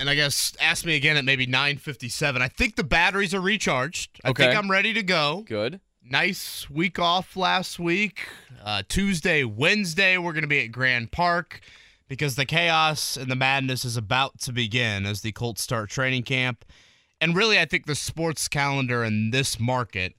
[0.00, 2.40] and I guess ask me again at maybe 9:57.
[2.42, 4.18] I think the batteries are recharged.
[4.24, 4.44] I Okay.
[4.46, 5.44] think I'm ready to go.
[5.46, 5.80] Good.
[6.02, 8.26] Nice week off last week.
[8.64, 11.60] Uh, Tuesday, Wednesday, we're going to be at Grand Park
[12.08, 16.22] because the chaos and the madness is about to begin as the Colts start training
[16.24, 16.64] camp.
[17.20, 20.14] And really, I think the sports calendar in this market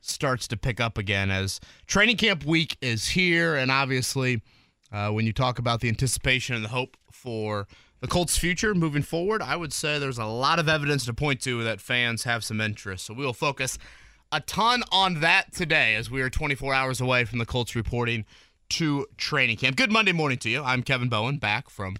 [0.00, 3.56] starts to pick up again as training camp week is here.
[3.56, 4.40] And obviously,
[4.92, 7.66] uh, when you talk about the anticipation and the hope for
[8.04, 11.40] the Colts' future moving forward, I would say there's a lot of evidence to point
[11.44, 13.06] to that fans have some interest.
[13.06, 13.78] So we will focus
[14.30, 18.26] a ton on that today as we are 24 hours away from the Colts reporting
[18.68, 19.76] to training camp.
[19.76, 20.62] Good Monday morning to you.
[20.62, 21.96] I'm Kevin Bowen, back from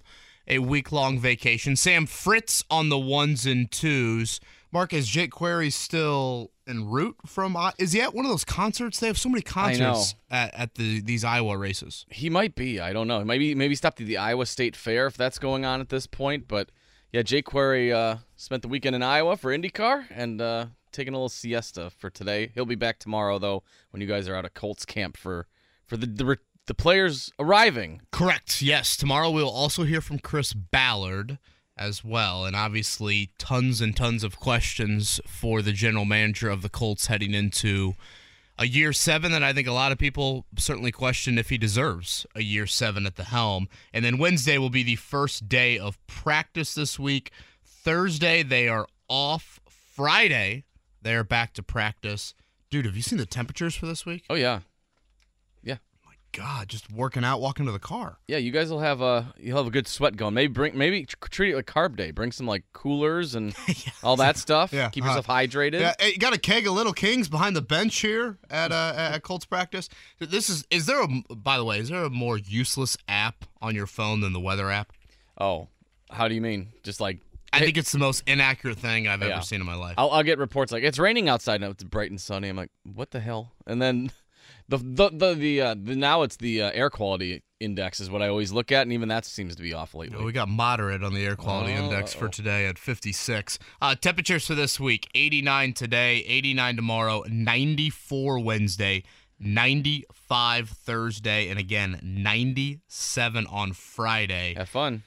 [0.47, 1.75] a week long vacation.
[1.75, 4.41] Sam Fritz on the ones and twos.
[4.75, 7.57] Mark, is Jake Query still en route from?
[7.79, 8.99] Is he at one of those concerts?
[8.99, 12.05] They have so many concerts at, at the these Iowa races.
[12.11, 12.81] He might be.
[12.81, 13.25] I don't know.
[13.25, 16.49] Maybe maybe stopped at the Iowa State Fair if that's going on at this point.
[16.49, 16.71] But
[17.13, 21.19] yeah, Jake Query uh, spent the weekend in Iowa for IndyCar and uh, taking a
[21.19, 22.51] little siesta for today.
[22.53, 25.47] He'll be back tomorrow though when you guys are out at Colts camp for
[25.87, 28.03] for the the, the players arriving.
[28.11, 28.61] Correct.
[28.61, 28.97] Yes.
[28.97, 31.39] Tomorrow we'll also hear from Chris Ballard
[31.77, 32.45] as well.
[32.45, 37.35] And obviously, tons and tons of questions for the general manager of the Colts heading
[37.35, 37.95] into
[38.59, 42.25] a year seven that I think a lot of people certainly question if he deserves
[42.35, 43.69] a year seven at the helm.
[43.93, 47.33] And then Wednesday will be the first day of practice this week.
[47.65, 49.61] Thursday, they are off.
[49.69, 50.65] Friday,
[51.03, 52.35] they are back to practice.
[52.71, 54.25] Dude, have you seen the temperatures for this week?
[54.29, 54.61] Oh yeah,
[56.37, 58.19] God, just working out, walking to the car.
[58.27, 58.39] yeah.
[58.39, 60.35] You guys will have a you'll have a good sweat going.
[60.35, 62.11] Maybe bring maybe treat it like carb day.
[62.11, 63.55] Bring some like coolers and
[64.03, 64.73] all that stuff.
[64.73, 65.81] Yeah, Keep uh, yourself hydrated.
[65.81, 68.93] Yeah, hey, you got a keg of Little Kings behind the bench here at uh,
[68.97, 69.89] at Colts practice.
[70.19, 73.75] This is is there a by the way is there a more useless app on
[73.75, 74.93] your phone than the weather app?
[75.41, 75.69] Oh,
[76.11, 76.69] how do you mean?
[76.83, 77.21] Just like
[77.53, 79.35] I think it's the most inaccurate thing I've Yeah.
[79.37, 79.95] ever seen in my life.
[79.97, 81.71] I'll, I'll get reports like it's raining outside now.
[81.71, 82.49] It's bright and sunny.
[82.49, 83.53] I'm like, what the hell?
[83.67, 84.11] And then
[84.69, 88.21] the the the, the, uh, the now it's the uh, air quality index is what
[88.23, 90.23] I always look at, and even that seems to be off lately.
[90.23, 92.31] we got moderate on the air quality Oh, index for uh-oh.
[92.31, 93.59] today at 56.
[93.81, 99.03] Uh, temperatures for this week 89 today, 89 tomorrow, 94 Wednesday,
[99.41, 104.55] 95 Thursday, and again 97 on Friday.
[104.57, 105.03] Have fun.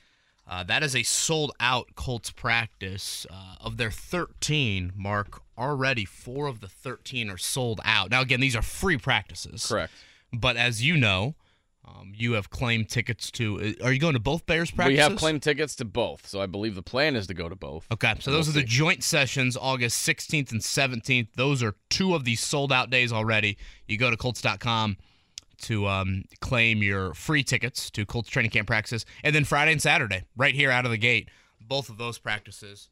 [0.50, 3.26] Uh, that is a sold out Colts practice.
[3.30, 8.10] Uh, of their 13, Mark, already four of the 13 are sold out.
[8.12, 9.66] Now, again, these are free practices.
[9.66, 9.92] Correct.
[10.32, 11.36] But as you know,
[11.86, 13.76] um, you have claimed tickets to.
[13.82, 14.98] uh, Are you going to both Bears practices?
[14.98, 17.56] We have claimed tickets to both, so I believe the plan is to go to
[17.56, 17.86] both.
[17.92, 18.66] Okay, so We'll those are the see.
[18.66, 21.30] joint sessions, August 16th and 17th.
[21.36, 23.58] Those are two of these sold out days already.
[23.88, 24.98] You go to Colts.com
[25.64, 29.06] to um, claim your free tickets to Colts training camp practices.
[29.24, 31.30] And then Friday and Saturday, right here out of the gate,
[31.60, 32.90] both of those practices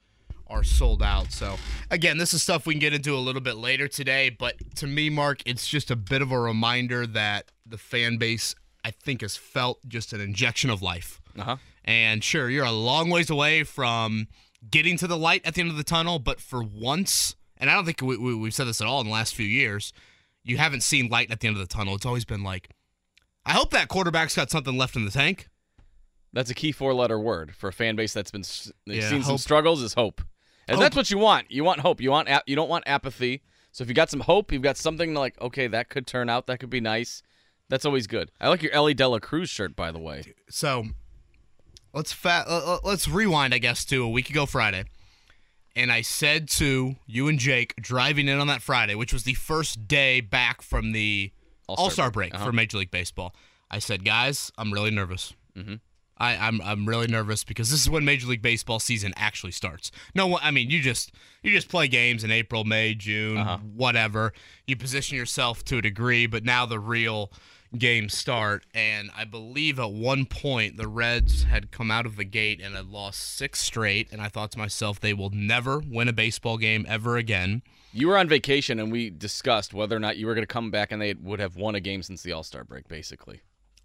[0.48, 1.32] are sold out.
[1.32, 1.56] So,
[1.90, 4.30] again, this is stuff we can get into a little bit later today.
[4.30, 8.56] But to me, Mark, it's just a bit of a reminder that the fan base,
[8.84, 11.20] I think, has felt just an injection of life.
[11.38, 11.56] Uh huh.
[11.84, 14.28] And sure, you're a long ways away from
[14.70, 17.76] getting to the light at the end of the tunnel, but for once, and I
[17.76, 19.94] don't think we, we, we've said this at all in the last few years,
[20.46, 21.96] you haven't seen light at the end of the tunnel.
[21.96, 22.70] It's always been like,
[23.46, 25.50] I hope that quarterback's got something left in the tank.
[26.32, 28.44] That's a key four-letter word for a fan base that's been
[28.86, 29.82] Yeah, seen some struggles.
[29.82, 30.22] Is hope,
[30.68, 30.84] and Hope.
[30.84, 31.50] that's what you want.
[31.52, 32.00] You want hope.
[32.02, 33.42] You want ap- you don't want apathy.
[33.72, 36.48] So if you got some hope, you've got something like okay, that could turn out.
[36.48, 37.22] That could be nice.
[37.70, 38.32] That's always good.
[38.40, 40.34] I like your Elly De La Cruz shirt, by the way.
[40.50, 40.86] So
[41.94, 44.84] let's fa- uh, uh, let's rewind, I guess, to a week ago Friday.
[45.76, 49.34] And I said to you and Jake driving in on that Friday, which was the
[49.34, 51.32] first day back from the
[51.68, 52.32] All-Star break.
[52.32, 52.46] break, Uh-huh.
[52.46, 53.36] for Major League Baseball.
[53.70, 55.34] I said, guys, I'm really nervous.
[55.58, 55.76] Mm-hmm.
[56.18, 59.92] I, I'm I'm really nervous because this is when Major League Baseball season actually starts.
[60.14, 61.12] No, I mean you just
[61.44, 63.58] you just play games in April, May, June, Uh-huh.
[63.58, 64.32] whatever.
[64.66, 67.34] You position yourself to a degree, but now the real
[67.76, 68.66] games start.
[68.74, 72.76] And I believe at one point the Reds had come out of the gate and
[72.76, 74.12] had lost six straight.
[74.12, 77.62] And I thought to myself, they will never win a baseball game ever again.
[77.94, 80.70] You were on vacation, and we discussed whether or not you were going to come
[80.70, 82.90] back, and they would have won a game since the All Star break.
[82.90, 83.40] Basically,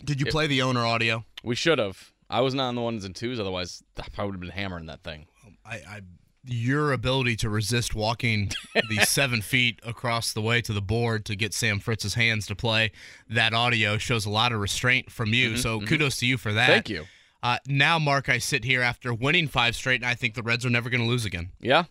[0.04, 1.24] Did you play the owner audio?
[1.44, 2.12] we should have.
[2.28, 5.02] I wasn't on the ones and twos, otherwise I probably would have been hammering that
[5.02, 5.26] thing.
[5.64, 6.00] I, I
[6.44, 8.50] your ability to resist walking
[8.88, 12.54] the seven feet across the way to the board to get Sam Fritz's hands to
[12.56, 12.92] play
[13.28, 15.56] that audio shows a lot of restraint from you.
[15.56, 16.64] so kudos to you for that.
[16.64, 17.04] Mm-hmm, Thank you.
[17.42, 20.66] Uh, now, Mark, I sit here after winning five straight, and I think the Reds
[20.66, 21.50] are never going to lose again.
[21.60, 21.84] Yeah.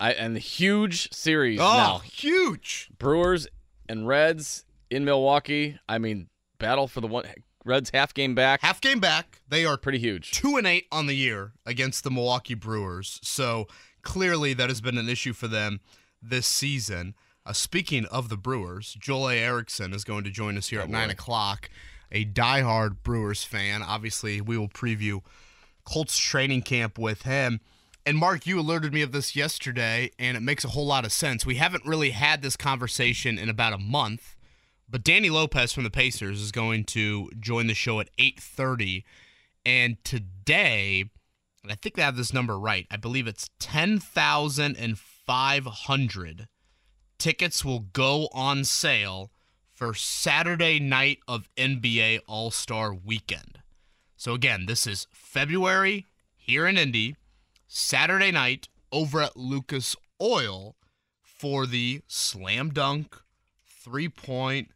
[0.00, 1.98] I and the huge series Oh, now.
[1.98, 2.90] huge!
[2.98, 3.46] Brewers
[3.88, 5.78] and Reds in Milwaukee.
[5.88, 7.24] I mean, battle for the one
[7.64, 8.60] Reds half game back.
[8.60, 10.32] Half game back, they are Pretty huge.
[10.32, 13.18] two and eight on the year against the Milwaukee Brewers.
[13.22, 13.68] So
[14.06, 15.80] clearly that has been an issue for them
[16.22, 17.14] this season.
[17.44, 19.38] Uh, speaking of the Brewers, Joel A.
[19.38, 21.68] Erickson is going to join us here at nine o'clock.
[22.12, 23.82] A diehard Brewers fan.
[23.82, 25.22] Obviously, we will preview
[25.84, 27.60] Colts training camp with him.
[28.06, 31.10] And Mark, you alerted me of this yesterday, and it makes a whole lot of
[31.10, 31.44] sense.
[31.44, 34.36] We haven't really had this conversation in about a month,
[34.88, 39.02] but Danny Lopez from the Pacers is going to join the show at 8:30.
[39.64, 41.10] And today,
[41.66, 42.86] and I think they have this number right.
[42.92, 46.48] I believe it's 10,500
[47.18, 49.32] tickets will go on sale
[49.74, 53.58] for Saturday night of NBA All-Star weekend.
[54.16, 57.16] So again, this is February here in Indy,
[57.66, 60.76] Saturday night over at Lucas Oil
[61.20, 63.16] for the slam dunk,
[63.66, 64.70] three point.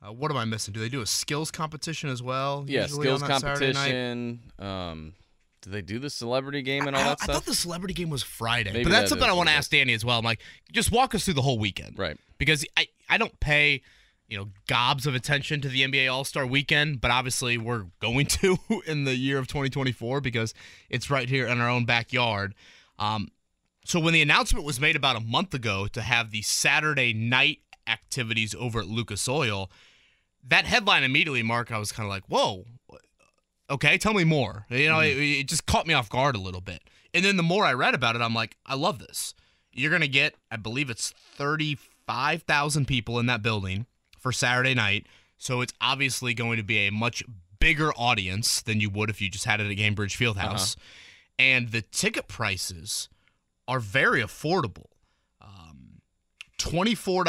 [0.00, 0.72] Uh, what am I missing?
[0.72, 2.64] Do they do a skills competition as well?
[2.66, 3.76] Yeah, skills that Saturday night?
[3.92, 4.40] competition.
[4.58, 5.12] Um,
[5.62, 7.30] do they do the celebrity game and all I, that I stuff?
[7.30, 9.54] I thought the celebrity game was Friday, Maybe but that's that something I want to
[9.54, 10.18] ask Danny as well.
[10.18, 10.40] I'm like,
[10.72, 12.18] just walk us through the whole weekend, Right.
[12.38, 13.82] Because I I don't pay
[14.28, 18.26] you know gobs of attention to the NBA All Star Weekend, but obviously we're going
[18.40, 20.52] to in the year of 2024 because
[20.90, 22.54] it's right here in our own backyard.
[22.98, 23.28] Um,
[23.84, 27.58] so when the announcement was made about a month ago to have the Saturday night
[27.86, 29.70] activities over at Lucas Oil,
[30.46, 32.64] that headline immediately, Mark, I was kind of like, whoa,
[33.72, 34.66] okay, tell me more.
[34.68, 36.82] You know, it, it just caught me off guard a little bit.
[37.14, 39.34] And then the more I read about it, I'm like, I love this.
[39.72, 43.86] You're going to get, I believe it's 35,000 people in that building
[44.18, 45.06] for Saturday night.
[45.38, 47.22] So it's obviously going to be a much
[47.58, 50.76] bigger audience than you would if you just had it at Gainbridge Fieldhouse.
[51.38, 53.08] And the ticket prices
[53.66, 54.86] are very affordable.
[55.40, 56.02] Um,
[56.58, 57.24] $24,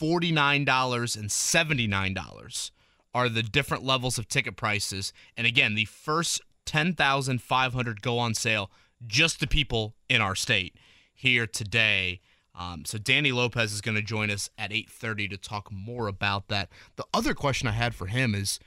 [0.00, 2.70] $49, and $79
[3.14, 5.12] are the different levels of ticket prices.
[5.36, 8.70] And again, the first 10,500 go on sale
[9.06, 10.76] just to people in our state
[11.12, 12.20] here today.
[12.54, 16.48] Um, so Danny Lopez is going to join us at 8:30 to talk more about
[16.48, 16.68] that.
[16.96, 18.58] The other question I had for him is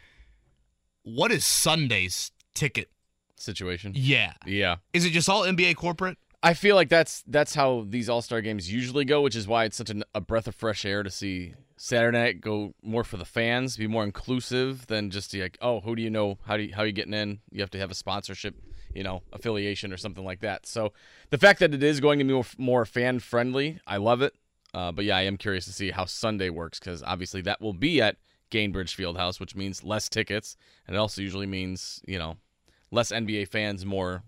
[1.04, 2.90] what is Sunday's ticket?
[3.38, 3.92] Situation.
[3.96, 4.34] Yeah.
[4.46, 4.78] Yeah.
[4.94, 6.18] Is it just all NBA corporate?
[6.42, 9.66] I feel like that's that's how these All Star games usually go, which is why
[9.66, 13.18] it's such an, a breath of fresh air to see Saturday night go more for
[13.18, 16.38] the fans, be more inclusive than just like, oh, who do you know?
[16.46, 17.40] How do you, how are you getting in?
[17.52, 18.56] You have to have a sponsorship,
[18.94, 20.66] you know, affiliation or something like that.
[20.66, 20.94] So
[21.32, 24.34] the fact that it is going to be more, more fan friendly, I love it.
[24.74, 27.74] Uh, but yeah, I am curious to see how Sunday works because obviously that will
[27.74, 28.18] be at
[28.52, 30.58] Gainbridge Fieldhouse, which means less tickets,
[30.88, 32.38] and it also usually means you know
[32.92, 34.24] less NBA fans, more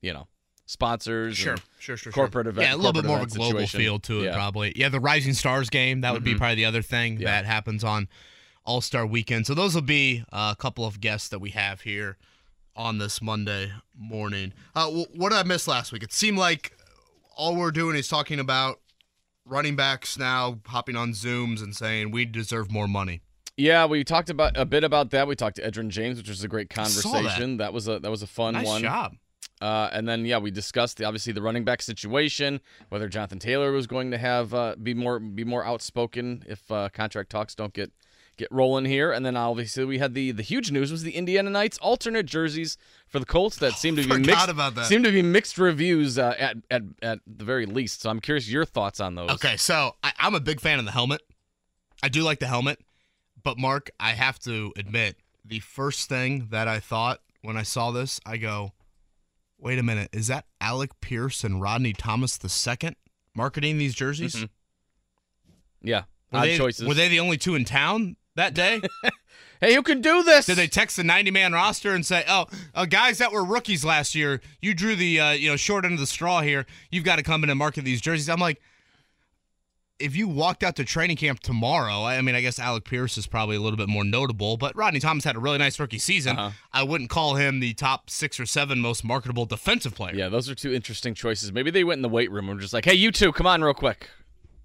[0.00, 0.28] you know
[0.66, 1.44] sponsors.
[1.44, 2.12] and- sure, sure.
[2.12, 3.80] corporate event- Yeah, a little bit more of a global situation.
[3.80, 4.34] feel to it, Yeah.
[4.34, 4.72] probably.
[4.76, 6.38] Yeah, the Rising Stars game that would be Mhm.
[6.38, 7.26] probably the other thing Yeah.
[7.30, 8.08] that happens on
[8.64, 9.46] All Star Weekend.
[9.46, 12.16] So those will be uh, a couple of guests that we have here
[12.74, 14.52] on this Monday morning.
[14.74, 16.02] Uh, what did I miss last week?
[16.02, 16.76] It seemed like
[17.36, 18.80] all we're doing is talking about
[19.44, 23.20] running backs now hopping on Zooms and saying we deserve more money.
[23.56, 25.28] Yeah, we talked about a bit about that.
[25.28, 27.02] We talked to Edgerrin James, which was a great saw that.
[27.04, 27.58] conversation.
[27.58, 27.72] That.
[27.72, 28.82] was a that was a fun nice one.
[28.82, 29.14] job.
[29.64, 33.72] Uh, and then yeah, we discussed the, obviously the running back situation, whether Jonathan Taylor
[33.72, 37.72] was going to have uh, be more be more outspoken if uh, contract talks don't
[37.72, 37.90] get
[38.36, 39.10] get rolling here.
[39.10, 42.76] And then obviously we had the the huge news was the Indiana Nights alternate jerseys
[43.06, 44.84] for the Colts that seemed to be mixed about that.
[44.84, 48.02] seemed to be mixed reviews uh, at at at the very least.
[48.02, 49.30] So I'm curious your thoughts on those.
[49.30, 51.22] Okay, so I, I'm a big fan of the helmet.
[52.02, 52.80] I do like the helmet,
[53.42, 57.92] but Mark, I have to admit, the first thing that I thought when I saw
[57.92, 58.73] this, I go,
[59.58, 62.94] "Wait a minute, is that Alec Pierce and Rodney Thomas II
[63.34, 64.34] marketing these jerseys?
[64.34, 64.48] Mhm.
[65.82, 66.86] Yeah, Were, odd they, choices.
[66.86, 68.80] were they the only two in town that day?
[69.60, 70.46] hey, you can do this.
[70.46, 73.84] Did they text the 90 man roster and say, "Oh, uh, guys that were rookies
[73.84, 76.66] last year, you drew the uh, you know short end of the straw here.
[76.90, 78.60] You've got to come in and market these jerseys." I'm like,
[80.00, 83.26] if you walked out to training camp tomorrow, I mean, I guess Alec Pierce is
[83.26, 86.36] probably a little bit more notable, but Rodney Thomas had a really nice rookie season.
[86.36, 86.50] Uh-huh.
[86.72, 90.14] I wouldn't call him the top six or seven most marketable defensive player.
[90.14, 91.52] Yeah, those are two interesting choices.
[91.52, 93.46] Maybe they went in the weight room and were just like, "Hey, you two, come
[93.46, 94.10] on, real quick,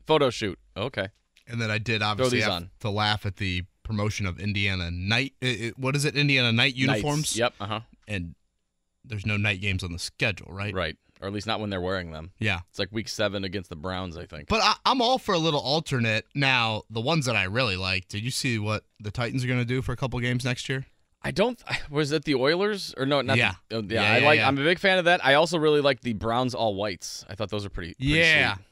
[0.08, 1.10] photo shoot." Okay.
[1.48, 2.70] And then I did obviously have on.
[2.82, 5.34] to laugh at the promotion of Indiana Night.
[5.42, 6.16] i- i- What is it?
[6.16, 7.36] Indiana Night uniforms.
[7.38, 7.54] Yep.
[7.60, 7.80] Uh huh.
[8.08, 8.36] and
[9.06, 10.74] there's no night games on the schedule, right?
[10.74, 10.98] Right.
[11.22, 12.32] Or at least not when they're wearing them.
[12.40, 12.60] Yeah.
[12.70, 14.48] It's like week seven against the Browns, I think.
[14.48, 16.26] But I, I'm all for a little alternate.
[16.34, 19.60] Now, the ones that I really like, did you see what the Titans are going
[19.60, 20.86] to do for a couple games next year?
[21.22, 21.62] I don't.
[21.90, 23.20] Was it the Oilers or no?
[23.22, 23.56] Not Yeah.
[23.68, 24.40] The, oh, Yeah, yeah, I yeah, like.
[24.40, 24.48] yeah.
[24.48, 25.20] I'm a big fan of that.
[25.26, 27.26] I also really like the Browns all whites.
[27.30, 27.96] I thought those were pretty.
[27.96, 28.54] pretty Yeah.
[28.56, 28.66] sweet.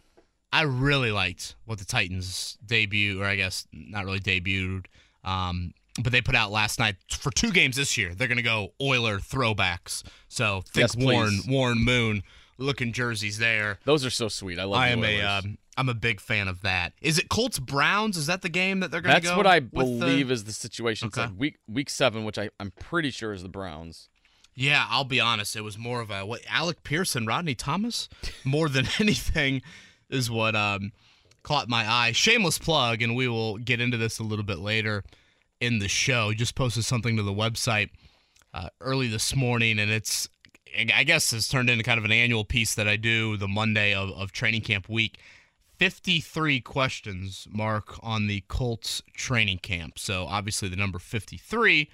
[0.53, 4.85] I really liked what the Titans debut, or I guess not really debuted,
[5.25, 8.15] um, but they put out last night for two games this year.
[8.15, 10.03] They're going to go Oiler throwbacks.
[10.29, 11.39] So think Yes, Warren.
[11.49, 12.23] Warren Moon
[12.57, 13.79] looking jerseys there.
[13.85, 14.59] Those are so sweet.
[14.59, 14.79] I love.
[14.79, 16.93] I am a um, I'm a big fan of that.
[17.01, 18.17] Is it Colts Browns?
[18.17, 20.43] Is that the game that they're going to That's what I with the- believe is
[20.45, 21.07] the situation.
[21.07, 21.21] Okay.
[21.21, 24.09] like week week seven, which I I'm pretty sure is the Browns.
[24.55, 25.55] Yeah, I'll be honest.
[25.55, 28.09] It was more of a what Alec Pearson, Rodney Thomas,
[28.43, 29.61] more than anything,
[30.09, 30.93] is what um,
[31.43, 32.11] caught my eye.
[32.11, 35.03] Shameless plug, and we will get into this a little bit later
[35.61, 36.33] in the show.
[36.33, 37.89] Just posted something to the website
[38.51, 40.27] uh, early this morning, and it's
[40.95, 43.93] I guess has turned into kind of an annual piece that I do the Monday
[43.93, 45.19] of, of training camp week.
[45.77, 49.99] 53 questions, Mark, on the Colts training camp.
[49.99, 51.89] So obviously the number 53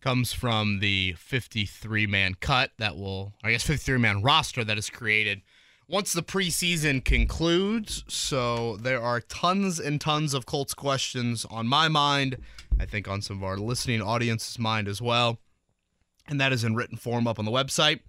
[0.00, 4.90] comes from the 53 man cut that will, I guess, 53 man roster that is
[4.90, 5.42] created
[5.88, 8.04] once the preseason concludes.
[8.08, 12.36] So there are tons and tons of Colts questions on my mind.
[12.78, 15.38] I think on some of our listening audience's mind as well.
[16.28, 18.00] And that is in written form up on the website.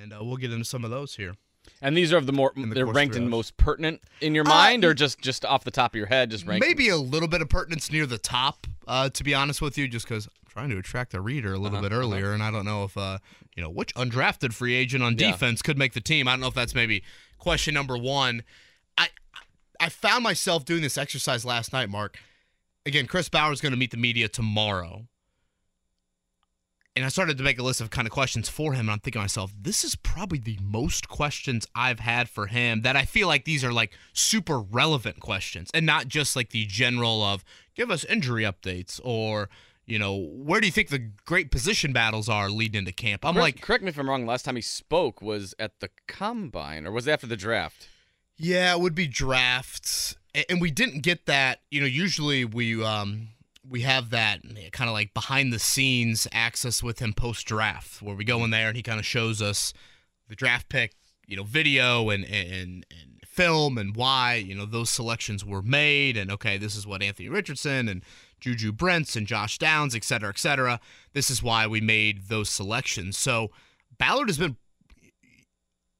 [0.00, 1.34] And uh, we'll get into some of those here.
[1.82, 4.84] And these are of the more the they're ranked in most pertinent in your mind,
[4.84, 6.64] or just just off the top of your head, just ranked.
[6.64, 9.88] Maybe a little bit of pertinence near the top, uh, to be honest with you,
[9.88, 12.52] just because I'm trying to attract a reader a little Uh-huh, bit earlier, and I
[12.52, 13.18] don't know if, uh,
[13.56, 15.32] you know, which undrafted free agent on Yeah.
[15.32, 16.28] defense could make the team.
[16.28, 17.02] I don't know if that's maybe
[17.38, 18.44] question number one.
[18.96, 19.08] I
[19.80, 22.18] I found myself doing this exercise last night, Mark.
[22.86, 25.08] Again, Chris Ballard's going to meet the media tomorrow.
[26.96, 28.98] And I started to make a list of kind of questions for him, and I'm
[29.00, 33.04] thinking to myself, this is probably the most questions I've had for him that I
[33.04, 37.44] feel like these are like super relevant questions and not just like the general of
[37.74, 39.50] give us injury updates or,
[39.84, 43.26] you know, where do you think the great position battles are leading into camp?
[43.26, 44.24] I'm Correct- like, correct me if I'm wrong.
[44.24, 47.90] Last time he spoke was at the combine, or was it after the draft?
[48.38, 50.16] Yeah, it would be drafts,
[50.48, 51.60] and we didn't get that.
[51.70, 53.28] You know, usually we um
[53.68, 58.00] we have that eh, kind of like behind the scenes access with him post draft,
[58.02, 59.72] where we go in there and he kind of shows us
[60.28, 60.92] the draft pick,
[61.26, 66.16] you know, video and and and film and why you know those selections were made,
[66.16, 68.02] and okay, this is what Anthony Richardson and
[68.40, 70.80] Juju Brents and Josh Downs, et cetera, et cetera.
[71.12, 73.16] This is why we made those selections.
[73.18, 73.50] So
[73.98, 74.56] Ballard has been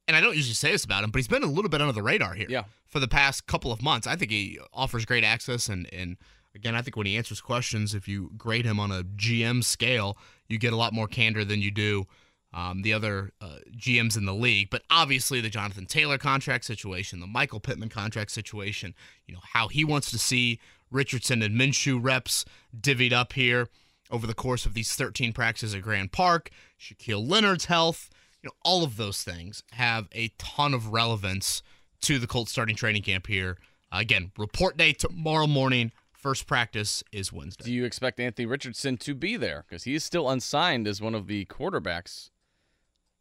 [0.08, 1.92] and I don't usually say this about him, but he's been a little bit under
[1.92, 2.64] the radar here Yeah.
[2.86, 4.06] for the past couple of months.
[4.06, 6.16] I think he offers great access, and and
[6.56, 10.18] again, I think when he answers questions, if you grade him on a GM scale,
[10.48, 12.06] you get a lot more candor than you do
[12.52, 14.70] um, the other uh, GMs in the league.
[14.70, 18.94] But obviously, the Jonathan Taylor contract situation, the Michael Pittman contract situation,
[19.26, 20.58] you know how he wants to see
[20.90, 22.44] Richardson and Minshew reps
[22.78, 23.68] divvied up here
[24.10, 28.08] over the course of these 13 practices at Grand Park, Shaquille Leonard's health,
[28.42, 31.62] you know, all of those things have a ton of relevance
[32.02, 33.58] to the Colts starting training camp here.
[33.92, 35.90] Uh, again, report day tomorrow morning.
[36.26, 37.66] First practice is Wednesday.
[37.66, 39.64] Do you expect Anthony Richardson to be there?
[39.68, 42.30] Because he is still unsigned as one of the quarterbacks.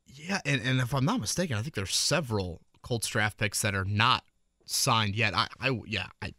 [0.08, 3.76] Yeah, and, and if I'm not mistaken, I think there's several Colts draft picks that
[3.76, 4.24] are not
[4.66, 5.36] signed yet.
[5.36, 6.34] I, I yeah, I,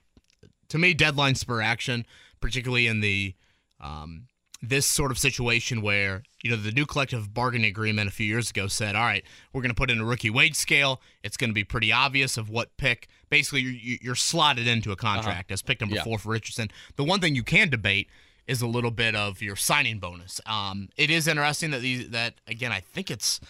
[0.71, 2.05] to me, deadline spur action,
[2.41, 3.37] particularly in the
[3.81, 4.27] um,
[4.61, 8.51] this sort of situation where you know the new collective bargaining agreement a few years
[8.51, 11.01] ago said, all right, we're going to put in a rookie wage scale.
[11.23, 13.07] It's going to be pretty obvious of what pick.
[13.29, 16.05] Basically, you're, you're slotted into a contract as pick number Yeah.
[16.05, 16.71] four for Richardson.
[16.97, 18.09] The one thing you can debate
[18.47, 20.41] is a little bit of your signing bonus.
[20.47, 23.41] Um, it is interesting that these that again, I think it's.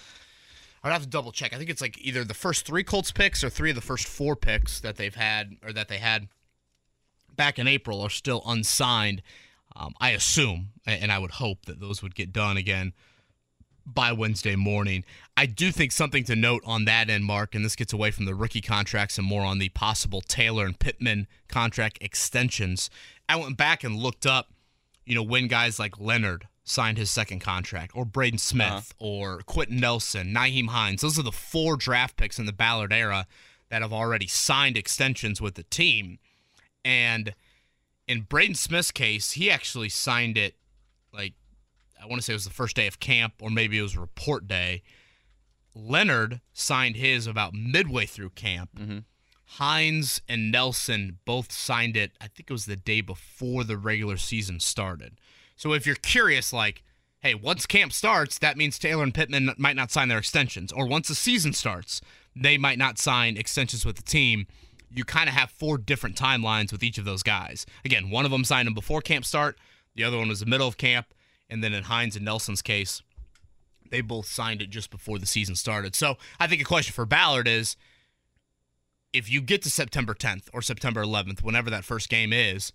[0.83, 1.53] I'd have to double check.
[1.53, 4.07] I think it's like either the first three Colts picks or three of the first
[4.07, 6.29] four picks that they've had or that they had
[7.35, 9.21] back in April are still unsigned.
[9.75, 12.93] Um, I assume, and I would hope that those would get done again
[13.87, 15.05] by Wednesday morning.
[15.37, 18.25] I do think something to note on that end, Mark, and this gets away from
[18.25, 22.91] the rookie contracts and more on the possible Taylor and Pittman contract extensions.
[23.29, 24.51] I went back and looked up,
[25.05, 28.81] you know, when guys like Leonard signed his second contract, or Braden uh-huh.
[28.81, 31.01] Smith, or Quenton Nelson, Nyheim Hines.
[31.01, 33.27] Those are the four draft picks in the Ballard era
[33.69, 36.19] that have already signed extensions with the team.
[36.85, 37.35] And
[38.09, 40.57] in Braden Smith's case, he actually signed it
[41.13, 41.35] like
[42.07, 43.97] I want to say it was the first day of camp, or maybe it was
[43.97, 44.83] report day.
[45.75, 48.71] Leonard signed his about midway through camp.
[48.79, 48.99] Mm-hmm.
[49.45, 54.17] Hines and Nelson both signed it, I think it was the day before the regular
[54.17, 55.19] season started.
[55.57, 56.83] So if you're curious, like,
[57.21, 60.73] hey, once camp starts, that means Taylor and Pittman might not sign their extensions.
[60.73, 62.01] Or once the season starts,
[62.35, 64.47] they might not sign extensions with the team.
[64.91, 67.67] You kind of have four different timelines with each of those guys.
[67.85, 69.59] Again, one of them signed them before camp start,
[69.95, 71.07] the other one was the middle of camp,
[71.49, 73.03] and then in Hines and Nelson's case,
[73.91, 75.95] they both signed it just before the season started.
[75.95, 77.77] So I think a question for Ballard is
[79.13, 82.73] if you get to September 10th or September 11th, whenever that first game is,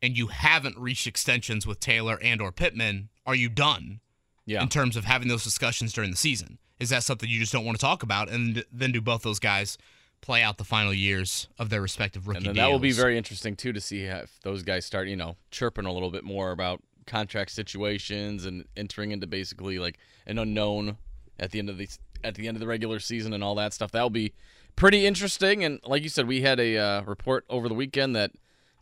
[0.00, 4.00] and you haven't reached extensions with Taylor and or Pittman, are you done?
[4.44, 4.62] Yeah.
[4.62, 7.64] In terms of having those discussions during the season, is that something you just don't
[7.64, 8.28] want to talk about?
[8.28, 9.78] And then do both those guys
[10.20, 13.16] play out the final years of their respective rookie And then that will be very
[13.16, 16.50] interesting too to see if those guys start, you know, chirping a little bit more
[16.50, 20.96] about contract situations and entering into basically like an unknown
[21.38, 21.88] at the end of the
[22.24, 23.90] at the end of the regular season and all that stuff.
[23.90, 24.32] That'll be
[24.76, 25.64] pretty interesting.
[25.64, 28.32] And like you said, we had a uh, report over the weekend that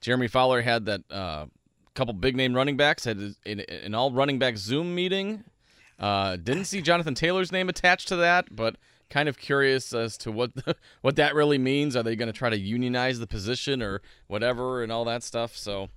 [0.00, 1.46] Jeremy Fowler had that uh,
[1.94, 5.44] couple big name running backs had an, an all running back Zoom meeting.
[5.98, 8.76] Uh, didn't see Jonathan Taylor's name attached to that, but
[9.10, 10.52] kind of curious as to what
[11.02, 11.96] what that really means.
[11.96, 15.56] Are they going to try to unionize the position or whatever and all that stuff?
[15.56, 15.90] So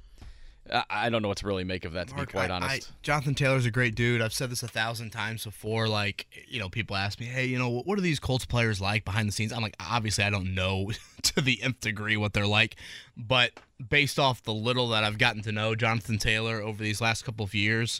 [0.90, 2.90] I, don't know what to really make of that, to Mark, be quite I- honest.
[2.90, 4.22] I- Jonathan Taylor's a great dude.
[4.22, 5.88] I've said this a thousand times before.
[5.88, 9.04] Like, you know, people ask me, hey, you know, what are these Colts players like
[9.04, 9.52] behind the scenes?
[9.52, 10.92] I'm like, obviously, I don't know
[11.24, 12.78] to the nth degree what they're like,
[13.18, 13.52] but
[13.90, 17.44] based off the little that I've gotten to know Jonathan Taylor over these last couple
[17.44, 18.00] of years,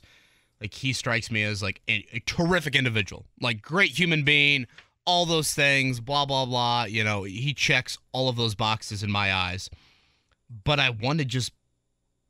[0.62, 4.68] like he strikes me as like a, a terrific individual, like great human being,
[5.06, 6.86] all those things, blah blah blah.
[6.86, 9.70] You know, he checks all of those boxes in my eyes.
[10.64, 11.52] But I want to just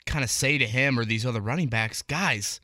[0.06, 2.60] kind of say to him or these other running backs, guys,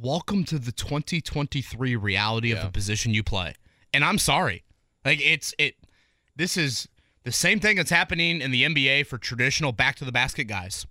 [0.00, 3.54] welcome to the 2023 reality of the position you play.
[3.92, 4.64] And I'm sorry.
[5.04, 5.76] Like it's it
[6.34, 6.88] this is
[7.24, 10.86] the same thing that's happening in the NBA for traditional back to the basket guys.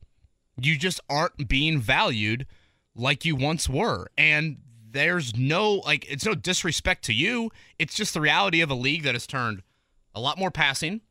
[0.60, 2.48] You just aren't being valued
[2.96, 4.08] like you once were.
[4.18, 4.58] And
[4.92, 7.52] there's no like it's no disrespect to you.
[7.78, 9.62] It's just the reality of a league that has turned
[10.14, 11.02] a lot more passing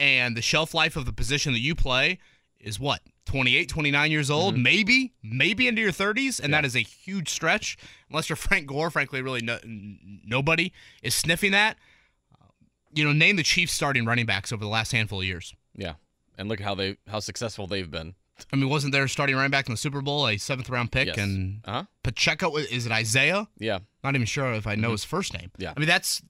[0.00, 2.18] and the shelf life of the position that you play
[2.60, 4.62] is what 28 29 years old mm-hmm.
[4.62, 7.76] maybe maybe into your 30s and that is a huge stretch
[8.08, 11.76] unless you're frank gore frankly really no, nobody is sniffing that
[12.40, 12.46] uh,
[12.92, 15.92] you know name the chiefs starting running backs over the last handful of years yeah,
[16.36, 18.14] and look how they how successful they've been.
[18.52, 21.08] i mean wasn't there starting running back in the super bowl a seventh round pick
[21.08, 21.18] Yes.
[21.18, 21.84] and Uh huh.
[22.02, 23.80] pacheco is it isaiah Yeah.
[24.02, 24.92] not even sure if I know mm-hmm.
[24.92, 25.50] his first name.
[25.58, 25.74] Yeah.
[25.76, 26.22] I mean that's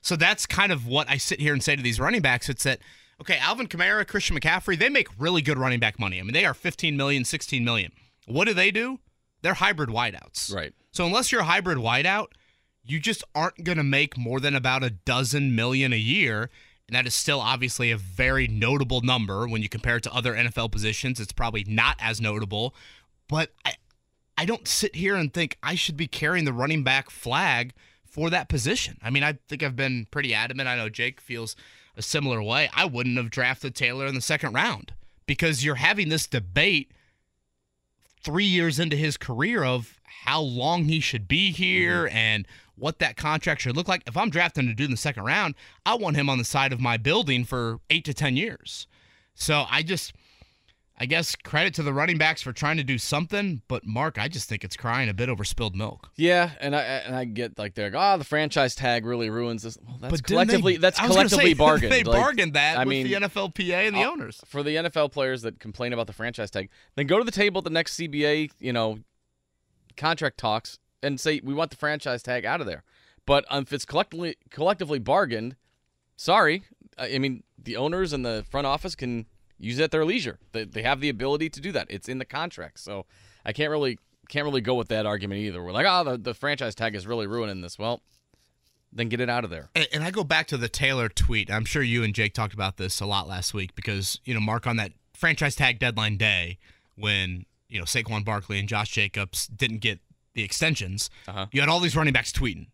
[0.00, 2.48] so that's kind of what I sit here and say to these running backs.
[2.48, 2.78] It's that
[3.20, 6.18] okay, Alvin Kamara, Christian McCaffrey, they make really good running back money.
[6.18, 7.92] I mean, they are 15 million, 16 million.
[8.26, 9.00] What do they do?
[9.42, 10.54] They're hybrid wideouts.
[10.54, 10.72] Right.
[10.92, 12.28] So unless you're a hybrid wideout,
[12.84, 16.50] you just aren't going to make more than about a dozen million a year.
[16.88, 20.34] And that is still obviously a very notable number when you compare it to other
[20.34, 21.20] NFL positions.
[21.20, 22.74] It's probably not as notable,
[23.28, 23.74] but I,
[24.38, 27.74] I don't sit here and think I should be carrying the running back flag
[28.06, 28.96] for that position.
[29.02, 30.68] I mean, I think I've been pretty adamant.
[30.68, 31.56] I know Jake feels
[31.98, 32.70] a similar way.
[32.72, 34.92] I wouldn't have drafted Taylor in the second round
[35.26, 36.92] because you're having this debate
[38.22, 42.16] three years into his career of how long he should be here mm-hmm.
[42.16, 44.02] and what that contract should look like.
[44.06, 46.72] If I'm drafting to do in the second round, I want him on the side
[46.72, 48.86] of my building for eight to 10 years.
[49.34, 50.12] So I just,
[51.00, 54.26] I guess credit to the running backs for trying to do something, but Mark, I
[54.26, 56.10] just think it's crying a bit over spilled milk.
[56.16, 59.62] Yeah, and I and I get like they're like, oh, the franchise tag really ruins
[59.62, 59.78] this.
[59.86, 61.92] Well, that's But collectively they- that's I was gonna collectively say, bargained.
[61.92, 64.42] They Like, bargained that I with mean, the NFLPA and the uh, owners.
[64.44, 67.58] for the NFL players that complain about the franchise tag, then go to the table
[67.60, 68.98] at the next CBA, you know,
[69.96, 72.82] contract talks and say we want the franchise tag out of there.
[73.24, 75.54] But um, if it's collectively collectively bargained,
[76.16, 76.64] sorry,
[76.98, 79.26] I I mean the owners and the front office can
[79.58, 80.38] use it at their leisure.
[80.52, 81.86] They, they have the ability to do that.
[81.90, 83.06] It's in the contract, so
[83.44, 85.62] I can't really can't really go with that argument either.
[85.62, 87.78] We're like, oh, the, the franchise tag is really ruining this.
[87.78, 88.02] Well,
[88.92, 89.70] then get it out of there.
[89.74, 91.50] And, and I go back to the Taylor tweet.
[91.50, 94.40] I'm sure you and Jake talked about this a lot last week because, you know,
[94.40, 96.58] Mark, on that franchise tag deadline day
[96.94, 100.00] when, you know, Saquon Barkley and Josh Jacobs didn't get
[100.34, 101.46] the extensions, Uh-huh.
[101.52, 102.66] you had all these running backs tweeting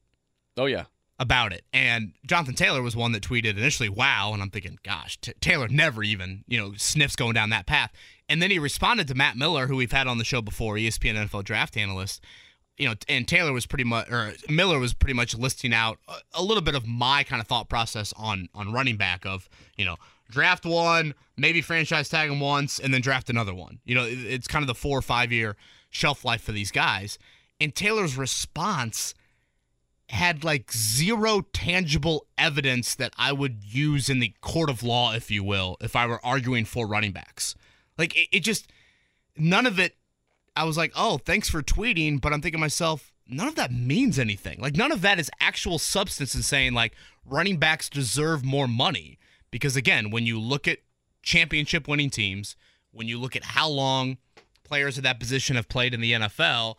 [0.56, 0.84] Oh yeah,
[1.18, 1.64] about it.
[1.72, 4.32] And Jonathan Taylor was one that tweeted initially, wow.
[4.32, 7.92] And I'm thinking, gosh, T- Taylor never even, you know, sniffs going down that path.
[8.28, 11.14] And then he responded to Matt Miller, who we've had on the show before, ESPN
[11.28, 12.22] NFL draft analyst.
[12.76, 15.98] You know, and Taylor was pretty much, or Miller was pretty much listing out
[16.34, 19.84] a, little bit of my kind of thought process on on running back of, you
[19.84, 19.94] know,
[20.28, 23.78] draft one, maybe franchise tag him once, and then draft another one.
[23.84, 25.54] You know, it- it's kind of the four or five year
[25.90, 27.16] shelf life for these guys.
[27.60, 29.14] And Taylor's response
[30.10, 35.30] had like zero tangible evidence that I would use in the court of law, if
[35.30, 37.54] you will, if I were arguing for running backs.
[37.96, 38.70] Like it, it just
[39.36, 39.96] none of it.
[40.56, 43.72] I was like, oh, thanks for tweeting, but I'm thinking to myself, none of that
[43.72, 44.60] means anything.
[44.60, 49.18] Like none of that is actual substance in saying like running backs deserve more money.
[49.50, 50.78] Because again, when you look at
[51.22, 52.56] championship winning teams,
[52.92, 54.18] when you look at how long
[54.64, 56.76] players of that position have played in the NFL,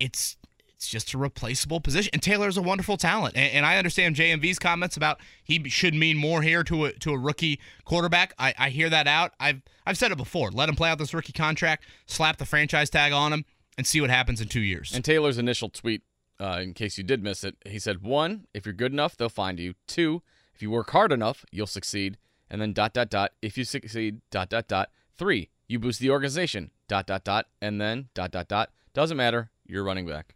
[0.00, 0.36] it's
[0.84, 2.10] it's just a replaceable position.
[2.12, 3.36] And Taylor's a wonderful talent.
[3.36, 7.12] And, and I understand JMV's comments about he should mean more here to a to
[7.12, 8.34] a rookie quarterback.
[8.38, 9.32] I, I hear that out.
[9.40, 10.50] I've I've said it before.
[10.50, 13.44] Let him play out this rookie contract, slap the franchise tag on him,
[13.78, 14.92] and see what happens in two years.
[14.94, 16.02] And Taylor's initial tweet,
[16.38, 19.28] uh, in case you did miss it, he said, one, if you're good enough, they'll
[19.28, 19.74] find you.
[19.86, 20.22] Two,
[20.54, 22.18] if you work hard enough, you'll succeed.
[22.50, 24.90] And then dot dot dot, if you succeed, dot dot dot.
[25.16, 28.70] Three, you boost the organization, dot dot dot, and then dot dot dot.
[28.92, 30.34] Doesn't matter, you're running back.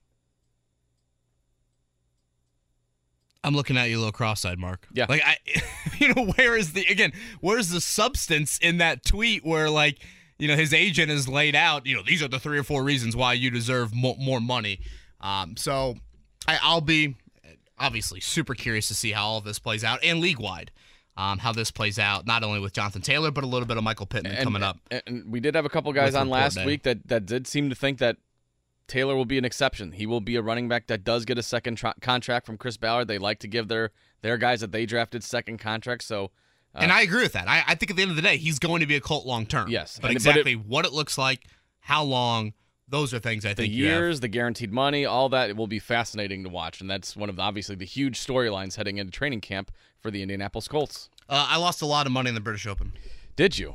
[3.49, 4.87] I'm looking at you a little cross-eyed, Mark.
[4.93, 5.07] Yeah.
[5.09, 5.37] Like I,
[5.99, 7.13] you know, where is the again?
[7.41, 9.99] Where's the substance in that tweet where like,
[10.39, 12.85] you know, his agent has laid out, you know, these are the three or four
[12.85, 14.81] reasons why you deserve mo- more money.
[15.23, 15.97] Um, so
[16.47, 17.17] I, I'll be
[17.79, 20.71] obviously super curious to see how all this plays out and league wide.
[21.17, 23.83] Um, how this plays out, not only with Jonathan Taylor, but a little bit of
[23.83, 24.79] Michael Pittman And- coming up.
[24.91, 26.65] And, and we did have a couple guys on last day.
[26.67, 28.19] week that, that did seem to think that
[28.89, 29.93] Taylor will be an exception.
[29.93, 32.77] He will be a running back that does get a second tr- contract from Chris
[32.77, 33.07] Ballard.
[33.09, 33.91] They like to give their
[34.23, 36.07] their guys that they drafted second contracts.
[36.07, 36.31] So
[36.75, 37.49] uh, and I agree with that.
[37.49, 39.25] I, I think at the end of the day, he's going to be a Colt
[39.27, 39.69] long term.
[39.71, 39.99] Yes.
[40.03, 41.47] But And- but it- exactly what it looks like,
[41.81, 42.53] how long,
[42.89, 43.79] those are things I the think have.
[43.79, 46.81] years, the guaranteed money, all that will be fascinating to watch.
[46.81, 49.71] And that's one of the, obviously the huge storylines heading into training camp
[50.01, 51.09] for the Indianapolis Colts.
[51.29, 52.93] Uh, I lost a lot of money in the British Open.
[53.37, 53.75] Did you?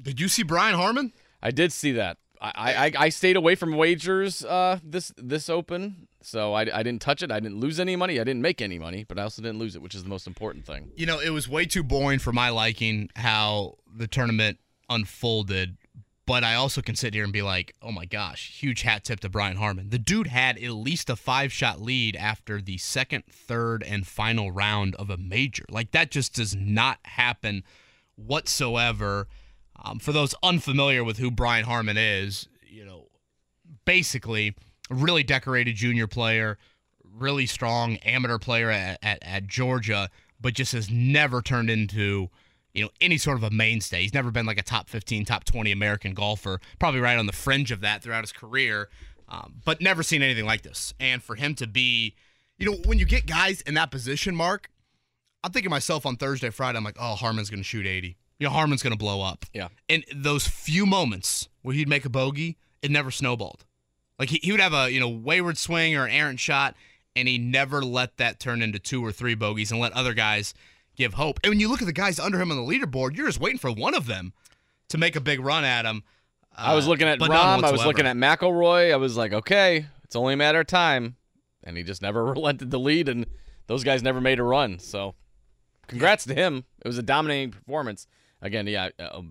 [0.00, 1.12] Did you see Brian Harman?
[1.42, 2.18] I did see that.
[2.40, 7.02] I, I, I stayed away from wagers uh, this this open, so I, I didn't
[7.02, 7.30] touch it.
[7.30, 8.18] I didn't lose any money.
[8.18, 10.26] I didn't make any money, but I also didn't lose it, which is the most
[10.26, 10.90] important thing.
[10.96, 15.76] You know, it was way too boring for my liking how the tournament unfolded.
[16.26, 19.18] But I also can sit here and be like, oh my gosh, huge hat tip
[19.20, 19.90] to Brian Harman.
[19.90, 24.52] The dude had at least a five shot lead after the second, third, and final
[24.52, 25.64] round of a major.
[25.68, 27.64] Like, that just does not happen
[28.14, 29.26] whatsoever.
[29.82, 33.08] Um, for those unfamiliar with who Brian Harman is, you know,
[33.84, 34.54] basically
[34.90, 36.58] a really decorated junior player,
[37.04, 42.28] really strong amateur player at, at, at Georgia, but just has never turned into,
[42.74, 44.02] you know, any sort of a mainstay.
[44.02, 47.32] He's never been like a top 15, top 20 American golfer, probably right on the
[47.32, 48.88] fringe of that throughout his career,
[49.28, 50.92] um, but never seen anything like this.
[51.00, 52.14] And for him to be,
[52.58, 54.70] you know, when you get guys in that position, Mark,
[55.42, 58.16] I'm thinking myself on Thursday, Friday, I'm like, oh, Harman's going to shoot 80.
[58.40, 59.44] You know, Harman's going to blow up.
[59.54, 59.68] Yeah.
[59.88, 63.64] And those few moments where he'd make a bogey, it never snowballed.
[64.18, 66.74] Like he, he would have a, you know, wayward swing or an errant shot,
[67.14, 70.54] and he never let that turn into two or three bogeys and let other guys
[70.96, 71.38] give hope.
[71.44, 73.58] And when you look at the guys under him on the leaderboard, you're just waiting
[73.58, 74.32] for one of them
[74.88, 76.02] to make a big run at him.
[76.56, 77.62] I was Uh, looking at Rahm.
[77.62, 78.92] I was looking at McIlroy.
[78.92, 81.16] I was like, okay, it's only a matter of time,
[81.62, 83.26] and he just never relented the lead, and
[83.66, 84.78] those guys never made a run.
[84.78, 85.14] So,
[85.86, 86.64] congrats to him.
[86.84, 88.06] It was a dominating performance.
[88.42, 89.22] Again, yeah, a,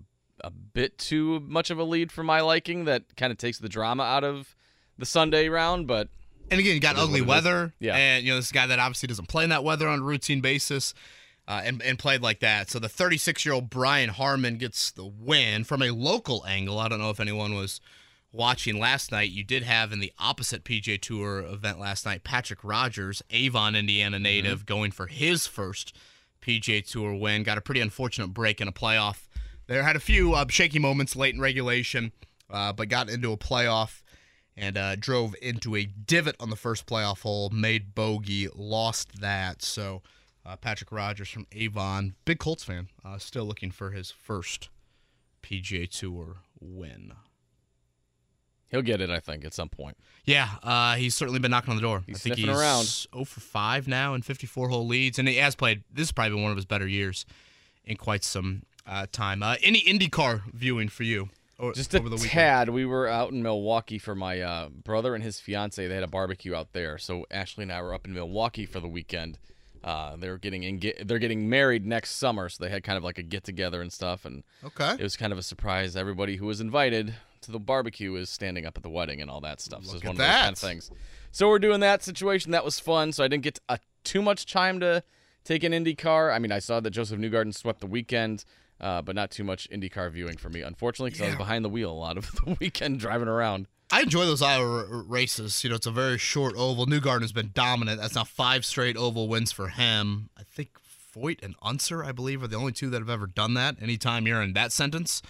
[0.42, 2.84] a bit too much of a lead for my liking.
[2.84, 4.54] That kind of takes the drama out of
[4.98, 6.08] the Sunday round, but
[6.50, 7.44] And again, you got ugly what it is.
[7.44, 7.72] weather.
[7.80, 7.96] Yeah.
[7.96, 10.40] And, you know, this guy that obviously doesn't play in that weather on a routine
[10.40, 10.94] basis
[11.48, 12.70] uh, and, and played like that.
[12.70, 16.78] So the 36 year old Brian Harman gets the win from a local angle.
[16.78, 17.80] I don't know if anyone was
[18.32, 19.30] watching last night.
[19.30, 24.18] You did have in the opposite PGA Tour event last night, Patrick Rodgers, Avon, Indiana
[24.20, 25.96] native, going for his first
[26.40, 27.42] PGA Tour win.
[27.42, 29.26] Got a pretty unfortunate break in a playoff.
[29.66, 32.12] There had a few uh, shaky moments late in regulation,
[32.48, 34.02] uh, but got into a playoff
[34.56, 39.62] and uh, drove into a divot on the first playoff hole, made bogey, lost that.
[39.62, 40.02] So
[40.44, 44.68] uh, Patrick Rodgers from Avon, big Colts fan, uh, still looking for his first
[45.42, 47.12] PGA Tour win.
[48.70, 49.96] He'll get it, I think, at some point.
[50.24, 52.02] Yeah, uh, he's certainly been knocking on the door.
[52.06, 52.84] He's I think sniffing he's around.
[52.84, 55.82] 0 for 5 now in 54 hole leads, and he has played.
[55.92, 57.24] This is probably been one of his better years
[57.84, 59.42] in quite some uh, time.
[59.42, 61.28] Uh, any IndyCar viewing for you?
[61.58, 62.30] o- Just a over the weekend?
[62.32, 62.68] tad.
[62.70, 65.86] We were out in Milwaukee for my uh, brother and his fiance.
[65.86, 68.80] They had a barbecue out there, so Ashley and I were up in Milwaukee for
[68.80, 69.38] the weekend.
[69.82, 73.16] Uh, they're getting enga- they're getting married next summer, so they had kind of like
[73.16, 74.92] a get together and stuff, and Okay.
[74.92, 75.96] it was kind of a surprise.
[75.96, 79.40] Everybody who was invited to the barbecue is standing up at the wedding and all
[79.42, 79.84] that stuff.
[79.84, 80.52] so Look it's one of those kind that.
[80.52, 80.90] of things.
[81.32, 82.52] So we're doing that situation.
[82.52, 83.12] That was fun.
[83.12, 85.02] So I didn't get uh, too much time to
[85.44, 86.34] take an IndyCar.
[86.34, 88.44] I mean, I saw that Josef Newgarden swept the weekend.
[88.80, 91.68] Uh, but not too much IndyCar viewing for me, unfortunately, because I was behind the
[91.68, 93.66] wheel a lot of the weekend driving around.
[93.90, 95.62] I enjoy those Iowa r- races.
[95.62, 96.86] You know, it's a very short oval.
[96.86, 98.00] Newgarden has been dominant.
[98.00, 100.30] That's now five straight oval wins for him.
[100.34, 100.70] I think
[101.14, 103.76] Foyt and Unser, I believe, are the only two that have ever done that.
[103.82, 105.20] Anytime you're in that sentence,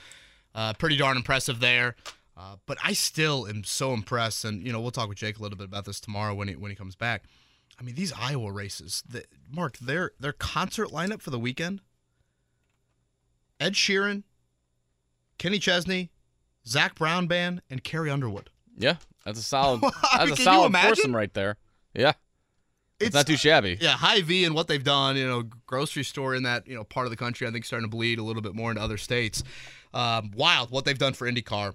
[0.55, 1.97] uh, pretty darn impressive there.
[2.37, 5.43] Uh, but I still am so impressed, and you know we'll talk with Jake a
[5.43, 7.25] little bit about this tomorrow when he when he comes back.
[7.79, 11.83] I mean these Iowa races, the, Mark, their their concert lineup for the weekend:
[13.59, 14.23] Ed Sheeran,
[15.37, 16.11] Kenny Chesney,
[16.67, 18.49] Zac Brown Band, and Carrie Underwood.
[18.77, 19.85] Yeah, that's a solid.
[20.13, 21.57] I That's mean, a solid foursome right there.
[21.95, 22.13] Yeah,
[23.01, 23.79] it's, not too shabby.
[23.81, 27.07] Yeah, Hy-Vee and what they've done, you know, grocery store in that you know part
[27.07, 29.43] of the country, I think starting to bleed a little bit more into other states.
[29.93, 31.75] Um, wild what they've done for IndyCar,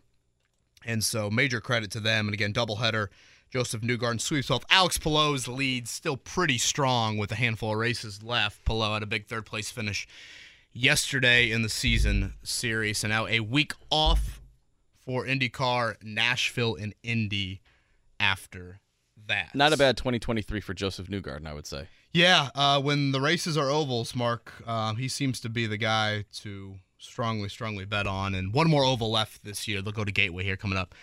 [0.85, 2.27] and so major credit to them.
[2.27, 3.07] And again, doubleheader.
[3.51, 4.65] Josef Newgarden sweeps off.
[4.69, 8.65] Alex Palou's lead still pretty strong with a handful of races left.
[8.65, 10.07] Pillow had a big third place finish
[10.73, 14.41] yesterday in the season series, and now a week off
[15.05, 17.61] for IndyCar, Nashville, and Indy
[18.19, 18.81] after
[19.27, 19.53] that.
[19.53, 21.87] Not a bad 2023 for Josef Newgarden, I would say.
[22.11, 26.25] Yeah, uh, when the races are ovals, Mark, um, he seems to be the guy
[26.35, 28.35] to strongly, strongly bet on.
[28.35, 29.81] And one more oval left this year.
[29.81, 30.95] They'll go to Gateway here coming up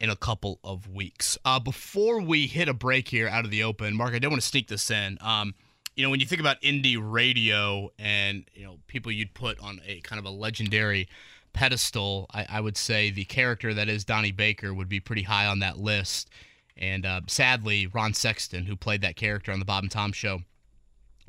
[0.00, 1.38] in a couple of weeks.
[1.44, 4.42] Uh, before we hit a break here out of the open, Mark, I don't want
[4.42, 5.18] to sneak this in.
[5.20, 5.54] Um,
[5.94, 9.80] you know, when you think about Indy radio and you know people you'd put on
[9.86, 11.08] a kind of a legendary
[11.54, 15.46] pedestal, I, I would say the character that is Donnie Baker would be pretty high
[15.46, 16.28] on that list.
[16.76, 20.40] And uh, sadly, Ron Sexton, who played that character on the Bob and Tom Show,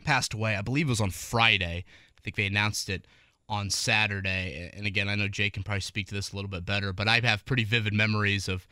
[0.03, 0.55] passed away.
[0.55, 1.85] I believe it was on Friday.
[2.17, 3.05] I think they announced it
[3.49, 4.71] on Saturday.
[4.73, 7.07] And again, I know Jake can probably speak to this a little bit better, but
[7.07, 8.67] I have pretty vivid memories of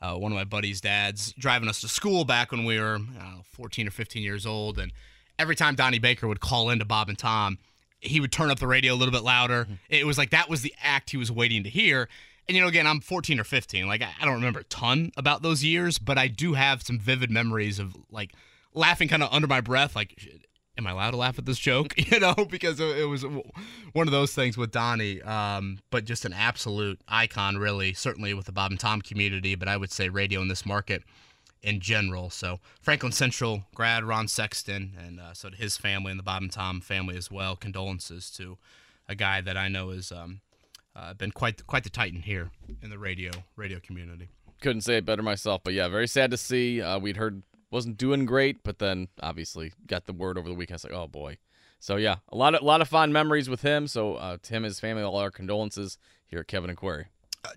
[0.00, 2.98] uh, one of my buddy's dads driving us to school back when we were I
[2.98, 4.78] know, 14 or 15 years old.
[4.78, 4.92] And
[5.38, 7.58] every time Donnie Baker would call into Bob and Tom,
[8.00, 9.66] he would turn up the radio a little bit louder.
[9.90, 12.08] It was like that was the act he was waiting to hear.
[12.48, 13.86] And you know, again, I'm 14 or 15.
[13.86, 17.30] Like I don't remember a ton about those years, but I do have some vivid
[17.30, 18.32] memories of like
[18.74, 20.16] laughing kind of under my breath, like,
[20.76, 21.94] am I allowed to laugh at this joke?
[22.10, 25.22] You know, because it it was one of those things with Donnie.
[25.22, 27.92] Um, but just an absolute icon, really.
[27.92, 31.02] Certainly with the Bob and Tom community, but I would say radio in this market
[31.62, 32.30] in general.
[32.30, 36.42] So Franklin Central grad Ron Sexton, and uh, so to his family and the Bob
[36.42, 37.54] and Tom family as well.
[37.54, 38.58] Condolences to
[39.08, 40.40] a guy that I know is um,
[41.00, 42.50] uh, been quite quite the titan here
[42.82, 44.28] in the radio radio community.
[44.60, 46.82] Couldn't say it better myself, but yeah, very sad to see.
[46.82, 50.76] Uh, we'd heard wasn't doing great, but then obviously got the word over the weekend.
[50.76, 51.38] It's like, oh boy.
[51.78, 53.86] So yeah, a lot of a lot of fond memories with him.
[53.86, 57.06] So uh, to him, his family, all our condolences here at Kevin and Query.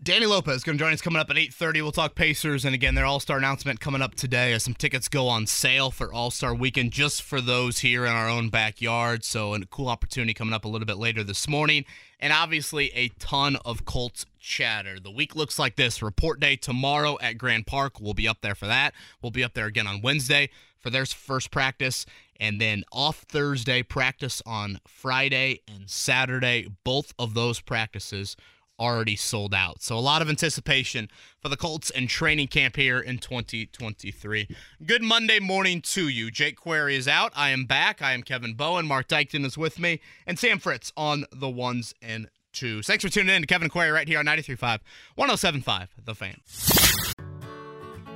[0.02, 1.82] Danny Lopez going to join us coming up at 8:30.
[1.82, 5.28] We'll talk Pacers and again their All-Star announcement coming up today as some tickets go
[5.28, 9.26] on sale for All-Star weekend just for those here in our own backyard.
[9.26, 11.84] So a cool opportunity coming up a little bit later this morning
[12.20, 15.02] and obviously a ton of Colts chatter.
[15.02, 16.02] The week looks like this.
[16.02, 18.00] Report day tomorrow at Grand Park.
[18.00, 18.94] We'll be up there for that.
[19.22, 22.06] We'll be up there again on Wednesday for their first practice
[22.40, 26.68] and then off Thursday practice on Friday and Saturday.
[26.86, 28.38] Both of those practices
[28.80, 29.82] already sold out.
[29.82, 31.10] So a lot of anticipation
[31.40, 34.48] for the Colts and training camp here in 2023.
[34.86, 36.32] Good Monday morning to you.
[36.32, 37.32] Jake Query is out.
[37.36, 38.02] I am back.
[38.02, 38.88] I am Kevin Bowen.
[38.88, 40.00] Marc Dykton is with me.
[40.26, 42.88] And Sam Fritz on the ones and twos.
[42.88, 44.80] Thanks for tuning in to Kevin Query right here on 93.5,
[45.18, 46.83] 107.5, The Fan.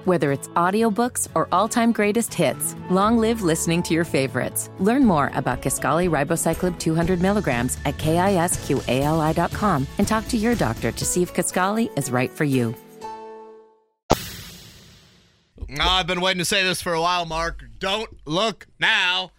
[0.07, 4.69] Whether it's audiobooks or all-time greatest hits, long live listening to your favorites.
[4.79, 11.03] Learn more about Kisqali ribociclib 200 milligrams at kisqali.com and talk to your doctor to
[11.03, 12.73] see if Kisqali is right for you.
[15.77, 17.65] I've been waiting to say this for a while, Mark.
[17.77, 19.31] Don't look now.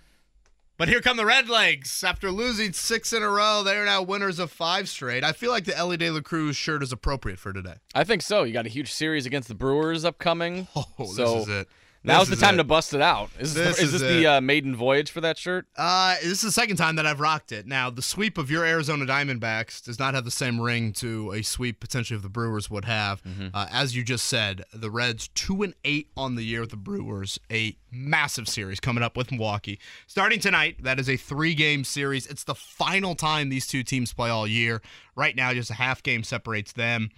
[0.79, 2.05] But here come the Redlegs.
[2.05, 5.25] After losing six in a row, they are now winners of five straight.
[5.25, 7.75] I feel like the Elly De La Cruz shirt is appropriate for today.
[7.97, 8.45] I think so.
[8.45, 10.69] You got a huge series against the Brewers upcoming.
[10.77, 11.69] Oh, so this is it.
[12.09, 12.59] Now's the time it.
[12.59, 13.31] to bust it out.
[13.39, 15.67] Is this, This the, is is this the uh, maiden voyage for that shirt?
[15.77, 17.67] Uh, this is the second time that I've rocked it.
[17.67, 21.43] Now, the sweep of your Arizona Diamondbacks does not have the same ring to a
[21.43, 23.23] sweep potentially of the Brewers would have.
[23.55, 26.77] Uh, as you just said, the Reds two and eight on the year with the
[26.77, 30.83] Brewers, a massive series coming up with Milwaukee starting tonight.
[30.83, 32.27] That is a three-game series.
[32.27, 34.83] It's the final time these two teams play all year.
[35.17, 37.11] Right now, just a half game separates them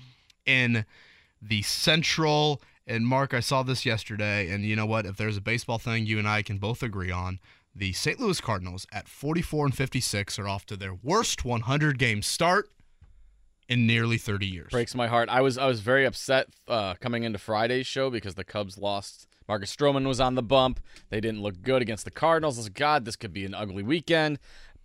[0.46, 0.84] in
[1.42, 2.60] the Central.
[2.90, 5.06] And Mark, I saw this yesterday, and you know what?
[5.06, 7.38] If there's a baseball thing you and I can both agree on,
[7.72, 8.18] the St.
[8.18, 12.68] Louis Cardinals at 44 and 56 are off to their worst 100 game start
[13.68, 14.70] in nearly 30 years.
[14.72, 15.28] Breaks my heart.
[15.28, 19.28] I was I was very upset uh, coming into Friday's show because the Cubs lost.
[19.46, 20.80] Marcus Stroman was on the bump.
[21.10, 22.68] They didn't look good against the Cardinals.
[22.70, 24.40] God, this could be an ugly weekend.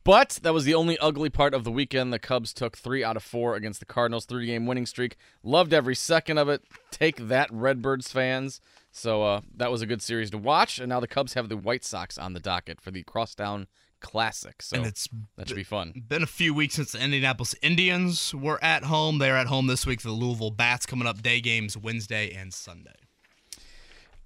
[0.05, 2.13] But that was the only ugly part of the weekend.
[2.13, 5.17] The Cubs took three out of four against the Cardinals, three game winning streak.
[5.43, 6.61] Loved every second of it.
[6.91, 8.61] Take that, Redbirds fans.
[8.91, 10.77] So uh, that was a good series to watch.
[10.77, 13.65] And now the Cubs have the White Sox on the docket for the Crosstown
[13.99, 14.61] Classic.
[14.61, 16.03] So and it's that should be fun.
[16.07, 19.17] been a few weeks since the Indianapolis Indians were at home.
[19.17, 22.53] They're at home this week for the Louisville Bats coming up day games Wednesday and
[22.53, 23.04] Sunday.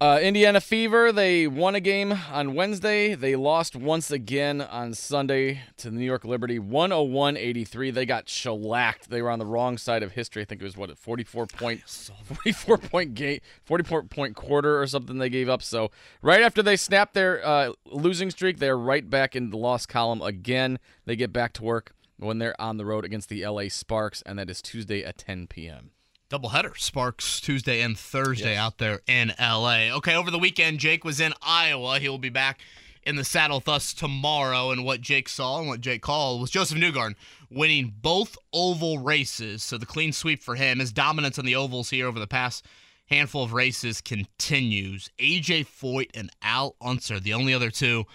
[0.01, 3.15] Uh, Indiana Fever, they won a game on Wednesday.
[3.15, 7.91] They lost once again on Sunday to the New York Liberty, 101 83.
[7.91, 9.09] They got shellacked.
[9.09, 10.41] They were on the wrong side of history.
[10.41, 14.87] I think it was, what, a 44 point, 44 point game, 44 point quarter or
[14.87, 15.61] something they gave up.
[15.61, 19.85] So, right after they snapped their uh, losing streak, they're right back in the loss
[19.85, 20.79] column again.
[21.03, 24.39] They get back to work when they're on the road against the LA Sparks, and
[24.39, 25.91] that is Tuesday at 10 p.m.
[26.29, 26.77] Doubleheader.
[26.77, 29.89] Sparks Tuesday and Thursday out there in LA.
[29.97, 31.97] Okay, over the weekend, Jake was in Iowa.
[31.97, 32.59] He will be back
[33.03, 34.69] in the saddle with us tomorrow.
[34.69, 37.15] And what Jake saw and what Jake called was Josef Newgarden
[37.49, 39.63] winning both oval races.
[39.63, 40.77] So the clean sweep for him.
[40.77, 42.63] His dominance on the ovals here over the past
[43.07, 45.09] handful of races continues.
[45.17, 48.05] AJ Foyt and Al Unser, the only other two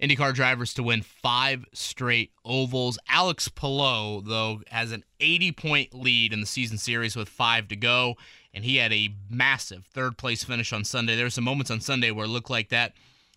[0.00, 2.98] IndyCar drivers to win five straight ovals.
[3.08, 7.76] Alex Palou, though, has an 80 point lead in the season series with five to
[7.76, 8.16] go,
[8.52, 11.16] and he had a massive third place finish on Sunday.
[11.16, 12.94] There were some moments on Sunday where it looked like that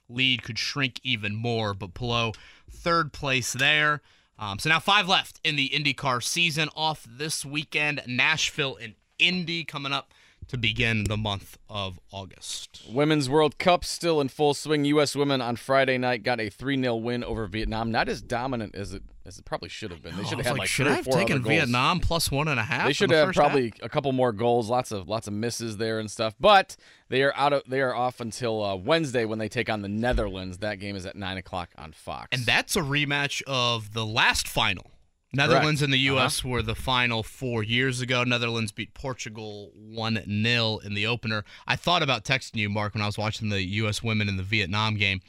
[0.10, 2.32] lead could shrink even more, but Palou,
[2.70, 4.02] third place there.
[4.40, 6.70] Um, so now five left in the IndyCar season.
[6.76, 10.14] Off this weekend, Nashville and Indy coming up
[10.48, 12.84] to begin the month of August.
[12.90, 14.86] Women's World Cup still in full swing.
[14.86, 15.16] U.S.
[15.16, 17.92] women on Friday night got a 3 0 win over Vietnam.
[17.92, 20.16] Not as dominant as it as it probably should have been.
[20.16, 21.44] They should have had like, like should I have taken.
[21.44, 22.88] Vietnam plus one and a half?
[22.88, 23.48] They should the have first half?
[23.48, 24.70] probably a couple more goals.
[24.70, 26.34] Lots of lots of misses there and stuff.
[26.40, 26.78] But
[27.10, 29.90] they are out of they are off until uh, Wednesday when they take on the
[29.90, 30.60] Netherlands.
[30.60, 32.30] That game is at nine o'clock on Fox.
[32.32, 34.92] And that's a rematch of the last final.
[35.34, 36.16] Netherlands and the uh-huh.
[36.16, 36.44] U.S.
[36.44, 38.24] were the final four years ago.
[38.24, 41.44] Netherlands beat Portugal 1 0 in the opener.
[41.68, 44.02] I thought about texting you, Marc, when I was watching the U.S.
[44.02, 45.22] women in the Vietnam game.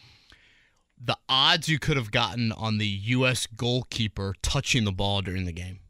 [1.00, 3.46] The odds you could have gotten on the U.S.
[3.46, 5.80] goalkeeper touching the ball during the game.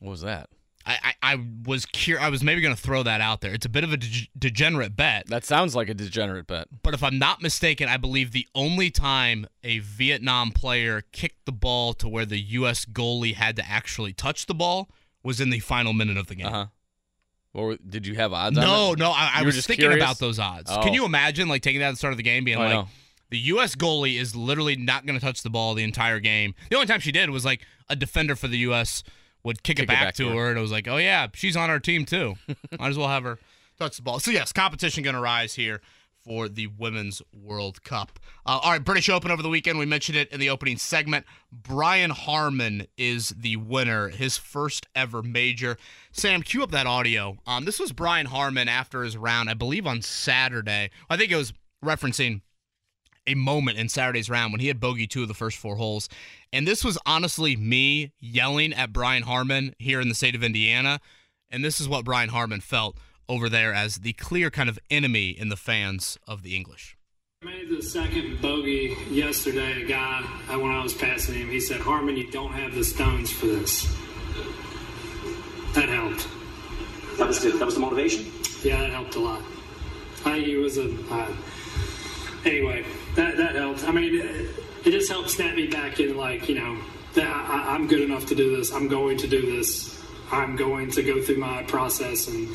[0.00, 0.50] what was that?
[0.88, 3.52] I, I, I was cur- I was maybe going to throw that out there.
[3.52, 5.26] It's a bit of a de- degenerate bet.
[5.26, 6.68] That sounds like a degenerate bet.
[6.82, 11.52] But if I'm not mistaken, I believe the only time a Vietnam player kicked the
[11.52, 12.86] ball to where the U.S.
[12.86, 14.88] goalie had to actually touch the ball
[15.22, 16.46] was in the final minute of the game.
[16.46, 16.66] Uh huh.
[17.52, 18.56] Or did you have odds?
[18.56, 20.02] on No, no, I, I was thinking curious?
[20.02, 20.70] about those odds.
[20.72, 20.80] Oh.
[20.82, 22.86] Can you imagine like taking that at the start of the game, being I like,
[23.30, 23.74] the U.S.
[23.74, 26.54] goalie is literally not going to touch the ball the entire game.
[26.70, 29.02] The only time she did was like a defender for the U.S.
[29.44, 30.34] would kick, Kick it back, to her.
[30.34, 32.34] her, and it was like, oh yeah, she's on our team too.
[32.78, 33.38] Might as well have her
[33.78, 34.18] touch the ball.
[34.20, 35.80] So yes, competition going to rise here
[36.24, 38.18] for the Women's World Cup.
[38.44, 39.78] Uh, all right, British Open over the weekend.
[39.78, 41.24] We mentioned it in the opening segment.
[41.52, 45.78] Brian Harman is the winner, his first ever major.
[46.12, 47.38] Sam, cue up that audio.
[47.46, 50.90] Um, this was Brian Harman after his round, I believe on Saturday.
[51.08, 52.42] I think it was referencing
[53.28, 56.08] a moment in Saturday's round when he had bogey two of the first four holes.
[56.52, 61.00] And this was honestly me yelling at Brian Harman here in the state of Indiana.
[61.50, 62.96] And this is what Brian Harman felt
[63.28, 66.96] over there as the clear kind of enemy in the fans of the English.
[67.44, 69.82] made the second bogey yesterday.
[69.82, 72.82] A guy, uh, when I was passing him, he said, Harman, you don't have the
[72.82, 73.84] stones for this.
[75.74, 76.26] That helped.
[77.18, 78.32] That was the, that was the motivation.
[78.62, 79.42] Yeah, that helped a lot.
[80.24, 80.90] I, he was a.
[81.10, 81.30] Uh,
[82.44, 83.84] anyway, that, that helped.
[83.84, 84.50] I mean, it,
[84.86, 86.78] it just helped snap me back in, like, you know,
[87.14, 88.72] that I, I'm good enough to do this.
[88.72, 90.02] I'm going to do this.
[90.30, 92.48] I'm going to go through my process, and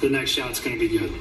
[0.00, 1.12] the next shot's going to be good.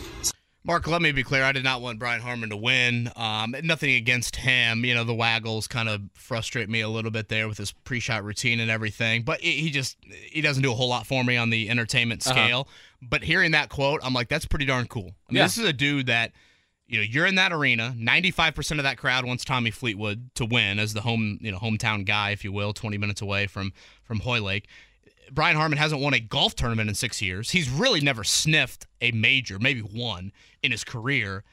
[0.64, 1.44] Marc, let me be clear.
[1.44, 3.12] I did not want Brian Harman to win.
[3.16, 4.84] Um, nothing against him.
[4.84, 8.24] You know, the waggles kind of frustrate me a little bit there with his pre-shot
[8.24, 9.22] routine and everything.
[9.22, 12.24] But he he just he doesn't do a whole lot for me on the entertainment
[12.24, 12.68] scale.
[13.00, 15.12] But hearing that quote, I'm like, that's pretty darn cool.
[15.30, 15.44] I mean, Yeah.
[15.44, 16.32] this is a dude that
[16.88, 17.94] you know you're in that arena.
[17.98, 22.06] 95% of that crowd wants Tommy Fleetwood to win as the home you know hometown
[22.06, 24.68] guy, if you will, 20 minutes away from from Hoylake.
[25.32, 27.50] Brian Harman hasn't won a golf tournament in six years.
[27.52, 31.44] He's really never sniffed a major, maybe one in his career.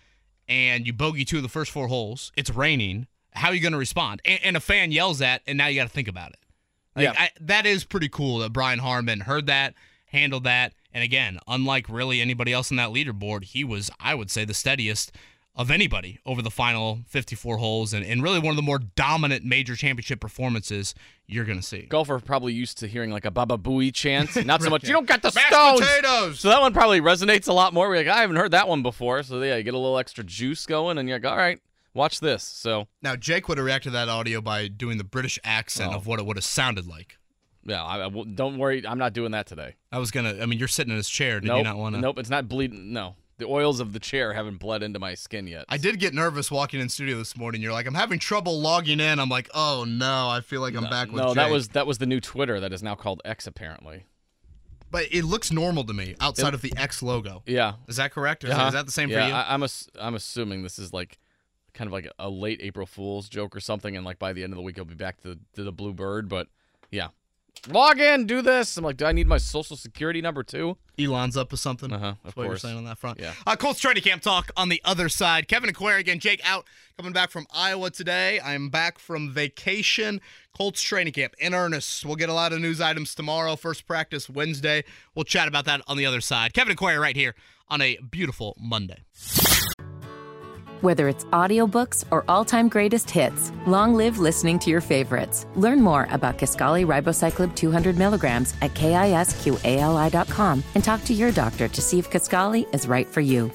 [0.49, 2.33] And you bogey two of the first four holes.
[2.37, 3.07] It's raining.
[3.33, 4.21] How are you going to respond?
[4.27, 6.39] And, and a fan yells that, and now you got to think about it.
[6.95, 7.15] Like, Yeah.
[7.17, 9.73] I, that is pretty cool that Brian Harman heard that,
[10.07, 14.31] handled that, and again, unlike really anybody else on that leaderboard, he was, I would
[14.31, 15.13] say, the steadiest
[15.55, 19.45] of anybody over the final 54 holes, and, and really one of the more dominant
[19.45, 20.95] major championship performances
[21.27, 21.83] you're going to see.
[21.83, 24.85] Golfer probably used to hearing like a Baba Booey chant, not so much.
[24.85, 25.81] You don't got the Mashed stones.
[25.81, 26.41] potatoes!
[26.41, 27.89] So that one probably resonates a lot more.
[27.91, 29.23] We're like, I haven't heard that one before.
[29.23, 31.61] So yeah, you get a little extra juice going, and you're like, all right,
[31.93, 32.43] watch this.
[32.43, 35.97] So Now, Jake would have reacted to that audio by doing the British accent Oh.
[35.97, 37.19] of what it would have sounded like.
[37.65, 39.75] Yeah, I, I won't- don't worry, I'm not doing that today.
[39.91, 40.37] I was gonna.
[40.41, 41.41] I mean, you're sitting in his chair.
[41.41, 42.01] Did nope, you not want to?
[42.01, 42.93] nope, it's not bleeding.
[42.93, 45.65] No, the oils of the chair haven't bled into my skin yet.
[45.69, 47.61] I did get nervous walking in studio this morning.
[47.63, 49.19] You're like, I'm having trouble logging in.
[49.19, 51.99] I'm like, oh no, I feel like I'm back with no, that was that was
[51.99, 54.05] the new Twitter that is now called X apparently.
[54.91, 57.43] But it looks normal to me outside of the X logo.
[57.47, 57.75] Yeah.
[57.89, 58.45] Is that correct?
[58.45, 58.67] Or is, Uh-huh.
[58.67, 59.35] is that the same yeah, for you?
[59.35, 61.19] I, I'm ass- I'm assuming this is like
[61.73, 64.53] kind of like a late April Fool's joke or something, and like by the end
[64.53, 66.29] of the week he'll be back to to the blue bird.
[66.29, 66.49] But
[66.91, 67.09] yeah,
[67.69, 68.77] log in, do this.
[68.77, 70.77] I'm like, do I need my social security number too?
[70.99, 71.93] Elon's up with something.
[71.93, 72.63] Uh-huh, That's of what you're course.
[72.63, 73.19] saying on that front.
[73.21, 73.33] Yeah.
[73.47, 75.49] Uh, Colts training camp talk on the other side.
[75.49, 78.41] Kevin and Query, Jake out, coming back from Iowa today.
[78.41, 80.21] I'm back from vacation.
[80.57, 82.05] Colts training camp in earnest.
[82.05, 83.57] We'll get a lot of news items tomorrow.
[83.57, 84.85] First practice Wednesday.
[85.15, 86.53] We'll chat about that on the other side.
[86.55, 87.35] Kevin and Query right here
[87.69, 89.03] on a beautiful Monday.
[90.83, 95.47] Whether it's audiobooks or all-time greatest hits, long live listening to your favorites.
[95.55, 101.81] Learn more about Kisqali Ribociclib 200 milligrams at kisqali.com and talk to your doctor to
[101.81, 103.53] see if Kaskali is right for you.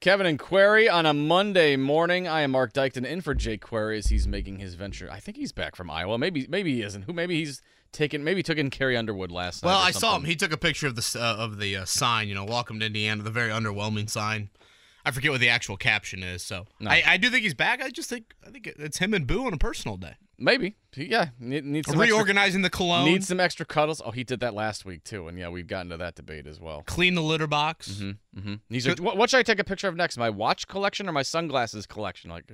[0.00, 2.26] Kevin and Query on a Monday morning.
[2.26, 5.10] I am Marc Dykton in for Jake Query as he's making his venture.
[5.12, 6.16] I think he's back from Iowa.
[6.16, 7.02] Maybe maybe he isn't.
[7.02, 7.60] Who maybe he's
[7.92, 9.84] taken maybe took in Carrie Underwood last Well, night.
[9.84, 10.24] or I saw him.
[10.24, 12.28] He took a picture of the uh, of the uh, sign.
[12.28, 13.22] You know, welcome to Indiana.
[13.22, 14.50] The very underwhelming sign.
[15.04, 16.42] I forget what the actual caption is.
[16.42, 16.90] So No.
[16.90, 17.82] I, I do think he's back.
[17.82, 20.14] I just think I think it's him and Boo on a personal day.
[20.42, 20.76] Maybe.
[20.96, 21.28] Yeah.
[21.38, 23.04] Need, needs some extra- Reorganizing the cologne.
[23.04, 24.00] Needs some extra cuddles.
[24.02, 26.58] Oh, he did that last week too, and yeah, we've gotten to that debate as
[26.58, 26.82] well.
[26.86, 27.90] clean the litter box.
[28.02, 28.54] Mm-hmm.
[28.70, 30.16] These are what, what should I take a picture of next?
[30.16, 32.30] My watch collection or my sunglasses collection?
[32.30, 32.44] Like,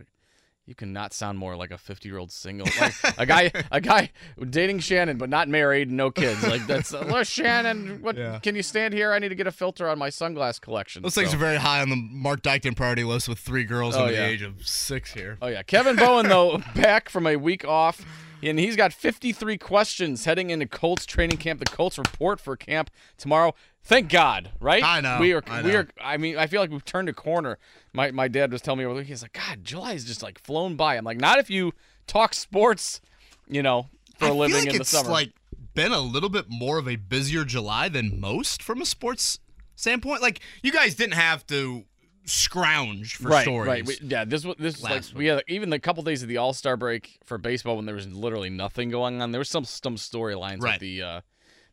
[0.66, 4.10] you cannot sound more like a fifty-year-old single, like a guy, a guy
[4.50, 6.42] dating Shannon but not married, no kids.
[6.46, 8.02] Like that's uh, "Look, Shannon.
[8.02, 8.38] What Yeah.
[8.40, 9.12] can you stand here?
[9.12, 11.02] I need to get a filter on my sunglass collection.
[11.02, 14.02] Those things are very high on the Marc Dykton priority list with three girls Oh,
[14.02, 14.26] under yeah.
[14.26, 15.38] the age of six here.
[15.40, 18.04] Oh yeah, Kevin Bowen though back from a week off,
[18.42, 21.60] and he's got 53 questions heading into Colts training camp.
[21.60, 23.54] The Colts report for camp tomorrow.
[23.87, 24.82] Thank God, right?
[24.82, 25.43] I know, We are.
[25.47, 25.78] I We know.
[25.78, 25.89] are.
[26.01, 27.59] I mean, I feel like we've turned a corner.
[27.93, 30.22] My my dad was telling me over the week, he's like, God, July is just
[30.22, 30.97] like flown by.
[30.97, 31.72] I'm like, not if you
[32.07, 33.01] talk sports,
[33.49, 35.11] you know, for I a living like in the it's summer.
[35.11, 35.32] like
[35.74, 39.39] been a little bit more of a busier July than most from a sports
[39.76, 40.20] standpoint.
[40.20, 41.84] Like you guys didn't have to
[42.24, 43.68] scrounge for right, stories.
[43.68, 43.87] right.
[43.87, 46.28] We, yeah, this was this was like last we had even the couple days of
[46.28, 49.30] the All Star break for baseball when there was literally nothing going on.
[49.32, 50.72] There was some some storylines Right.
[50.74, 51.20] with the uh,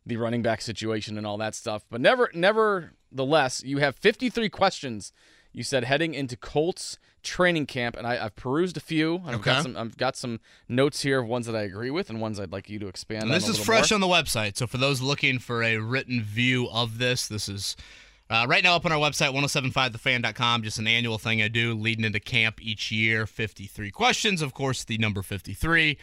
[0.05, 5.11] the running back situation and all that stuff, but never, nevertheless, you have 53 questions.
[5.51, 9.21] You said heading into Colts training camp, and I, I've perused a few.
[9.25, 9.61] I've got Okay.
[9.61, 9.77] some.
[9.77, 12.69] I've got some notes here of ones that I agree with and ones I'd like
[12.69, 13.37] you to expand And on.
[13.37, 13.97] this is fresh more.
[13.97, 14.57] on the website.
[14.57, 17.77] So for those looking for a written view of this, this is
[18.29, 20.63] uh, right now up on our website, 1075thefan.com.
[20.63, 23.25] Just an annual thing I do leading into camp each year.
[23.27, 24.41] 53 questions.
[24.41, 25.97] Of course, the number 53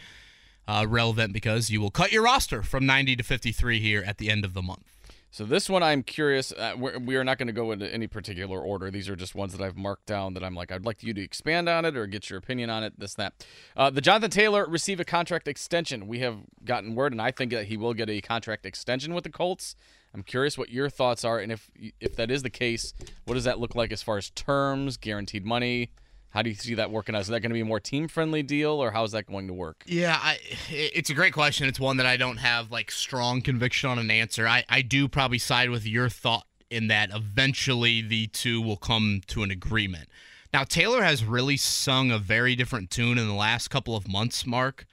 [0.67, 4.29] uh, relevant because you will cut your roster from 90 to 53 here at the
[4.29, 4.91] end of the month.
[5.33, 6.51] So this one, I'm curious.
[6.51, 8.91] Uh, we're, we are not going to go into any particular order.
[8.91, 11.21] These are just ones that I've marked down that I'm like, I'd like you to
[11.21, 12.99] expand on it or get your opinion on it.
[12.99, 13.45] This that.
[13.77, 16.05] Uh, the Jonathan Taylor receive a contract extension.
[16.05, 19.23] We have gotten word, and I think that he will get a contract extension with
[19.23, 19.73] the Colts.
[20.13, 22.93] I'm curious what your thoughts are, and if if that is the case,
[23.23, 25.91] what does that look like as far as terms, guaranteed money?
[26.31, 27.21] How do you see that working out?
[27.21, 29.47] Is that going to be a more team friendly deal, or how is that going
[29.47, 29.83] to work?
[29.85, 31.67] Yeah, I, it's a great question.
[31.67, 34.47] It's one that I don't have like strong conviction on an answer.
[34.47, 39.21] I, I do probably side with your thought in that eventually the two will come
[39.27, 40.07] to an agreement.
[40.53, 44.45] Now, Taylor has really sung a very different tune in the last couple of months,
[44.45, 44.85] Marc,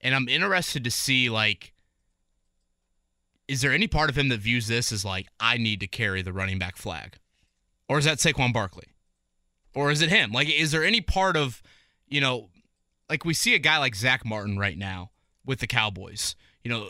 [0.00, 1.72] and I'm interested to see like
[3.48, 6.22] is there any part of him that views this as like I need to carry
[6.22, 7.18] the running back flag?
[7.88, 8.86] Or is that Saquon Barkley?
[9.76, 10.32] Or is it him?
[10.32, 11.62] Like is there any part of,
[12.08, 12.48] you know,
[13.10, 15.10] like we see a guy like Zach Martin right now
[15.44, 16.34] with the Cowboys.
[16.64, 16.88] You know,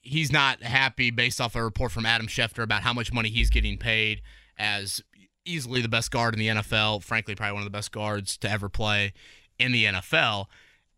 [0.00, 3.50] he's not happy based off a report from Adam Schefter about how much money he's
[3.50, 4.22] getting paid
[4.56, 5.02] as
[5.44, 7.02] easily the best guard in the NFL.
[7.02, 9.12] Frankly, probably one of the best guards to ever play
[9.58, 10.46] in the NFL.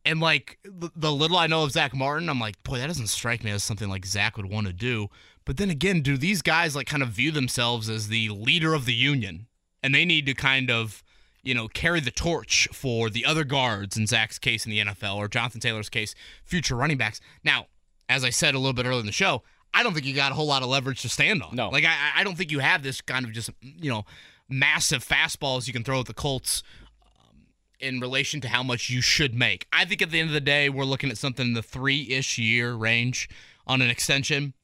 [0.04, 3.42] And like the, little I know of Zach Martin, I'm like, boy, that doesn't strike
[3.42, 5.08] me as something like Zach would want to do.
[5.46, 8.84] But then again, do these guys like kind of view themselves as the leader of
[8.84, 9.46] the union,
[9.82, 11.02] and they need to kind of
[11.44, 15.16] you know, carry the torch for the other guards in Zach's case in the NFL
[15.16, 16.14] or Jonathan Taylor's case,
[16.44, 17.20] future running backs.
[17.44, 17.66] Now,
[18.08, 19.42] as I said a little bit earlier in the show,
[19.72, 21.54] I don't think you got a whole lot of leverage to stand on.
[21.54, 21.68] No.
[21.68, 24.04] Like, I, I don't think you have this kind of just, you know,
[24.48, 26.62] massive fastballs you can throw at the Colts
[27.02, 27.40] um,
[27.80, 29.66] in relation to how much you should make.
[29.72, 32.08] I think at the end of the day, we're looking at something in the three
[32.10, 33.28] ish year range
[33.66, 34.54] on an extension.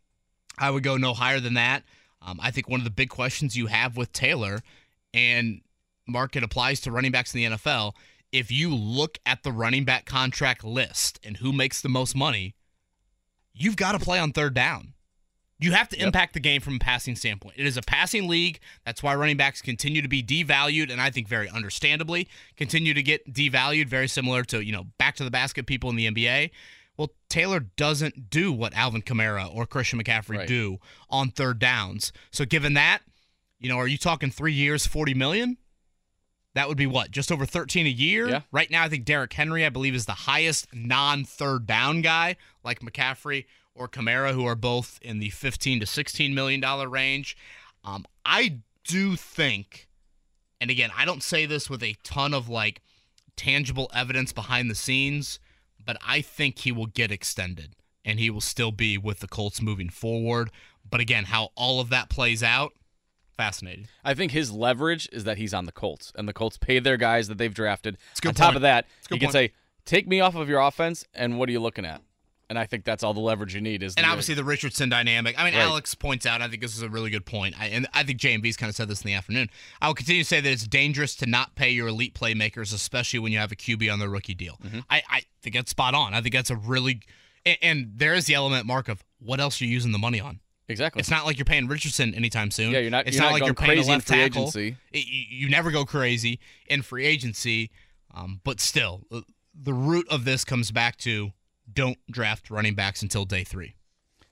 [0.58, 1.82] I would go no higher than that.
[2.22, 4.60] Um, I think one of the big questions you have with Taylor,
[5.14, 5.62] and
[6.10, 7.94] Marc, it applies to running backs in the NFL.
[8.32, 12.54] If you look at the running back contract list and who makes the most money,
[13.52, 14.94] you've got to play on third down.
[15.62, 17.56] You have to impact the game from a passing standpoint.
[17.58, 18.60] It is a passing league.
[18.86, 23.02] That's why running backs continue to be devalued, and I think very understandably continue to
[23.02, 26.50] get devalued, very similar to, you know, back to the basket people in the NBA.
[26.96, 30.48] Well, Taylor doesn't do what Alvin Kamara or Christian McCaffrey Right.
[30.48, 30.78] do
[31.10, 32.10] on third downs.
[32.30, 33.00] So given that,
[33.58, 35.58] you know, are you talking three years, 40 million?
[36.54, 37.10] That would be what?
[37.10, 38.28] Just over 13 a year?
[38.28, 38.40] Yeah.
[38.50, 42.36] Right now, I think Derrick Henry, I believe, is the highest non third down guy,
[42.64, 47.36] like McCaffrey or Kamara, who are both in the 15 to 16 million dollar range.
[47.84, 49.88] Um, I do think,
[50.60, 52.82] and again, I don't say this with a ton of like
[53.36, 55.38] tangible evidence behind the scenes,
[55.84, 57.74] but I think he will get extended
[58.04, 60.50] and he will still be with the Colts moving forward.
[60.88, 62.72] But again, how all of that plays out,
[63.40, 63.86] fascinating.
[64.04, 66.96] I think his leverage is that he's on the Colts, and the Colts pay their
[66.96, 67.94] guys that they've drafted.
[67.94, 69.32] a good on top of that, you a can point.
[69.32, 69.52] say,
[69.84, 72.02] "Take me off of your offense, and what are you looking at?"
[72.50, 73.82] And I think that's all the leverage you need.
[73.82, 75.38] Is And the- obviously the Richardson dynamic.
[75.38, 75.62] I mean, Right.
[75.62, 76.42] Alex points out.
[76.42, 77.54] I think this is a really good point.
[77.58, 79.48] I, and I think JMV's kind of said this in the afternoon.
[79.80, 83.20] I will continue to say that it's dangerous to not pay your elite playmakers, especially
[83.20, 84.58] when you have a QB on the rookie deal.
[84.64, 84.80] Mm-hmm.
[84.90, 86.12] I, I think that's spot on.
[86.12, 87.02] I think that's a really,
[87.46, 90.40] and, and there is the element, Mark, of what else you're using the money on.
[90.70, 91.00] Exactly.
[91.00, 92.72] It's not like you're paying Richardson anytime soon.
[92.72, 94.42] Yeah, you're not- It's you're not, not like you're paying a left free tackle.
[94.42, 94.76] agency.
[94.92, 97.70] It- you, you never go crazy in free agency,
[98.14, 99.20] um, but still, uh,
[99.54, 101.32] the root of this comes back to
[101.72, 103.74] don't draft running backs until day three.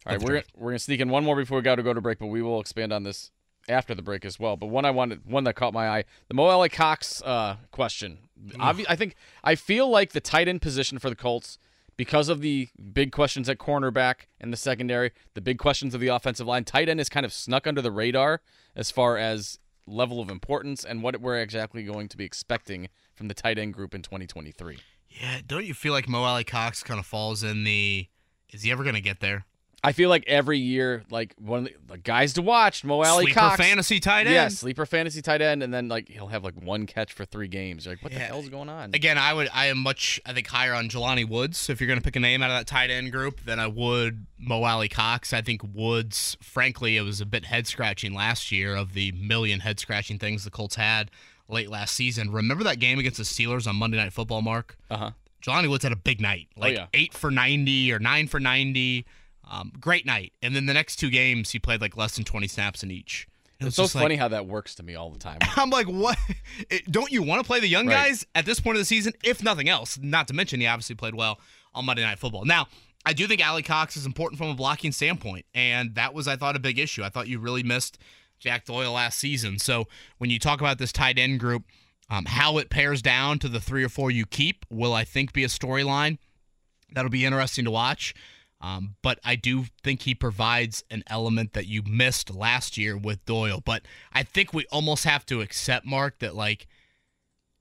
[0.07, 0.51] All right, we're draft.
[0.57, 2.41] we're gonna sneak in one more before we got to go to break, but we
[2.41, 3.31] will expand on this
[3.69, 4.57] after the break as well.
[4.57, 8.19] But one I wanted, one that caught my eye, the Mo Alie-Cox uh, question.
[8.55, 9.15] Obvi- I think
[9.45, 11.59] I feel like the tight end position for the Colts,
[11.99, 16.09] because of the big questions at cornerback and the secondary, the big questions of the
[16.09, 18.41] offensive line, tight end is kind of snuck under the radar
[18.75, 23.27] as far as level of importance and what we're exactly going to be expecting from
[23.29, 24.79] the tight end group in 2023.
[25.11, 28.07] Yeah, don't you feel like Mo Alie-Cox kind of falls in the?
[28.53, 29.45] Is he ever going to get there?
[29.83, 33.27] I feel like every year, like one of the, the guys to watch, Mo Alie
[33.27, 34.35] Sleeper Cox, fantasy tight end.
[34.35, 37.47] Yeah, sleeper fantasy tight end, and then like he'll have like one catch for three
[37.47, 37.85] games.
[37.87, 38.27] You're like, what the Yeah.
[38.27, 38.93] hell's going on?
[38.95, 41.71] Again, I would I am much I think higher on Jelani Woods.
[41.71, 43.69] If you're going to pick a name out of that tight end group, then I
[43.69, 45.33] would Mo Alie-Cox.
[45.33, 49.61] I think Woods, frankly, it was a bit head scratching last year of the million
[49.61, 51.11] head scratching things the Colts had
[51.49, 52.33] late last season.
[52.33, 54.77] Remember that game against the Steelers on Monday Night Football, Marc?
[54.91, 55.11] Uh huh.
[55.41, 56.87] Jelani Woods had a big night, like yeah.
[56.95, 59.07] eight for ninety or nine for ninety.
[59.51, 60.33] Um, great night.
[60.43, 63.27] And then the next two games, he played like less than twenty snaps in each.
[63.61, 65.39] It's so just like- funny how that works to me all the time.
[65.57, 66.17] I'm like, what?
[66.71, 68.09] It- don't you want to play the young Right.
[68.09, 69.13] guys at this point of the season?
[69.25, 71.41] If nothing else, not to mention he obviously played well
[71.75, 72.45] on Monday Night Football.
[72.45, 72.69] Now,
[73.07, 76.57] I do think Alie-Cox is important from a blocking standpoint, and that was, I thought,
[76.57, 77.03] a big issue.
[77.03, 77.97] I thought you really missed
[78.39, 79.59] Jack Doyle last season.
[79.59, 79.87] So
[80.19, 81.65] when you talk about this tight end group,
[82.11, 85.33] um, how it pairs down to the three or four you keep will, I think,
[85.33, 86.19] be a storyline
[86.93, 88.15] that'll be interesting to watch.
[88.61, 93.25] Um, but I do think he provides an element that you missed last year with
[93.25, 93.63] Doyle.
[93.65, 93.83] But
[94.13, 96.67] I think we almost have to accept, Marc, that like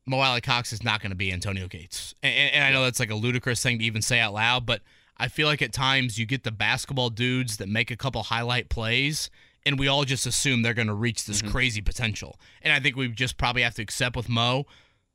[0.08, 2.16] Mo Alie-Cox is not going to be Antonio Gates.
[2.24, 4.82] And, and I know that's like a ludicrous thing to even say out loud, but
[5.18, 8.70] I feel like at times you get the basketball dudes that make a couple highlight
[8.70, 9.30] plays.
[9.66, 12.40] And we all just assume they're going to reach this crazy potential.
[12.62, 14.66] And I think we just probably have to accept with Mo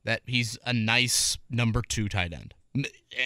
[0.05, 2.53] that he's a nice number two tight end.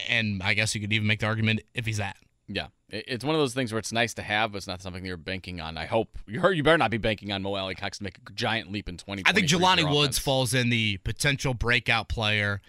[0.08, 2.16] And I guess you could even make the argument if he's that.
[2.48, 5.04] Yeah, it's one of those things where it's nice to have, but it's not something
[5.04, 5.76] you're banking on.
[5.76, 8.70] I hope you you better not be banking on Mo Alie-Cox to make a giant
[8.70, 9.24] leap in 20.
[9.26, 12.60] I think Jelani Woods falls in the potential breakout player,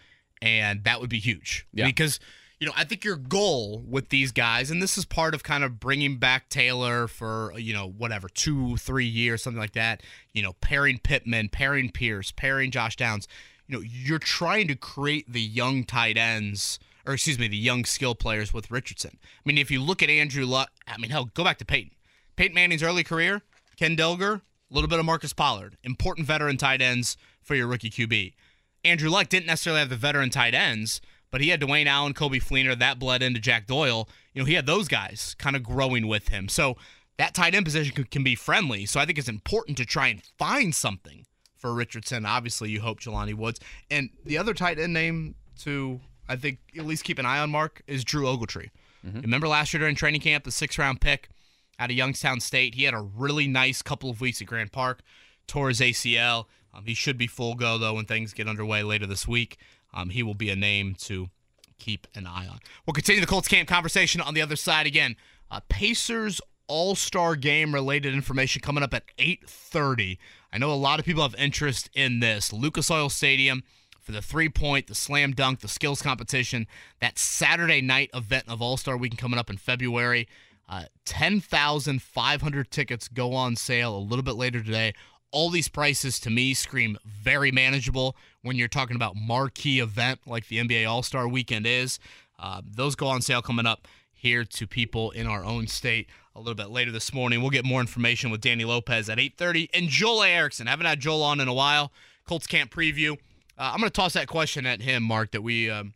[0.41, 1.67] and that would be huge.
[1.71, 1.85] Yeah.
[1.85, 2.19] Because,
[2.59, 5.63] you know, I think your goal with these guys, and this is part of kind
[5.63, 10.01] of bringing back Taylor for, you know, whatever, two, three years, something like that,
[10.33, 13.27] you know, pairing Pittman, pairing Pierce, pairing Josh Downs.
[13.67, 17.85] You know, you're trying to create the young tight ends, or excuse me, the young
[17.85, 19.17] skill players with Richardson.
[19.23, 21.91] I mean, if you look at Andrew Luck, I mean, hell, go back to Peyton.
[22.35, 23.41] Peyton Manning's early career,
[23.77, 27.89] Ken Dilger, a little bit of Marcus Pollard, important veteran tight ends for your rookie
[27.89, 28.33] QB.
[28.83, 31.01] Andrew Luck didn't necessarily have the veteran tight ends,
[31.31, 34.07] but he had Dwayne Allen, Coby Fleener, that bled into Jack Doyle.
[34.33, 36.47] You know, he had those guys kind of growing with him.
[36.47, 36.75] So
[37.17, 38.85] that tight end position can, can be friendly.
[38.85, 41.25] So I think it's important to try and find something
[41.57, 42.25] for Richardson.
[42.25, 43.59] Obviously, you hope Jelani Woods.
[43.89, 45.99] And the other tight end name to,
[46.29, 48.69] I think, at least keep an eye on, Mark, is Drew Ogletree.
[49.21, 51.29] Remember last year during training camp, the six round pick
[51.79, 52.75] out of Youngstown State?
[52.75, 55.01] He had a really nice couple of weeks at Grand Park,
[55.47, 56.45] tore his ACL.
[56.73, 59.57] Um, he should be full go, though, when things get underway later this week.
[59.93, 61.29] Um, he will be a name to
[61.79, 62.59] keep an eye on.
[62.85, 65.15] We'll continue the Colts camp conversation on the other side again.
[65.49, 70.17] Uh, Pacers All Star Game related information coming up at 8:30.
[70.51, 72.51] I know a lot of people have interest in this.
[72.51, 73.63] Lucas Oil Stadium
[74.07, 76.65] for the three point, the slam dunk, the skills competition.
[77.01, 80.29] That Saturday night event of All Star Weekend coming up in February.
[80.69, 84.93] Uh, 10,500 tickets go on sale a little bit later today.
[85.31, 90.47] All these prices to me scream very manageable when you're talking about marquee event like
[90.47, 91.99] the NBA All Star Weekend is.
[92.39, 96.39] Uh, those go on sale coming up here to people in our own state a
[96.39, 97.41] little bit later this morning.
[97.41, 100.67] We'll get more information with Danny Lopez at 8:30 and Joel Erickson.
[100.67, 101.91] Haven't had Joel on in a while.
[102.25, 103.17] Colts camp preview.
[103.57, 105.93] Uh, I'm going to toss that question at him, Mark, that we um,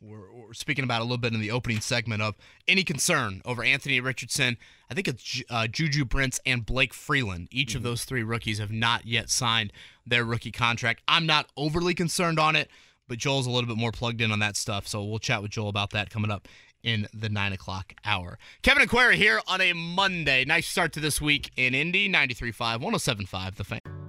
[0.00, 2.34] were, were speaking about a little bit in the opening segment of
[2.68, 4.56] any concern over Anthony Richardson.
[4.90, 7.48] I think it's uh, Juju Brents and Blake Freeland.
[7.50, 7.78] Each mm-hmm.
[7.78, 9.72] of those three rookies have not yet signed
[10.06, 11.02] their rookie contract.
[11.08, 12.68] I'm not overly concerned on it,
[13.08, 14.86] but Joel's a little bit more plugged in on that stuff.
[14.86, 16.48] So we'll chat with Joel about that coming up
[16.82, 18.38] in the nine o'clock hour.
[18.62, 20.44] Kevin and Query here on a Monday.
[20.44, 24.03] Nice start to this week in Indy, 93.5, 107.5, The Fan.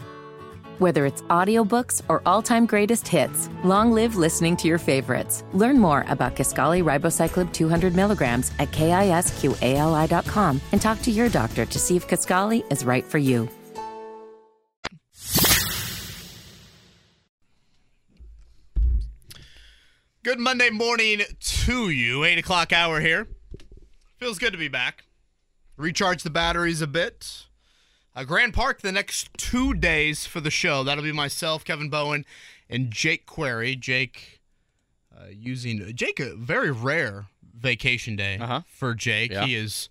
[0.78, 5.45] Whether it's audiobooks or all-time greatest hits, long live listening to your favorites.
[5.53, 11.80] Learn more about Kisqali Ribociclib 200 milligrams at kisqali.com and talk to your doctor to
[11.80, 13.47] see if Kisqali is right for you.
[20.23, 22.26] Good Monday morning to you.
[22.26, 23.28] 8 o'clock hour here.
[24.17, 25.05] Feels good to be back.
[25.78, 27.44] Recharge the batteries a bit
[28.16, 30.84] uh, Grand Park the next two days for the show.
[30.84, 32.26] That'll be myself, Kevin Bowen,
[32.70, 33.76] and Jake Query.
[33.76, 34.41] Jake
[35.16, 38.61] uh, using Jake a very rare vacation day uh-huh.
[38.68, 39.32] for Jake.
[39.32, 39.45] Yeah.
[39.45, 39.89] He is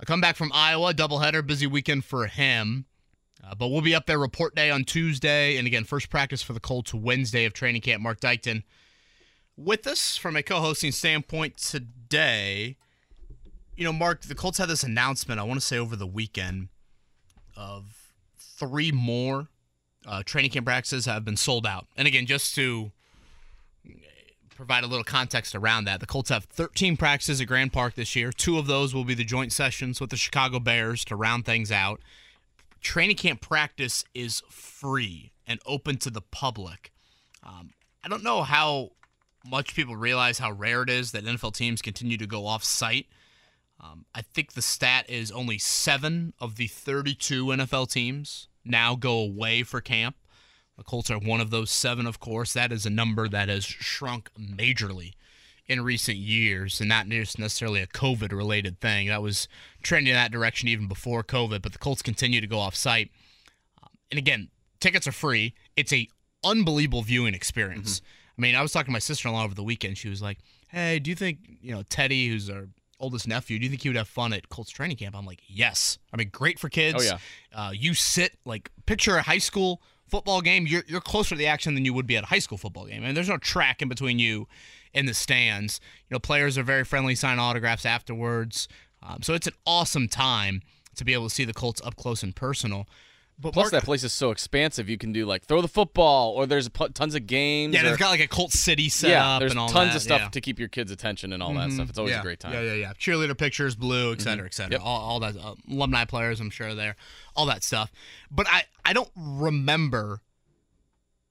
[0.00, 2.86] uh, come back from Iowa, doubleheader, busy weekend for him.
[3.44, 6.52] Uh, but we'll be up there report day on Tuesday, and again first practice for
[6.52, 8.02] the Colts Wednesday of training camp.
[8.02, 8.62] Marc Dykton
[9.56, 12.76] with us from a co-hosting standpoint today.
[13.76, 15.38] You know, Marc, the Colts had this announcement.
[15.38, 16.68] I want to say over the weekend
[17.56, 19.48] of three more
[20.06, 21.86] uh, training camp practices have been sold out.
[21.96, 22.92] And again, just to
[24.54, 28.16] provide a little context around that, the Colts have 13 practices at Grand Park this
[28.16, 28.32] year.
[28.32, 31.72] Two of those will be the joint sessions with the Chicago Bears to round things
[31.72, 32.00] out.
[32.80, 36.92] Training camp practice is free and open to the public.
[37.42, 37.72] Um,
[38.04, 38.90] I don't know how
[39.44, 43.06] much people realize how rare it is that NFL teams continue to go off site
[43.80, 49.18] um, I think the stat is only seven of the 32 NFL teams now go
[49.18, 50.16] away for camp.
[50.76, 52.52] The Colts are one of those seven, of course.
[52.52, 55.12] That is a number that has shrunk majorly
[55.66, 59.08] in recent years, and not just necessarily a COVID related thing.
[59.08, 59.48] That was
[59.82, 63.10] trending in that direction even before COVID, but the Colts continue to go off site.
[63.82, 64.48] Um, and again,
[64.80, 65.54] tickets are free.
[65.76, 66.08] It's a
[66.44, 68.00] unbelievable viewing experience.
[68.00, 68.06] Mm-hmm.
[68.38, 69.98] I mean, I was talking to my sister in law over the weekend.
[69.98, 72.68] She was like, Hey, do you think, you know, Teddy, who's our
[73.00, 75.16] oldest nephew, do you think he would have fun at Colts training camp?
[75.16, 75.98] I'm like, yes.
[76.12, 76.98] I mean, great for kids.
[76.98, 77.18] Oh yeah.
[77.54, 80.66] Uh, you sit like picture a high school football game.
[80.66, 82.86] You're you're closer to the action than you would be at a high school football
[82.86, 82.94] game.
[82.94, 84.48] I and mean, there's no track in between you
[84.94, 85.80] and the stands.
[86.08, 88.68] You know, players are very friendly, sign autographs afterwards.
[89.02, 90.62] Um, so it's an awesome time
[90.96, 92.86] to be able to see the Colts up close and personal.
[93.38, 94.88] But Plus, Marc, that place is so expansive.
[94.88, 97.74] You can do like throw the football, or there's tons of games.
[97.74, 99.90] Yeah, or, they've got like a Colt City set yeah, up there's and all tons
[99.90, 99.96] that.
[99.96, 100.28] of stuff yeah.
[100.30, 101.68] to keep your kids' attention and all mm-hmm.
[101.68, 101.90] that stuff.
[101.90, 102.20] It's always yeah.
[102.20, 102.54] a great time.
[102.54, 102.92] Yeah, yeah, yeah.
[102.94, 104.46] Cheerleader pictures, blue, et cetera, mm-hmm.
[104.46, 104.72] et cetera.
[104.72, 104.80] Yep.
[104.82, 106.96] All, all that uh, alumni players, I'm sure there,
[107.34, 107.92] all that stuff.
[108.30, 110.22] But I, I don't remember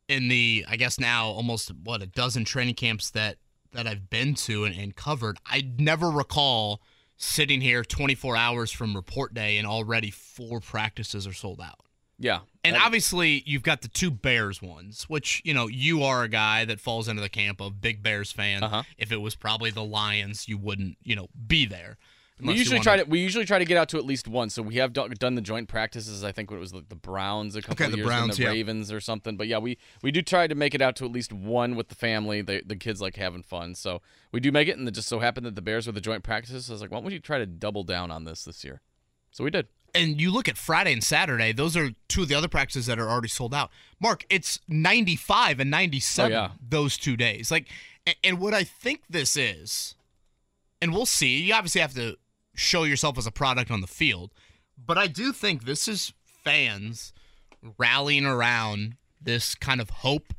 [0.07, 3.37] in the, I guess now almost what a dozen training camps that
[3.73, 5.37] that I've been to and, and covered.
[5.45, 6.81] I never recall
[7.17, 11.84] sitting here 24 hours from report day and already four practices are sold out.
[12.17, 12.39] Yeah.
[12.63, 16.65] And obviously, you've got the two Bears ones, which, you know, you are a guy
[16.65, 18.63] that falls into the camp of big Bears fan.
[18.63, 18.83] Uh-huh.
[18.97, 21.97] If it was probably the Lions, you wouldn't, you know, be there.
[22.41, 24.49] We usually try to we usually try to get out to at least one.
[24.49, 26.21] So we have done the joint practices.
[26.21, 28.43] I think it was like the Browns a couple okay, of years, Browns, and the
[28.43, 28.49] yeah.
[28.49, 29.37] Ravens or something.
[29.37, 31.87] But yeah, we we do try to make it out to at least one with
[31.87, 32.41] the family.
[32.41, 34.01] The the kids like having fun, so
[34.33, 34.77] we do make it.
[34.77, 36.65] And it just so happened that the Bears were the joint practices.
[36.65, 38.81] So I was like, why don't we try to double down on this this year?
[39.31, 42.35] So we did and you look at Friday and Saturday, those are two of the
[42.35, 43.71] other practices that are already sold out.
[43.99, 46.49] Marc, it's 95 and 97 oh, yeah.
[46.67, 47.51] those two days.
[47.51, 47.67] Like,
[48.23, 49.95] and what I think this is,
[50.81, 52.17] and we'll see, you obviously have to
[52.53, 54.31] show yourself as a product on the field,
[54.77, 57.13] but I do think this is fans
[57.77, 60.33] rallying around this kind of hope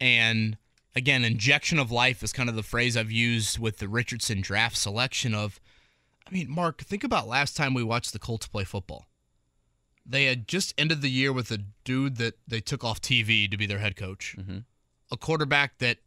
[0.00, 0.56] and
[0.96, 4.76] again injection of life is kind of the phrase I've used with the Richardson draft
[4.76, 5.60] selection of
[6.32, 9.04] I mean, Marc, think about last time we watched the Colts play football.
[10.06, 13.56] They had just ended the year with a dude that they took off TV to
[13.58, 14.60] be their head coach, mm-hmm.
[15.10, 15.98] a quarterback that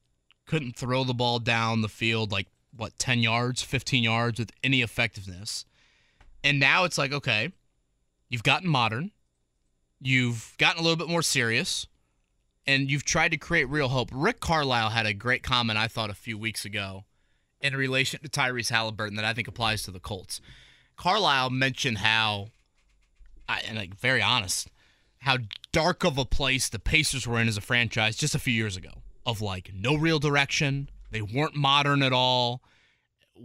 [0.48, 4.82] couldn't throw the ball down the field like, what, 10 yards, 15 yards with any
[4.82, 5.64] effectiveness.
[6.44, 7.52] And now it's like, okay,
[8.28, 9.12] you've gotten modern,
[10.02, 11.86] you've gotten a little bit more serious,
[12.66, 14.10] and you've tried to create real hope.
[14.12, 17.06] Rick Carlisle had a great comment, I thought, a few weeks ago
[17.74, 20.42] in relation to Tyrese Halliburton that I think applies to the Colts.
[20.96, 22.50] Carlisle mentioned how,
[23.50, 24.70] and like very honest,
[25.20, 25.38] how
[25.72, 28.78] dark of a place the Pacers were in as a franchise just a few years
[28.78, 29.02] ago.
[29.26, 32.62] Of like no real direction, they weren't modern at all.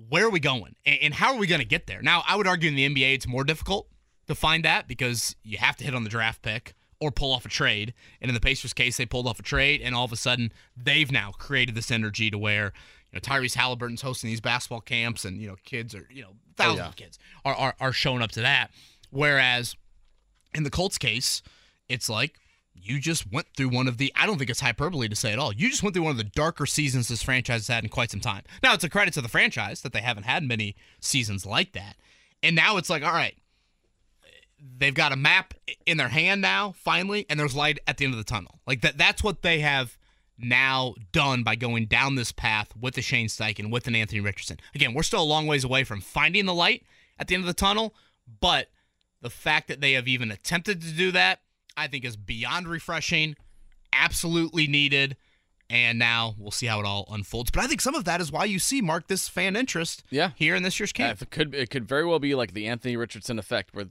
[0.09, 2.01] Where are we going, and, how are we going to get there?
[2.01, 3.89] Now, I would argue in the NBA it's more difficult
[4.29, 7.45] to find that because you have to hit on the draft pick or pull off
[7.45, 7.95] a trade.
[8.21, 10.53] And in the Pacers' case, they pulled off a trade, and all of a sudden
[10.77, 12.73] they've now created this energy to where
[13.13, 16.31] you know Tyrese Halliburton's hosting these basketball camps, and you know kids are you know
[16.33, 16.89] oh, thousands yeah.
[16.89, 18.71] of kids are, are are showing up to that.
[19.11, 19.77] Whereas
[20.55, 21.43] in the Colts case,
[21.89, 22.37] it's like
[22.75, 25.39] you just went through one of the I don't think it's hyperbole to say at
[25.39, 25.53] all.
[25.53, 28.11] You just went through one of the darker seasons this franchise has had in quite
[28.11, 28.43] some time.
[28.63, 31.97] Now it's a credit to the franchise that they haven't had many seasons like that.
[32.43, 33.37] And now it's like, all right,
[34.79, 35.55] they've got a map
[35.87, 38.61] in their hand now, finally, and there's light at the end of the tunnel.
[38.67, 39.99] Like that that's what they have
[40.43, 44.59] now done by going down this path with the Shane Steichen, with an Anthony Richardson.
[44.75, 46.85] Again, we're still a long ways away from finding the light
[47.19, 47.95] at the end of the tunnel,
[48.41, 48.69] but
[49.21, 51.41] the fact that they have even attempted to do that,
[51.77, 53.37] I think is beyond refreshing,
[53.93, 55.17] absolutely needed.
[55.69, 57.53] And now we'll see how it all unfolds.
[57.53, 60.33] But I think some of that is why you see Marc this fan interest Yeah.
[60.35, 61.19] here in this year's Yeah, camp.
[61.19, 63.87] if it could it could very well be like the Anthony Richardson effect, where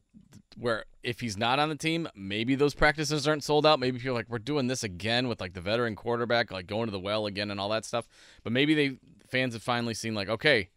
[0.57, 3.79] where if he's not on the team, maybe those practices aren't sold out.
[3.79, 6.91] Maybe people like we're doing this again with like the veteran quarterback, like going to
[6.91, 8.07] the well again and all that stuff.
[8.43, 8.97] But maybe they
[9.27, 10.69] fans have finally seen like okay,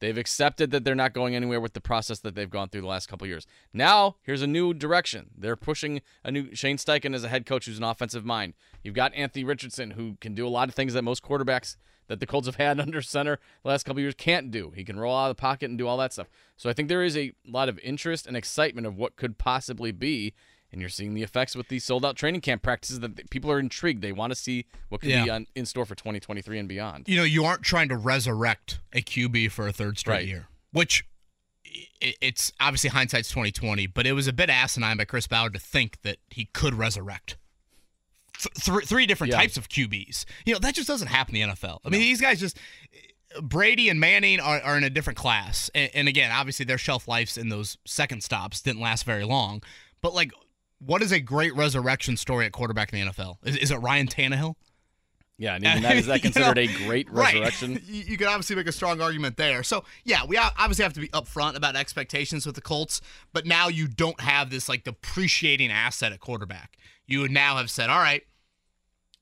[0.00, 2.86] they've accepted that they're not going anywhere with the process that they've gone through the
[2.86, 3.46] last couple years.
[3.72, 5.30] Now here's a new direction.
[5.36, 8.54] They're pushing a new Shane Steichen as a head coach who's an offensive mind.
[8.82, 11.76] You've got Anthony Richardson who can do a lot of things that most quarterbacks
[12.08, 14.72] that the Colts have had under center the last couple years can't do.
[14.74, 16.28] He can roll out of the pocket and do all that stuff.
[16.56, 19.92] So I think there is a lot of interest and excitement of what could possibly
[19.92, 20.34] be.
[20.70, 23.58] And you're seeing the effects with these sold out training camp practices that people are
[23.58, 24.02] intrigued.
[24.02, 27.08] They want to see what could be on, in store for 2023 and beyond.
[27.08, 30.26] you know, you aren't trying to resurrect a QB for a third straight Right.
[30.26, 31.06] year, which
[32.00, 36.02] it's obviously hindsight's 2020, but it was a bit asinine by Chris Ballard to think
[36.02, 37.36] that he could resurrect
[38.38, 39.38] th- th- three different Yeah.
[39.38, 40.24] types of QBs.
[40.44, 41.80] You know, that just doesn't happen in the NFL.
[41.84, 42.58] I mean, these guys just
[43.42, 45.70] Brady and Manning are, are in a different class.
[45.74, 49.62] And, and again, obviously their shelf lives in those second stops didn't last very long.
[50.00, 50.32] But like,
[50.78, 53.36] what is a great resurrection story at quarterback in the NFL?
[53.44, 54.54] Is, is it Ryan Tannehill?
[55.40, 57.80] Yeah, and even that is that You considered know, a great resurrection?
[57.86, 59.62] you you could obviously make a strong argument there.
[59.62, 63.00] So yeah, we obviously have to be upfront about expectations with the Colts,
[63.32, 66.76] but now you don't have this like depreciating asset at quarterback.
[67.06, 68.22] You would now have said, all right,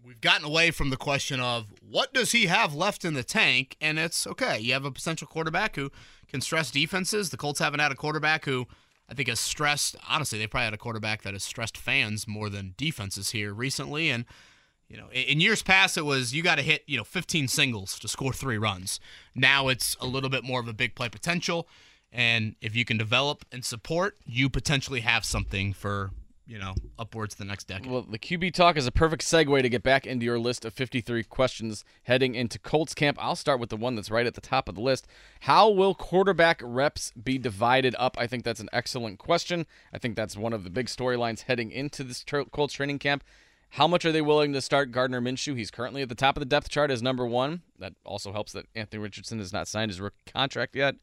[0.07, 3.77] we've gotten away from the question of what does he have left in the tank,
[3.81, 4.59] and it's okay.
[4.59, 5.91] You have a potential quarterback who
[6.29, 7.31] can stress defenses.
[7.31, 8.67] The Colts haven't had a quarterback who
[9.11, 9.97] I think has stressed.
[10.09, 14.11] Honestly, they probably had a quarterback that has stressed fans more than defenses here recently,
[14.11, 14.25] and.
[14.89, 17.99] You know, in years past, it was you got to hit you know 15 singles
[17.99, 19.01] to score three runs.
[19.35, 21.67] Now it's a little bit more of a big play potential,
[22.13, 26.13] and if you can develop and support, you potentially have something for
[26.47, 27.91] you know upwards the next decade.
[27.91, 30.73] Well, the QB talk is a perfect segue to get back into your list of
[30.73, 33.19] 53 questions heading into Colts camp.
[33.21, 35.07] I'll start with the one that's right at the top of the list.
[35.41, 38.17] How will quarterback reps be divided up?
[38.19, 39.67] I think that's an excellent question.
[39.93, 43.25] I think that's one of the big storylines heading into this Colts training camp.
[43.71, 45.57] How much are they willing to start Gardner Minshew?
[45.57, 47.63] He's currently at the top of the depth chart as number one.
[47.79, 50.95] That also helps that Anthony Richardson has not signed his rookie contract yet.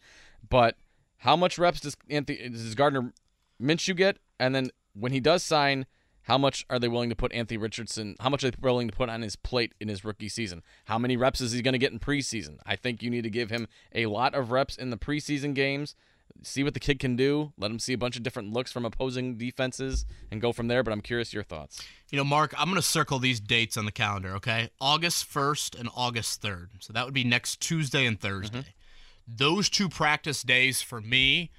[0.50, 0.78] But
[1.18, 3.14] how much reps does Anthony does Gardner
[3.62, 4.18] Minshew get?
[4.40, 5.86] And then when he does sign,
[6.24, 8.16] how much are they willing to put Anthony Richardson?
[8.20, 10.64] How much are they willing to put on his plate in his rookie season?
[10.86, 12.58] How many reps is he going to get in preseason?
[12.66, 15.96] I think you need to give him a lot of reps in the preseason games.
[16.42, 17.54] See what the kid can do.
[17.58, 20.82] Let him see a bunch of different looks from opposing defenses and go from there.
[20.82, 21.82] But I'm curious your thoughts.
[22.10, 24.70] You know, Marc, I'm going to circle these dates on the calendar, okay?
[24.80, 26.70] August 1st and August 3rd.
[26.80, 28.60] So that would be next Tuesday and Thursday.
[28.60, 29.34] Mm-hmm.
[29.38, 31.52] Those two practice days for me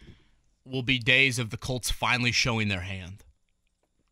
[0.64, 3.24] will be days of the Colts finally showing their hand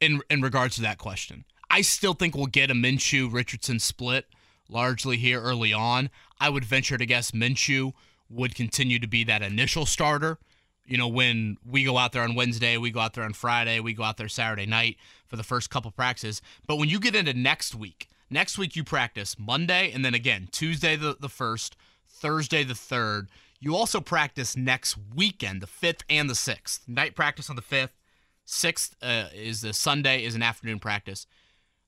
[0.00, 1.44] in in regards to that question.
[1.70, 4.26] I still think we'll get a Minshew Richardson split
[4.68, 6.10] largely here early on.
[6.40, 7.92] I would venture to guess Minshew
[8.28, 10.38] would continue to be that initial starter.
[10.84, 13.80] You know, when we go out there on Wednesday, we go out there on Friday,
[13.80, 14.96] we go out there Saturday night
[15.26, 16.42] for the first couple practices.
[16.66, 20.48] But when you get into next week, next week you practice Monday and then again
[20.50, 21.76] Tuesday the, the first,
[22.08, 23.28] Thursday the third.
[23.64, 26.82] You also practice next weekend, the fifth and the sixth.
[26.88, 27.96] Night practice on the fifth,
[28.44, 31.28] sixth uh, is the Sunday is an afternoon practice.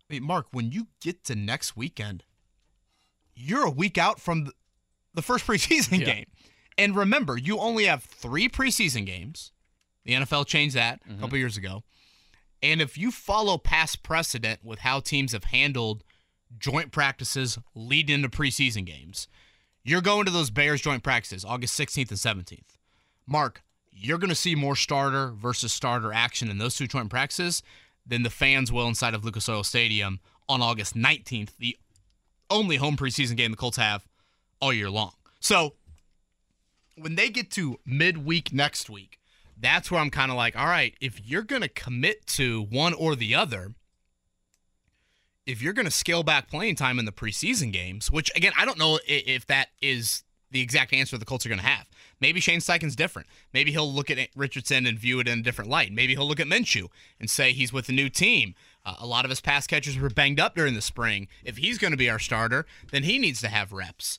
[0.09, 2.23] I mean, Marc, when you get to next weekend,
[3.35, 4.51] you're a week out from
[5.15, 6.05] the- first preseason Yeah.
[6.07, 6.27] game.
[6.79, 9.51] And remember, you only have three preseason games.
[10.05, 11.83] The NFL changed that a couple years ago.
[12.63, 16.05] And if you follow past precedent with how teams have handled
[16.57, 19.27] joint practices leading into preseason games,
[19.85, 22.79] you're going to those Bears joint practices August 16th and 17th.
[23.27, 23.63] Marc,
[23.93, 27.63] you're going to see more starter versus starter action in those two joint practices
[28.07, 31.77] than the fans will inside of Lucas Oil Stadium on August 19th, the
[32.51, 34.07] only home preseason game the Colts have
[34.61, 35.13] all year long.
[35.41, 35.75] So
[36.97, 39.19] when they get to midweek next week,
[39.57, 42.93] that's where I'm kind of like, all right, if you're going to commit to one
[42.93, 43.75] or the other,
[45.47, 48.65] if you're going to scale back playing time in the preseason games, which again, I
[48.65, 51.87] don't know if that is the exact answer the Colts are going to have.
[52.21, 53.29] Maybe Shane Steichen's different.
[53.53, 55.93] Maybe he'll look at Richardson and view it in a different light.
[55.93, 56.89] Maybe he'll look at Minshew
[57.19, 58.55] and say he's with a new team.
[58.87, 61.27] Uh, a lot of his pass catchers were banged up during the spring.
[61.43, 64.19] If he's going to be our starter, then he needs to have reps.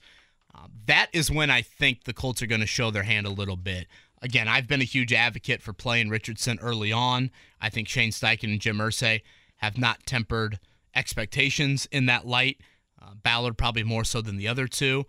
[0.54, 3.32] Uh, that is when I think the Colts are going to show their hand a
[3.32, 3.88] little bit.
[4.22, 7.32] Again, I've been a huge advocate for playing Richardson early on.
[7.62, 9.22] I think Shane Steichen and Jim Irsay
[9.58, 10.60] have not tempered
[10.96, 12.62] expectations in that light.
[13.02, 15.06] Uh, Ballard probably more so than the other two.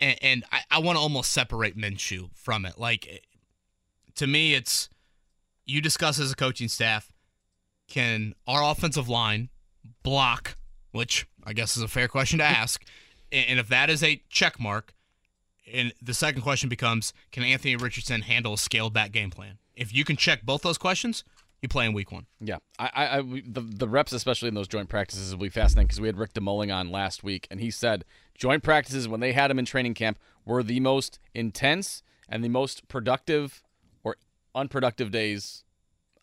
[0.00, 2.78] And, and I, I want to almost separate Minshew from it.
[2.78, 3.24] Like,
[4.16, 4.88] to me, it's
[5.64, 7.12] you discuss as a coaching staff
[7.88, 9.48] can our offensive line
[10.02, 10.56] block,
[10.92, 12.84] which I guess is a fair question to ask.
[13.32, 14.94] and if that is a check mark,
[15.72, 19.58] and the second question becomes can Anthony Richardson handle a scaled back game plan?
[19.74, 21.24] If you can check both those questions,
[21.64, 22.26] you play in week one.
[22.40, 25.86] Yeah, I, I, I the the reps, especially in those joint practices, will be fascinating
[25.86, 28.04] because we had Rick DeMulling on last week, and he said
[28.36, 32.48] joint practices when they had him in training camp were the most intense and the
[32.48, 33.62] most productive
[34.04, 34.16] or
[34.54, 35.64] unproductive days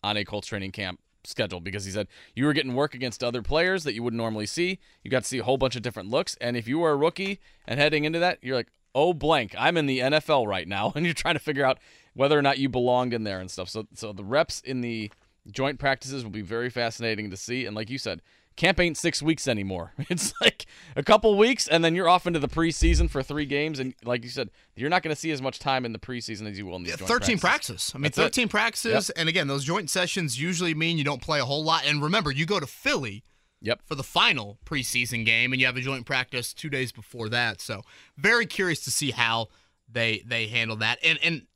[0.02, 3.42] on a Colts training camp schedule because he said you were getting work against other
[3.42, 4.78] players that you wouldn't normally see.
[5.02, 6.96] You got to see a whole bunch of different looks, and if you were a
[6.96, 10.92] rookie and heading into that, you're like, oh blank, I'm in the NFL right now,
[10.96, 11.78] and you're trying to figure out
[12.14, 13.68] whether or not you belonged in there and stuff.
[13.68, 15.10] So, so the reps in the
[15.50, 17.66] joint practices will be very fascinating to see.
[17.66, 18.22] And like you said,
[18.56, 19.92] camp ain't six weeks anymore.
[20.10, 23.78] It's like a couple weeks, and then you're off into the preseason for three games.
[23.78, 26.48] And like you said, you're not going to see as much time in the preseason
[26.50, 27.00] as you will in these.
[27.00, 27.90] Yeah, Thirteen practices.
[27.90, 27.94] practices.
[27.94, 28.50] I mean, That's thirteen it.
[28.50, 29.18] practices, yep.
[29.18, 31.84] and again, those joint sessions usually mean you don't play a whole lot.
[31.86, 33.24] And remember, you go to Philly.
[33.64, 33.82] Yep.
[33.86, 37.60] For the final preseason game, and you have a joint practice two days before that.
[37.60, 37.82] So
[38.16, 39.50] very curious to see how
[39.88, 40.98] they they handle that.
[41.04, 41.46] And and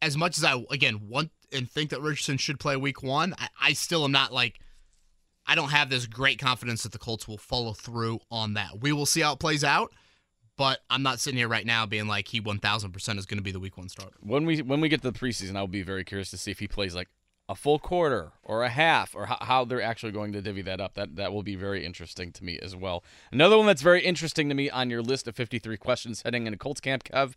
[0.00, 3.48] as much as I again want and think that Richardson should play week one, I,
[3.60, 4.60] I still am not like
[5.46, 8.80] I don't have this great confidence that the Colts will follow through on that.
[8.80, 9.92] We will see how it plays out,
[10.56, 13.52] but I'm not sitting here right now being like he 1,000% is going to be
[13.52, 14.16] the week one starter.
[14.20, 16.58] When we when we get to the preseason, I'll be very curious to see if
[16.58, 17.08] he plays like
[17.48, 20.80] a full quarter or a half or how, how they're actually going to divvy that
[20.80, 20.94] up.
[20.94, 23.04] That that will be very interesting to me as well.
[23.30, 26.58] Another one that's very interesting to me on your list of 53 questions heading into
[26.58, 27.34] Colts camp, Kev.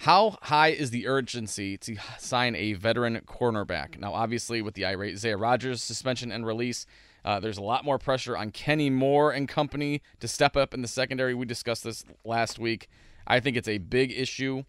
[0.00, 3.98] How high is the urgency to sign a veteran cornerback?
[3.98, 6.86] Now, obviously, with the irate Isaiah Rodgers suspension and release,
[7.22, 10.80] uh, there's a lot more pressure on Kenny Moore and company to step up in
[10.80, 11.34] the secondary.
[11.34, 12.88] We discussed this last week.
[13.26, 14.62] I think it's a big issue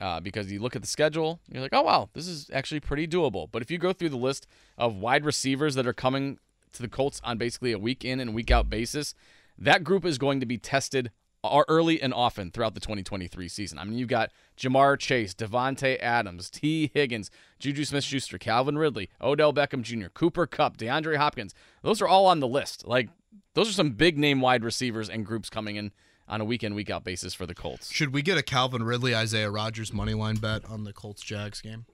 [0.00, 3.06] uh, because you look at the schedule, you're like, oh, wow, this is actually pretty
[3.06, 3.46] doable.
[3.52, 6.40] But if you go through the list of wide receivers that are coming
[6.72, 9.14] to the Colts on basically a week in and week out basis,
[9.56, 11.12] that group is going to be tested
[11.44, 13.78] early and often throughout the 2023 season.
[13.78, 19.52] I mean, you've got Ja'Marr Chase, Davante Adams, Tee Higgins, Juju Smith-Schuster, Calvin Ridley, Odell
[19.52, 21.54] Beckham Jr., Cooper Kupp, DeAndre Hopkins.
[21.82, 22.86] Those are all on the list.
[22.86, 23.08] Like
[23.54, 25.92] those are some big name wide receivers and groups coming in
[26.28, 27.92] on a week in week out basis for the Colts.
[27.92, 31.60] Should we get a Calvin Ridley Isaiah Rodgers money line bet on the Colts Jags
[31.60, 31.86] game?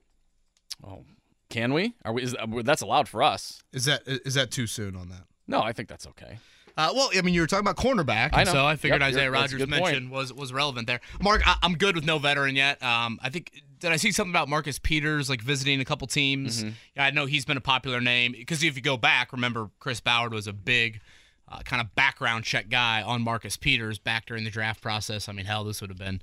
[0.85, 1.03] Oh,
[1.49, 1.95] can we?
[2.05, 2.23] Are we?
[2.23, 3.63] Is, that's allowed for us?
[3.73, 5.23] Is that is that too soon on that?
[5.47, 6.37] No, I think that's okay.
[6.79, 8.53] Uh, well, I mean, you were talking about cornerback, I know.
[8.53, 11.01] so I figured yep, Isaiah Rodgers mention was was relevant there.
[11.21, 12.81] Marc, I, am good with no veteran yet.
[12.81, 16.63] Um, I think did I see something about Marcus Peters like visiting a couple teams?
[16.63, 16.69] Mm-hmm.
[16.95, 19.99] Yeah, I know he's been a popular name because if you go back, remember Chris
[19.99, 21.01] Ballard was a big
[21.49, 25.27] uh, kind of background check guy on Marcus Peters back during the draft process.
[25.27, 26.21] I mean, hell, this would have been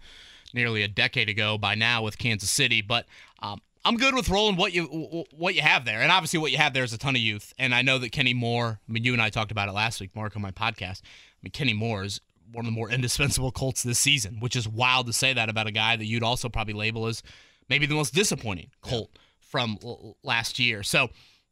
[0.54, 3.04] nearly a decade ago by now with Kansas City, but
[3.42, 6.58] um, I'm good with rolling what you what you have there, and obviously what you
[6.58, 7.54] have there is a ton of youth.
[7.56, 8.80] And I know that Kenny Moore.
[8.86, 11.02] I mean, you and I talked about it last week, Marc, on my podcast.
[11.02, 12.20] I mean, Kenny Moore is
[12.50, 15.68] one of the more indispensable Colts this season, which is wild to say that about
[15.68, 17.22] a guy that you'd also probably label as
[17.68, 19.20] maybe the most disappointing Colt yeah.
[19.38, 19.78] from
[20.24, 20.82] last year.
[20.82, 21.10] So,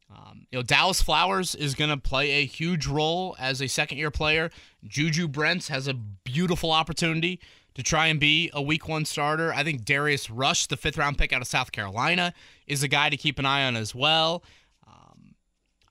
[0.09, 3.97] um, you know, Dallis Flowers is going to play a huge role as a second
[3.97, 4.51] year player.
[4.85, 7.39] Juju Brents has a beautiful opportunity
[7.73, 9.53] to try and be a week one starter.
[9.53, 12.33] I think Darius Rush, the fifth round pick out of South Carolina,
[12.67, 14.43] is a guy to keep an eye on as well.
[14.87, 15.35] Um,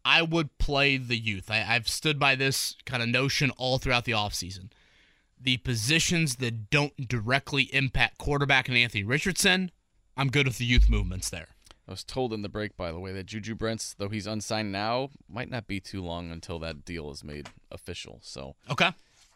[0.05, 1.51] I would play the youth.
[1.51, 4.71] I, have stood by this kind of notion all throughout the offseason.
[5.39, 9.71] The positions that don't directly impact quarterback and Anthony Richardson,
[10.17, 11.49] I'm good with the youth movements there.
[11.87, 14.73] I was told in the break, by the way, that Juju Brents, though he's unsigned
[14.73, 18.21] now, might not be too long until that deal is made official.
[18.23, 18.91] So okay,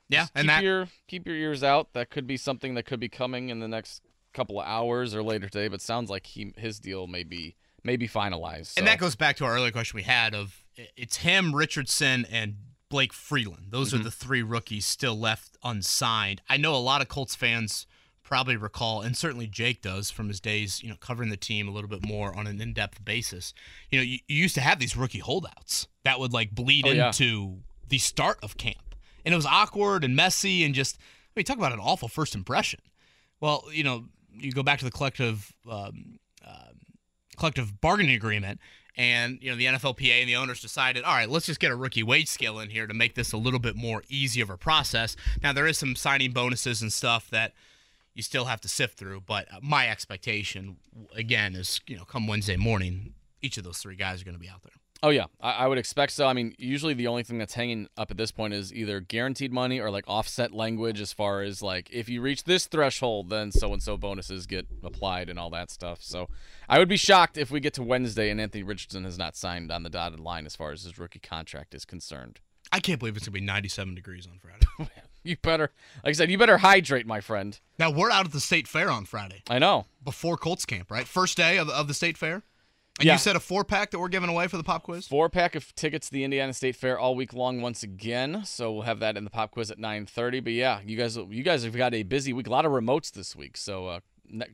[0.08, 1.92] yeah, and keep that your keep your ears out.
[1.92, 5.22] That could be something that could be coming in the next couple of hours or
[5.22, 8.76] later today, but sounds like he his deal may be may be finalized.
[8.78, 10.64] And that goes back to our earlier question we had of
[10.96, 12.56] it's him, Richardson, and
[12.88, 13.66] Blake Freeland.
[13.70, 14.00] Those Mm-hmm.
[14.00, 16.40] are the three rookies still left unsigned.
[16.48, 17.86] I know a lot of Colts fans
[18.28, 21.70] probably recall, and certainly Jake does from his days, you know, covering the team a
[21.70, 23.54] little bit more on an in-depth basis.
[23.90, 26.90] You know, you, you used to have these rookie holdouts that would like bleed Oh,
[26.90, 27.06] yeah.
[27.06, 27.58] into
[27.88, 30.98] the start of camp, and it was awkward and messy and just.
[30.98, 32.80] I mean, talk about an awful first impression.
[33.40, 34.04] Well, you know,
[34.34, 36.18] you go back to the collective um,
[37.36, 38.58] collective bargaining agreement
[38.96, 41.76] and you know the NFLPA and the owners decided all right let's just get a
[41.76, 44.56] rookie wage scale in here to make this a little bit more easy of a
[44.56, 47.52] process now there is some signing bonuses and stuff that
[48.18, 50.76] you still have to sift through but uh, my expectation
[51.14, 54.40] again is you know come Wednesday morning each of those three guys are going to
[54.40, 56.26] be out there Oh yeah, I, I would expect so.
[56.26, 59.52] I mean, usually the only thing that's hanging up at this point is either guaranteed
[59.52, 63.52] money or like offset language, as far as like if you reach this threshold, then
[63.52, 66.02] so and so bonuses get applied and all that stuff.
[66.02, 66.28] So
[66.68, 69.70] I would be shocked if we get to Wednesday and Anthony Richardson has not signed
[69.70, 72.40] on the dotted line as far as his rookie contract is concerned.
[72.72, 74.90] I can't believe it's going to be 97 degrees on Friday
[75.24, 75.72] You better,
[76.04, 77.58] like I said, you better hydrate, my friend.
[77.78, 79.86] now we're out at the state fair on Friday I know.
[80.02, 82.42] before Colts camp right first day of, of the state fair
[82.98, 83.12] and Yeah.
[83.12, 85.54] you said a four pack that we're giving away for the pop quiz Four pack
[85.54, 88.42] of tickets to the Indiana State Fair all week long once again.
[88.44, 90.42] So we'll have that in the pop quiz at 9:30.
[90.42, 92.46] But yeah, you guys you guys have got a busy week.
[92.48, 93.56] A lot of remotes this week.
[93.56, 94.00] So uh,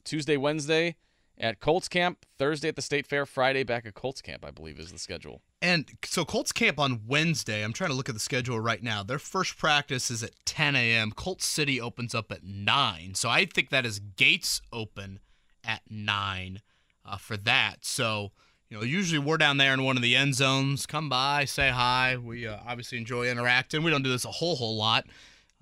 [0.05, 0.97] Tuesday, Wednesday
[1.39, 4.79] at Colts camp, Thursday at the State Fair, Friday back at Colts camp, I believe
[4.79, 5.43] is the schedule.
[5.61, 7.65] And so Colts camp on Wednesday.
[7.65, 9.03] I'm trying to look at the schedule right now.
[9.03, 11.11] Their first practice is at 10 a.m.
[11.11, 13.15] Colts City opens up at 9.
[13.15, 15.21] So I think that is gates open
[15.65, 16.61] at 9
[17.05, 17.85] uh, for that.
[17.85, 18.33] So,
[18.69, 20.87] you know, usually we're down there in one of the end zones.
[20.87, 22.17] Come by, say hi.
[22.17, 23.83] We uh, obviously enjoy interacting.
[23.83, 25.07] We don't do this a whole, whole lot.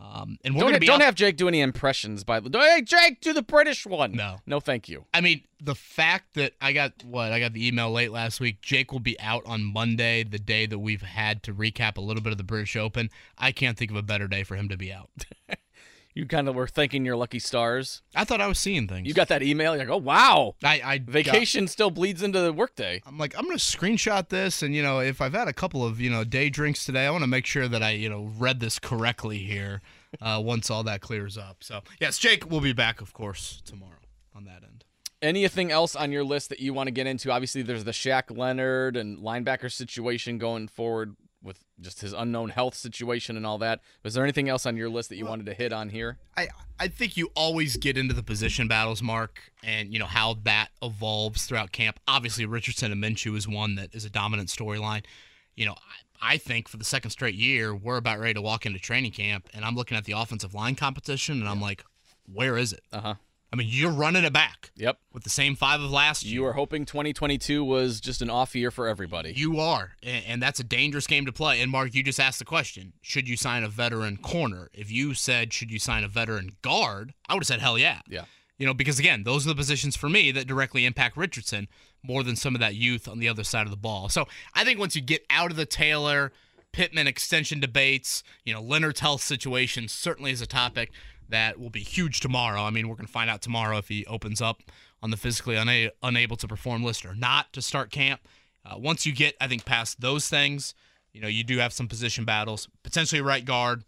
[0.03, 2.40] Um, and we're Don't, going to be don't out- have Jake do any impressions by
[2.40, 4.12] the Hey Jake, do the British one.
[4.12, 4.38] No.
[4.46, 5.05] No, thank you.
[5.14, 8.61] I mean, the fact that I got what I got the email late last week.
[8.62, 12.22] Jake will be out on Monday, the day that we've had to recap a little
[12.22, 13.11] bit of the British Open.
[13.38, 15.09] I can't think of a better day for him to be out.
[16.15, 18.03] You kind of were thanking your lucky stars.
[18.15, 19.09] I thought I was seeing things.
[19.09, 19.75] You got that email.
[19.75, 23.03] You're like, oh wow, I, I vacation still bleeds into the workday.
[23.07, 26.01] I'm like, I'm gonna screenshot this, and you know, if I've had a couple of
[26.01, 28.61] you know day drinks today, I want to make sure that I you know read
[28.61, 29.81] this correctly here.
[30.21, 31.65] Uh, once all that clears up.
[31.65, 33.93] So yes, Jake will be back, of course, tomorrow
[34.35, 34.85] on that end.
[35.23, 37.31] Anything else on your list that you want to get into?
[37.31, 42.74] Obviously, there's the Shaq Leonard and linebacker situation going forward with just his unknown health
[42.74, 43.80] situation and all that.
[44.03, 46.18] Was there anything else on your list that you wanted to hit on here?
[46.36, 50.34] I I think you always get into the position battles, Marc, and you know how
[50.45, 51.99] that evolves throughout camp.
[52.07, 55.05] Obviously, Richardson and Minshew is one that is a dominant storyline.
[55.55, 55.74] You know,
[56.20, 59.12] I, I think for the second straight year, we're about ready to walk into training
[59.12, 61.84] camp, and I'm looking at the offensive line competition, and I'm like,
[62.32, 62.82] where is it?
[62.93, 63.14] Uh huh.
[63.53, 64.98] I mean, you're running it back Yep.
[65.12, 66.34] with the same five of last year.
[66.34, 69.32] You were hoping 2022 was just an off year for everybody.
[69.36, 71.61] You are, and, and that's a dangerous game to play.
[71.61, 74.70] And Marc, you just asked the question: Should you sign a veteran corner?
[74.72, 78.00] If you said, "Should you sign a veteran guard?" I would have said, "Hell yeah."
[78.09, 78.24] Yeah.
[78.59, 81.68] You know, because again, those are the positions for me that directly impact Richardson
[82.03, 84.09] more than some of that youth on the other side of the ball.
[84.09, 86.32] So I think once you get out of the Taylor
[86.72, 90.90] Pittman extension debates, you know, Leonard's health situation certainly is a topic
[91.33, 92.62] that will be huge tomorrow.
[92.62, 94.62] I mean, we're going to find out tomorrow if he opens up
[95.03, 98.20] on the physically una- unable to perform list or not to start camp.
[98.64, 100.74] Uh, once you get, I think, past those things,
[101.12, 103.83] you know, you do have some position battles, potentially right guard,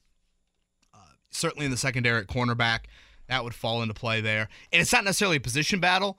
[0.92, 0.98] uh,
[1.30, 2.80] certainly in the secondary at cornerback.
[3.28, 4.48] That would fall into play there.
[4.72, 6.18] And it's not necessarily a position battle,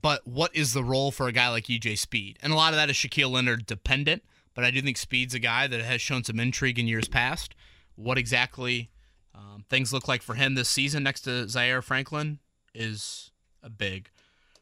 [0.00, 2.38] but what is the role for a guy like EJ Speed?
[2.42, 4.22] And a lot of that is Shaquille Leonard dependent,
[4.54, 7.54] but I do think Speed's a guy that has shown some intrigue in years past.
[7.94, 8.90] What exactly
[9.34, 12.38] um, things look like for him this season next to Zaire Franklin
[12.74, 13.30] is
[13.62, 14.10] a big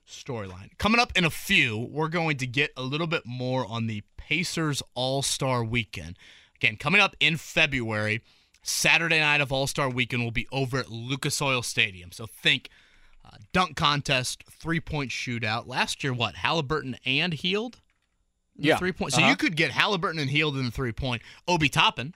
[0.08, 0.76] storyline.
[0.78, 4.02] Coming up in a few, we're going to get a little bit more on the
[4.16, 6.16] Pacers All Star Weekend.
[6.56, 8.22] Again, coming up in February,
[8.62, 12.12] Saturday night of All Star Weekend will be over at Lucas Oil Stadium.
[12.12, 12.68] So think
[13.24, 15.66] uh, dunk contest, three point shootout.
[15.66, 16.34] Last year, what?
[16.36, 17.80] Halliburton and Hield?
[18.56, 18.76] Yeah.
[18.76, 19.12] Three point.
[19.14, 19.30] So Uh-huh.
[19.30, 21.22] you could get Halliburton and Hield in the three point.
[21.48, 22.14] Obi Toppin,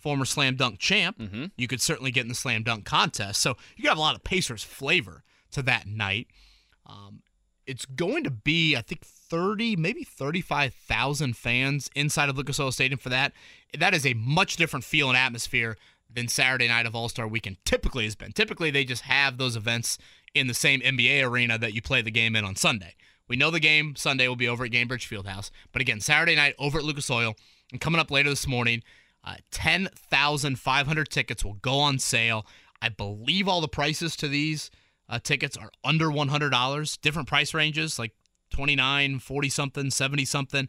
[0.00, 1.44] former slam dunk champ, Mm-hmm.
[1.56, 3.40] you could certainly get in the slam dunk contest.
[3.40, 5.22] So you have a lot of Pacers flavor
[5.52, 6.28] to that night.
[6.86, 7.22] Um,
[7.66, 12.98] it's going to be, I think, 30, maybe 35,000 fans inside of Lucas Oil Stadium
[12.98, 13.32] for that.
[13.78, 15.76] That is a much different feel and atmosphere
[16.12, 18.32] than Saturday night of All Star Weekend typically has been.
[18.32, 19.98] Typically, they just have those events
[20.34, 22.94] in the same NBA arena that you play the game in on Sunday.
[23.28, 26.54] We know the game Sunday will be over at Gainbridge Fieldhouse, but again, Saturday night
[26.58, 27.36] over at Lucas Oil.
[27.70, 28.82] And coming up later this morning,
[29.24, 32.46] uh, 10,500 tickets will go on sale.
[32.80, 34.70] I believe all the prices to these
[35.08, 38.12] uh, tickets are under $100, different price ranges like
[38.50, 40.68] 29, 40 something, 70 something.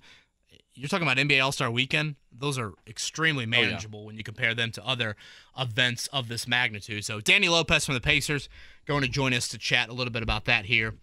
[0.73, 2.15] You're talking about NBA All Star Weekend.
[2.31, 5.15] Those are extremely manageable when you compare them to other
[5.59, 7.03] events of this magnitude.
[7.03, 8.47] So, Danny Lopez from the Pacers
[8.85, 10.95] going to join us to chat a little bit about that here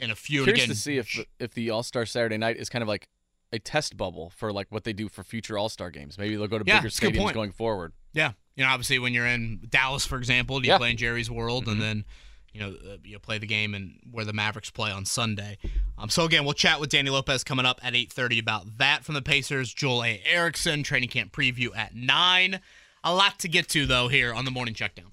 [0.00, 0.42] in a few.
[0.42, 3.08] Curious again, to see if if the All Star Saturday night is kind of like
[3.52, 6.18] a test bubble for like what they do for future All Star games.
[6.18, 7.92] Maybe they'll go to Yeah, bigger it's a good stadiums going forward.
[8.12, 10.74] Yeah, you know, obviously when you're in Dallas, for example, you Yeah.
[10.74, 10.80] Mm-hmm.
[10.80, 12.04] play in Jerry's World, and then
[12.52, 15.58] you know uh, you play the game and where the Mavericks play on Sunday.
[15.98, 19.14] Um, so again, we'll chat with Danny Lopez coming up at 8:30 about that from
[19.14, 19.72] the Pacers.
[19.72, 20.22] Joel A.
[20.26, 22.60] Erickson training camp preview at nine.
[23.04, 25.12] A lot to get to though here on the morning checkdown.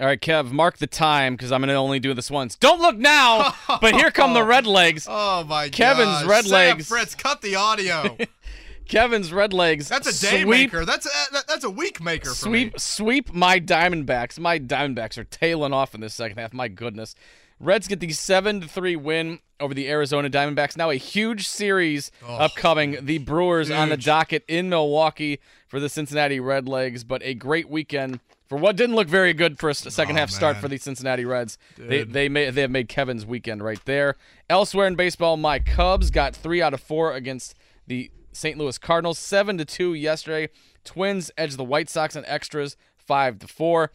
[0.00, 2.56] All right, Kev, mark the time because I'm going to only do this once.
[2.56, 5.06] Don't look now, but here come the red legs.
[5.08, 5.72] Oh, oh my God.
[5.72, 6.26] Kevin's gosh.
[6.26, 6.88] red Sam legs.
[6.88, 8.16] Fritz, cut the audio.
[8.88, 9.88] Kevin's red legs.
[9.88, 10.84] That's a day sweep, maker.
[10.84, 12.30] That's a, that's a week maker.
[12.30, 12.78] For Sweep, me.
[12.78, 14.38] sweep my Diamondbacks.
[14.38, 16.52] My Diamondbacks are tailing off in this second half.
[16.52, 17.14] My goodness.
[17.60, 20.76] Reds get the seven to three win over the Arizona Diamondbacks.
[20.76, 22.96] Now a huge series Oh, upcoming.
[23.04, 24.06] The Brewers on the huge.
[24.06, 28.18] docket in Milwaukee for the Cincinnati Redlegs, but a great weekend
[28.50, 31.24] for what didn't look very good for a second Oh, half start for the Cincinnati
[31.24, 31.56] Reds.
[31.78, 34.16] They they may, they have made Kevin's weekend right there.
[34.50, 37.54] Elsewhere in baseball, my Cubs got three out of four against
[37.86, 38.58] the St.
[38.58, 40.48] Louis Cardinals, seven to two yesterday.
[40.84, 43.92] Twins edged the White Sox in extras, five to four.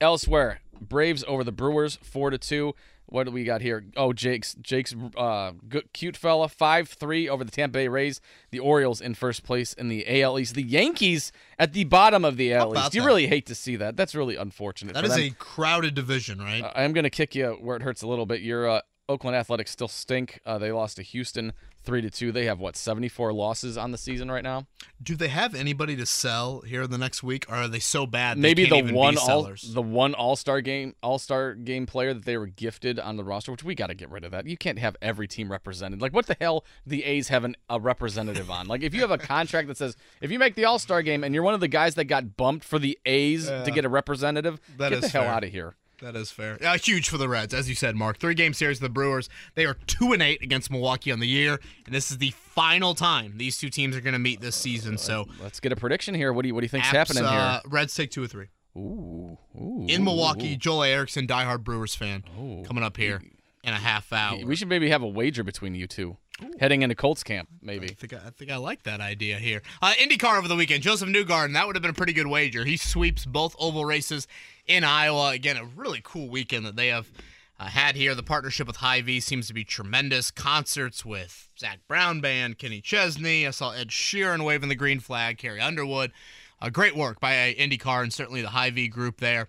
[0.00, 2.74] Elsewhere, Braves over the Brewers, four to two.
[3.06, 3.84] What do we got here?
[3.96, 8.20] Oh, Jake's Jake's uh, good, cute fella, five three over the Tampa Bay Rays.
[8.50, 10.54] The Orioles in first place in the AL East.
[10.54, 12.94] The Yankees at the bottom of the AL East.
[12.94, 13.06] You that?
[13.06, 13.96] really hate to see that.
[13.96, 14.94] That's really unfortunate.
[14.94, 15.20] That is them.
[15.22, 16.64] a crowded division, right?
[16.74, 18.40] I'm going to kick you where it hurts a little bit.
[18.40, 20.40] Your uh, Oakland Athletics still stink.
[20.46, 21.52] Uh, they lost to Houston
[21.84, 22.32] three to two.
[22.32, 24.66] They have what 74 losses on the season right now.
[25.02, 28.06] Do they have anybody to sell here in the next week, or are they so
[28.06, 28.38] bad?
[28.38, 32.14] They Maybe can't the one all the one all star game All Star game player
[32.14, 34.46] that they were gifted on the roster, which we got to get rid of that.
[34.46, 36.00] You can't have every team represented.
[36.00, 36.64] Like what the hell?
[36.86, 38.66] The A's have an, a representative on.
[38.66, 41.22] Like if you have a contract that says if you make the All Star game
[41.24, 43.88] and you're one of the guys that got bumped for the A's to get a
[43.88, 45.30] representative, That get the hell fair.
[45.30, 45.74] out of here.
[46.00, 46.58] That is fair.
[46.62, 48.18] Uh, huge for the Reds, as you said, Marc.
[48.18, 49.28] Three game series of the Brewers.
[49.54, 52.94] They are two and eight against Milwaukee on the year, and this is the final
[52.94, 54.98] time these two teams are going to meet this season.
[54.98, 56.32] So, Let's get a prediction here.
[56.32, 58.46] What do you what do you think's Apps, happening uh, Reds take two or three?
[58.76, 60.54] Ooh, ooh, in Milwaukee.
[60.54, 60.56] ooh.
[60.56, 60.88] Joel A.
[60.88, 62.24] Erickson, diehard Brewers fan,
[62.66, 63.22] coming up here
[63.62, 64.44] in a half hour.
[64.44, 66.16] We should maybe have a wager between you two,
[66.58, 67.48] heading into Colts camp.
[67.62, 67.86] Maybe.
[67.86, 69.62] I think I, I think I like that idea here.
[69.80, 70.82] Uh, IndyCar over the weekend.
[70.82, 71.52] Josef Newgarden.
[71.54, 72.64] That would have been a pretty good wager.
[72.64, 74.26] He sweeps both oval races
[74.66, 75.30] in Iowa.
[75.30, 77.10] Again, a really cool weekend that they have
[77.58, 78.14] uh, had here.
[78.14, 80.30] The partnership with Hy-Vee seems to be tremendous.
[80.30, 83.46] Concerts with Zac Brown Band, Kenny Chesney.
[83.46, 85.38] I saw Ed Sheeran waving the green flag.
[85.38, 86.12] Carrie Underwood.
[86.60, 89.48] Uh, great work by uh, IndyCar and certainly the Hy-Vee group there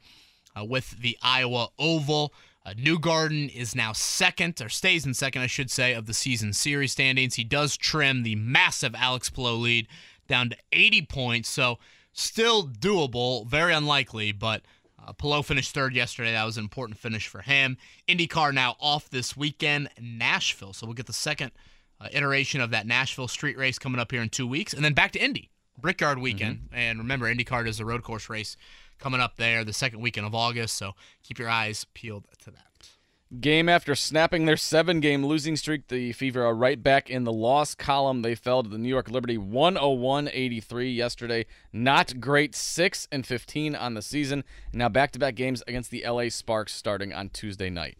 [0.59, 2.33] uh, with the Iowa Oval.
[2.65, 6.51] Uh, Newgarden is now second, or stays in second, I should say, of the season
[6.51, 7.35] series standings.
[7.35, 9.87] He does trim the massive Alex Palou lead
[10.27, 11.77] down to 80 points, so
[12.11, 14.63] still doable, very unlikely, but
[15.05, 16.31] uh, Palou finished third yesterday.
[16.31, 17.77] That was an important finish for him.
[18.07, 21.51] IndyCar now off this weekend, Nashville, so we'll get the second
[22.01, 24.93] uh, iteration of that Nashville street race coming up here in two weeks, and then
[24.93, 25.49] back to Indy.
[25.79, 26.69] Brickyard weekend.
[26.71, 28.55] And remember, IndyCar is a road course race
[28.97, 30.77] coming up there the second weekend of August.
[30.77, 30.93] So
[31.23, 32.67] keep your eyes peeled to that.
[33.39, 37.33] Game after snapping their seven game losing streak, the Fever are right back in the
[37.33, 38.21] loss column.
[38.21, 41.45] They fell to the New York Liberty 101 83 yesterday.
[41.73, 42.53] Not great.
[42.53, 44.43] 6 and 15 on the season.
[44.71, 47.97] Now back to back games against the LA Sparks starting on Tuesday night.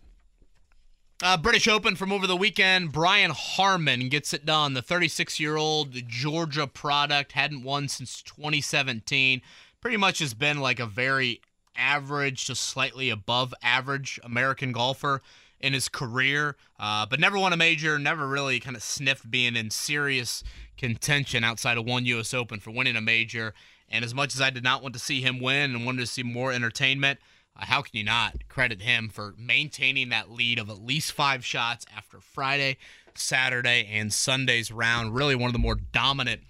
[1.23, 2.91] Uh, British Open from over the weekend.
[2.91, 4.73] Brian Harman gets it done.
[4.73, 9.41] The 36 year old Georgia product hadn't won since 2017.
[9.81, 11.41] Pretty much has been like a very
[11.77, 15.21] average to slightly above average American golfer
[15.59, 19.55] in his career, uh, but never won a major, never really kind of sniffed being
[19.55, 20.43] in serious
[20.77, 22.33] contention outside of one U.S.
[22.33, 23.53] Open for winning a major.
[23.89, 26.07] And as much as I did not want to see him win and wanted to
[26.07, 27.19] see more entertainment,
[27.55, 31.45] uh, how can you not credit him for maintaining that lead of at least five
[31.45, 32.77] shots after Friday,
[33.13, 35.15] Saturday, and Sunday's round?
[35.15, 36.41] Really one of the more dominant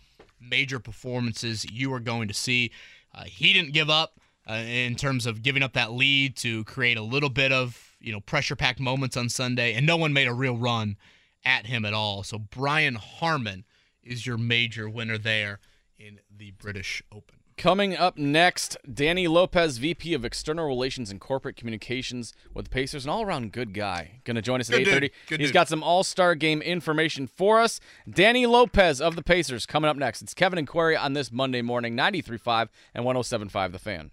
[0.41, 2.72] major performances you are going to see.
[3.14, 4.19] Uh, he didn't give up
[4.49, 8.11] uh, in terms of giving up that lead to create a little bit of you
[8.11, 10.97] know pressure packed moments on Sunday, and no one made a real run
[11.43, 12.23] at him at all.
[12.23, 13.65] So Brian Harman
[14.03, 15.59] is your major winner there
[15.97, 17.44] in the British Open.
[17.57, 23.06] Coming up next, Danny Lopez, VP of External Relations and Corporate Communications with the Pacers,
[23.06, 24.19] an all-around good guy.
[24.26, 24.80] Going to join us at.
[24.82, 25.11] 8:30.
[25.27, 25.53] Good He's dude.
[25.53, 27.80] got some All-Star game information for us.
[28.10, 30.22] Danny Lopez of the Pacers coming up next.
[30.22, 34.11] It's Kevin and Query on this Monday morning, 93.5 and 107.5 The Fan.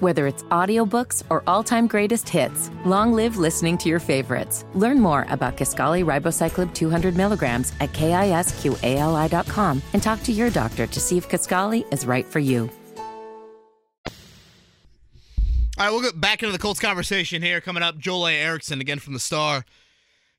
[0.00, 4.64] Whether it's audiobooks or all-time greatest hits, long live listening to your favorites.
[4.74, 11.00] Learn more about Kisqali Ribociclib 200 milligrams at kisqali.com and talk to your doctor to
[11.00, 12.70] see if Kisqali is right for you.
[15.76, 17.60] All right, we'll get back into the Colts conversation here.
[17.60, 18.34] Coming up, Joel A.
[18.34, 19.64] Erickson again from the Star,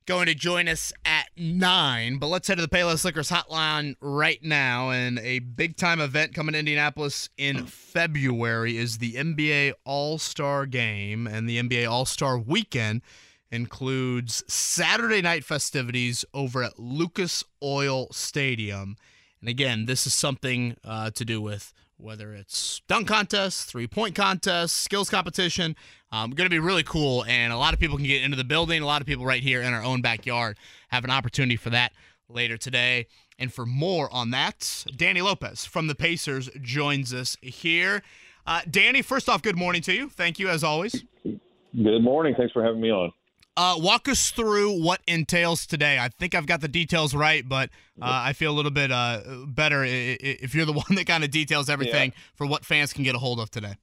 [0.06, 2.18] going to join us at nine.
[2.18, 4.90] But let's head to the Payless Liquors hotline right now.
[4.90, 10.66] And a big time event coming to Indianapolis in February is the NBA All Star
[10.66, 13.02] Game, and the NBA All Star Weekend
[13.50, 18.96] includes Saturday night festivities over at Lucas Oil Stadium.
[19.40, 24.14] And again, this is something uh, to do with whether it's dunk contests, three point
[24.14, 25.76] contests, skills competition.
[26.10, 28.44] Um, going to be really cool, and a lot of people can get into the
[28.44, 28.82] building.
[28.82, 30.58] A lot of people right here in our own backyard
[30.88, 31.92] have an opportunity for that
[32.28, 33.06] later today.
[33.38, 38.02] And for more on that, Danny Lopez from the Pacers joins us here.
[38.46, 40.08] Uh, Danny, first off, good morning to you.
[40.08, 41.04] Thank you as always.
[41.24, 42.34] Good morning.
[42.36, 43.12] Thanks for having me on.
[43.54, 45.98] Uh, walk us through what entails today.
[45.98, 47.68] I think I've got the details right, but
[48.00, 51.30] uh, I feel a little bit uh, better if you're the one that kind of
[51.30, 53.76] details everything for what fans can get a hold of today.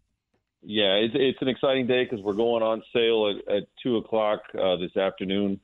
[0.61, 4.41] Yeah, it's, it's an exciting day because we're going on sale at, at two o'clock
[4.59, 5.59] uh, this afternoon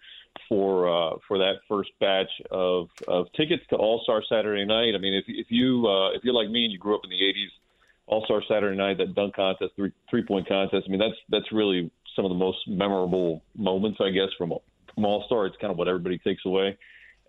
[0.48, 4.94] for uh, for that first batch of, of tickets to All Star Saturday Night.
[4.96, 7.10] I mean, if if you uh, if you're like me and you grew up in
[7.10, 7.50] the '80s,
[8.08, 10.86] All Star Saturday Night, that dunk contest, three three point contest.
[10.88, 14.54] I mean, that's that's really some of the most memorable moments, I guess, from
[14.94, 15.46] from All Star.
[15.46, 16.78] It's kind of what everybody takes away.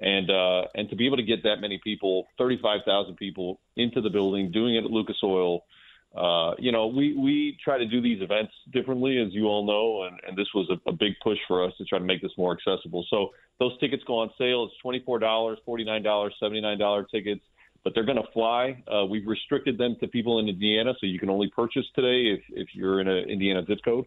[0.00, 4.10] And uh, and to be able to get that many people, 35,000 people into the
[4.10, 5.64] building, doing it at Lucas Oil,
[6.16, 10.06] uh, you know, we, we try to do these events differently, as you all know,
[10.06, 12.32] and, and this was a, a big push for us to try to make this
[12.38, 13.04] more accessible.
[13.10, 14.64] So those tickets go on sale.
[14.64, 17.42] It's $24, $49, $79 tickets,
[17.84, 18.82] but they're going to fly.
[18.90, 22.40] Uh, we've restricted them to people in Indiana, so you can only purchase today if,
[22.50, 24.06] if you're in an Indiana zip code.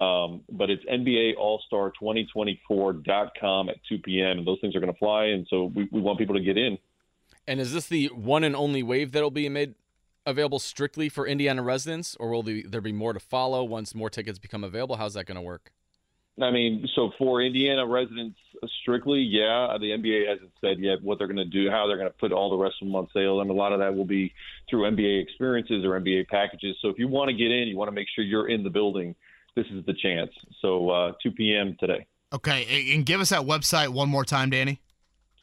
[0.00, 4.38] Um, but it's NBA All Star 2024.com at 2 p.m.
[4.38, 6.58] and those things are going to fly, and so we, we want people to get
[6.58, 6.78] in.
[7.46, 9.74] And is this the one and only wave that'll be made
[10.26, 14.38] available strictly for Indiana residents, or will there be more to follow once more tickets
[14.38, 14.96] become available?
[14.96, 15.70] How's that going to work?
[16.42, 18.38] I mean, so for Indiana residents
[18.82, 22.08] strictly, yeah, the NBA hasn't said yet what they're going to do, how they're going
[22.08, 24.04] to put all the rest of them on sale, and a lot of that will
[24.04, 24.32] be
[24.68, 26.76] through NBA experiences or NBA packages.
[26.82, 28.70] So if you want to get in, you want to make sure you're in the
[28.70, 29.14] building.
[29.56, 30.30] This is the chance.
[30.60, 31.76] So uh, 2 p.m.
[31.78, 32.06] today.
[32.32, 34.80] Okay, and give us that website one more time, Danny.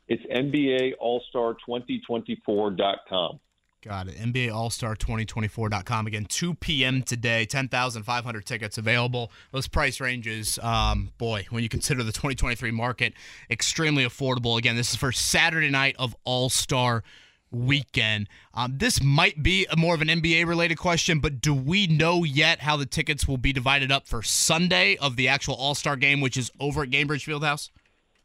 [0.08, 3.40] It's NBA All Star 2024.com.
[3.82, 4.16] Got it.
[4.16, 6.06] NBA All Star 2024.com.
[6.06, 7.02] Again, 2 p.m.
[7.02, 7.46] today.
[7.46, 9.32] 10,500 tickets available.
[9.52, 13.14] Those price ranges, um, boy, when you consider the 2023 market,
[13.50, 14.58] extremely affordable.
[14.58, 17.04] Again, this is for Saturday night of All Star
[17.52, 18.28] weekend.
[18.54, 22.24] Um, this might be a more of an NBA related question, but do we know
[22.24, 25.96] yet how the tickets will be divided up for Sunday of the actual All Star
[25.96, 27.70] game, which is over at Gainbridge Fieldhouse?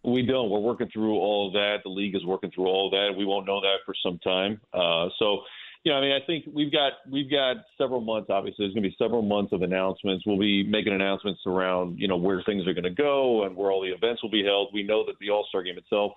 [0.05, 0.51] We don't.
[0.51, 1.79] We're working through all that.
[1.83, 3.15] The league is working through all that.
[3.19, 4.61] We won't know that for some time.
[4.73, 5.41] Uh, so,
[5.83, 8.31] you know, I mean, I think we've got we've got several months.
[8.31, 10.25] Obviously, there's going to be several months of announcements.
[10.25, 13.73] We'll be making announcements around, you know, where things are going to go and where
[13.73, 14.69] all the events will be held.
[14.73, 16.13] We know that the All Star Game itself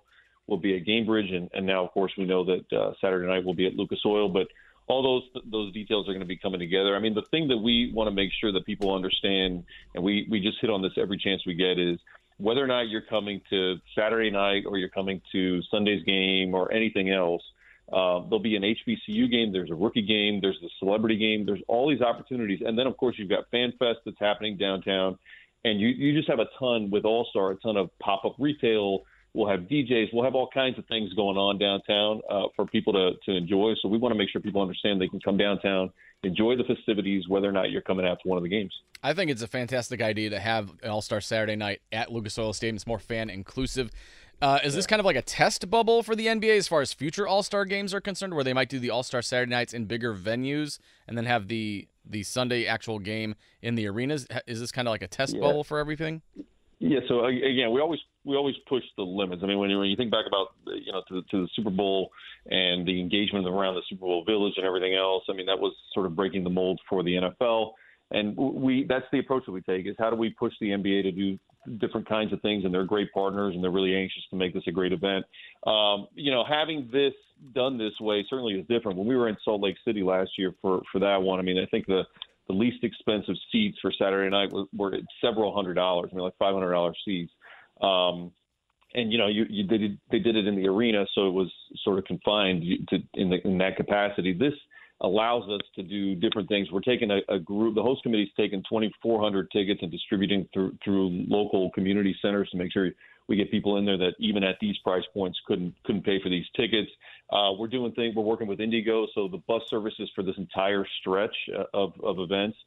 [0.50, 3.46] will be at Gainbridge, and, and now, of course, we know that uh, Saturday night
[3.46, 4.30] will be at Lucas Oil.
[4.30, 4.48] But
[4.90, 6.96] all those those details are going to be coming together.
[6.96, 9.64] I mean, the thing that we want to make sure that people understand,
[9.96, 12.00] and we we just hit on this every chance we get, is
[12.38, 16.74] whether or not you're coming to Saturday night or you're coming to Sunday's game or
[16.74, 17.44] anything else.
[17.92, 19.52] Uh, there'll be an HBCU game.
[19.52, 20.40] There's a rookie game.
[20.42, 21.46] There's the celebrity game.
[21.46, 25.18] There's all these opportunities, and then of course you've got Fan Fest that's happening downtown,
[25.64, 28.36] and you you just have a ton with All Star, a ton of pop up
[28.40, 29.04] retail.
[29.34, 30.08] We'll have DJs.
[30.12, 33.74] We'll have all kinds of things going on downtown uh, for people to to enjoy.
[33.82, 35.92] So we want to make sure people understand they can come downtown,
[36.24, 38.74] enjoy the festivities, whether or not you're coming out to one of the games.
[39.04, 42.38] I think it's a fantastic idea to have an All Star Saturday night at Lucas
[42.40, 42.76] Oil Stadium.
[42.76, 43.92] It's more fan inclusive.
[44.42, 46.94] Uh, is this kind of like a test bubble for the NBA as far as
[46.94, 49.74] future All Star games are concerned, where they might do the All Star Saturday nights
[49.74, 54.26] in bigger venues and then have the the Sunday actual game in the arenas?
[54.48, 55.42] Is this kind of like a test Yeah.
[55.42, 56.24] bubble for everything?
[56.80, 57.02] Yeah.
[57.08, 59.42] So again, we always we always push the limits.
[59.44, 61.50] I mean, when you, when you think back about you know to, the- to the
[61.56, 62.10] Super Bowl
[62.50, 65.74] and the engagement around the Super Bowl Village and everything else, I mean that was
[65.94, 67.72] sort of breaking the mold for the NFL.
[68.12, 71.04] And we that's the approach that we take is how do we push the NBA
[71.04, 71.40] to do
[71.78, 74.64] different kinds of things, and they're great partners, and they're really anxious to make this
[74.68, 75.26] a great event.
[75.68, 77.14] Um, you know, having this
[77.54, 78.98] done this way certainly is different.
[78.98, 81.60] When we were in Salt Lake City last year for for that one, I mean,
[81.60, 82.04] I think the
[82.48, 86.10] the least expensive seats for Saturday night were, were several hundred dollars.
[86.12, 87.32] I mean, like five hundred dollars seats.
[87.82, 88.32] Um,
[88.96, 91.52] and you know, you, you did they did it in the arena, so it was
[91.84, 94.34] sort of confined to in, the, in that capacity.
[94.34, 94.54] This
[95.02, 96.72] allows us to do different things.
[96.72, 97.76] We're taking a, a group.
[97.76, 102.72] The host committee's taken 2,400 tickets and distributing through through local community centers to make
[102.72, 102.90] sure
[103.28, 106.30] we get people in there that even at these price points couldn't couldn't pay for
[106.30, 106.90] these tickets.
[107.30, 108.16] Uh, we're doing things.
[108.16, 112.20] We're working with IndyGo, so the bus services for this entire stretch uh, of of
[112.20, 112.58] events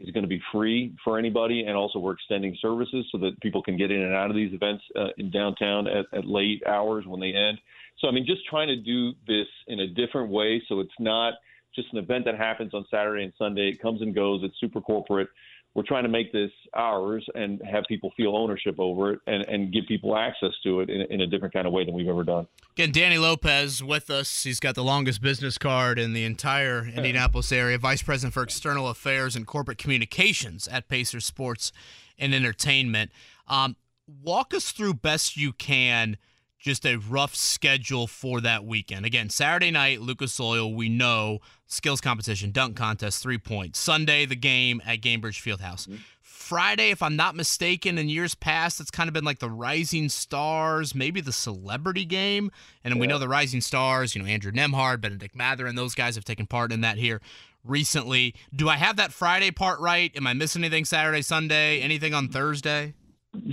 [0.00, 3.62] is going to be free for anybody, and also we're extending services so that people
[3.62, 7.04] can get in and out of these events uh, in downtown at, at late hours
[7.06, 7.58] when they end.
[7.98, 11.34] So I mean, just trying to do this in a different way, so it's not
[11.74, 13.68] just an event that happens on Saturday and Sunday.
[13.68, 14.40] It comes and goes.
[14.42, 15.28] It's super corporate.
[15.74, 19.72] We're trying to make this ours and have people feel ownership over it and, and
[19.72, 22.24] give people access to it in, in a different kind of way than we've ever
[22.24, 22.48] done.
[22.72, 24.42] Again, Danny Lopez with us.
[24.42, 28.88] He's got the longest business card in the entire Indianapolis area, Vice President for External
[28.88, 31.72] Affairs and Corporate Communications at Pacers Sports
[32.18, 33.12] and Entertainment.
[33.46, 33.76] Um,
[34.06, 36.16] walk us through best you can–
[36.60, 39.06] just a rough schedule for that weekend.
[39.06, 43.78] Again, Saturday night, Lucas Oil, we know skills competition, dunk contest, three points.
[43.78, 45.88] Sunday, the game at Gainbridge Fieldhouse.
[45.88, 45.96] Mm-hmm.
[46.20, 50.08] Friday, if I'm not mistaken, in years past, it's kind of been like the Rising
[50.08, 52.50] Stars, maybe the celebrity game.
[52.82, 53.00] And yeah.
[53.00, 56.24] we know the Rising Stars, you know, Andrew Nembhard, Bennedict Mathurin, and those guys have
[56.24, 57.20] taken part in that here
[57.64, 58.34] recently.
[58.54, 60.14] Do I have that Friday part right?
[60.16, 62.94] Am I missing anything Saturday, Sunday, anything on Thursday?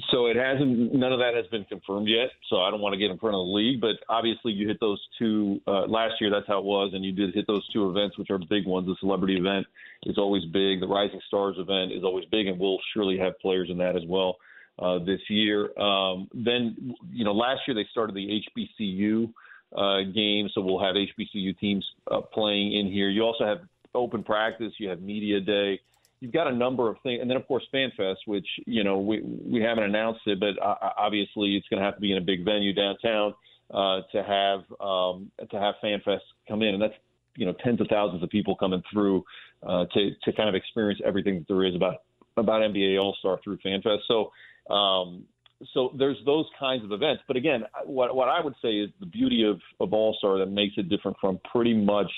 [0.09, 0.93] So it hasn't.
[0.93, 2.29] None of that has been confirmed yet.
[2.49, 3.79] So I don't want to get in front of the league.
[3.79, 6.31] But obviously, you hit those two uh, last year.
[6.31, 8.87] That's how it was, and you did hit those two events, which are big ones.
[8.87, 9.67] The celebrity event
[10.03, 10.79] is always big.
[10.79, 14.03] The Rising Stars event is always big, and we'll surely have players in that as
[14.07, 14.37] well
[14.79, 15.77] uh, this year.
[15.79, 19.31] Um, then, you know, last year they started the HBCU
[19.75, 23.09] uh, game, so we'll have HBCU teams uh, playing in here.
[23.09, 23.59] You also have
[23.93, 24.73] open practice.
[24.79, 25.79] You have media day
[26.19, 29.22] you've got a number of things, and then of course FanFest, which you know we
[29.22, 32.22] we haven't announced it, but uh, obviously it's going to have to be in a
[32.22, 33.34] big venue downtown
[33.73, 36.95] uh, to have um, to have FanFest come in, and that's
[37.35, 39.23] you know tens of thousands of people coming through
[39.68, 42.03] uh, to to kind of experience everything that there is about
[42.35, 43.99] about NBA All Star through FanFest.
[44.07, 44.31] So.
[44.73, 45.26] Um,
[45.73, 49.07] so there's those kinds of events, but again, what what I would say is the
[49.07, 52.11] beauty of of All Star that makes it different from pretty much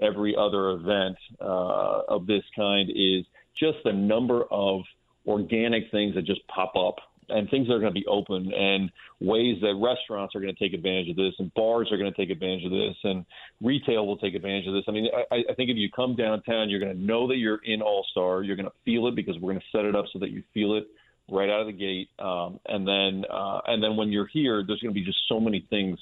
[0.00, 3.26] every other event uh, of this kind is
[3.58, 4.82] just the number of
[5.26, 6.96] organic things that just pop up
[7.30, 8.90] and things that are going to be open and
[9.20, 12.16] ways that restaurants are going to take advantage of this and bars are going to
[12.16, 13.24] take advantage of this and
[13.60, 14.84] retail will take advantage of this.
[14.88, 17.60] I mean, I, I think if you come downtown, you're going to know that you're
[17.64, 18.42] in All Star.
[18.42, 20.42] You're going to feel it because we're going to set it up so that you
[20.54, 20.86] feel it
[21.30, 22.08] right out of the gate.
[22.18, 25.38] Um, and then uh, and then when you're here, there's going to be just so
[25.38, 25.98] many things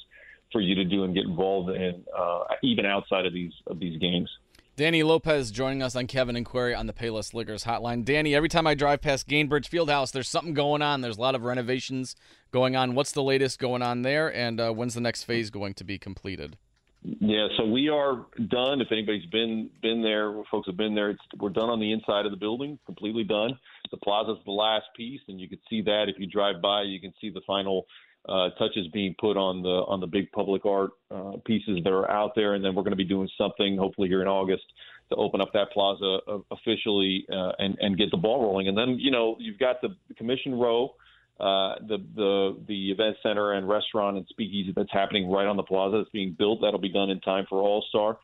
[0.52, 3.98] for you to do and get involved in, uh, even outside of these of these
[3.98, 4.30] games.
[4.76, 8.04] Danny Lopez joining us on Kevin and Query on the Payless Liquors hotline.
[8.04, 11.00] Danny, every time I drive past Gainbridge Fieldhouse, there's something going on.
[11.00, 12.14] There's a lot of renovations
[12.52, 12.94] going on.
[12.94, 15.98] What's the latest going on there, and uh, when's the next phase going to be
[15.98, 16.58] completed?
[17.02, 18.82] Yeah, so we are done.
[18.82, 21.16] If anybody's been been there, folks have been there.
[21.38, 23.58] we're done on the inside of the building, completely done.
[23.90, 26.82] The plaza's the last piece, and you can see that if you drive by.
[26.82, 27.86] You can see the final
[28.28, 32.10] uh, touches being put on the on the big public art uh, pieces that are
[32.10, 34.64] out there, and then we're going to be doing something hopefully here in August
[35.10, 38.68] to open up that plaza uh, officially uh, and and get the ball rolling.
[38.68, 40.94] And then you know you've got the commission row,
[41.38, 45.62] uh, the the the event center and restaurant and speakeasy that's happening right on the
[45.62, 46.60] plaza that's being built.
[46.62, 48.18] That'll be done in time for All Star.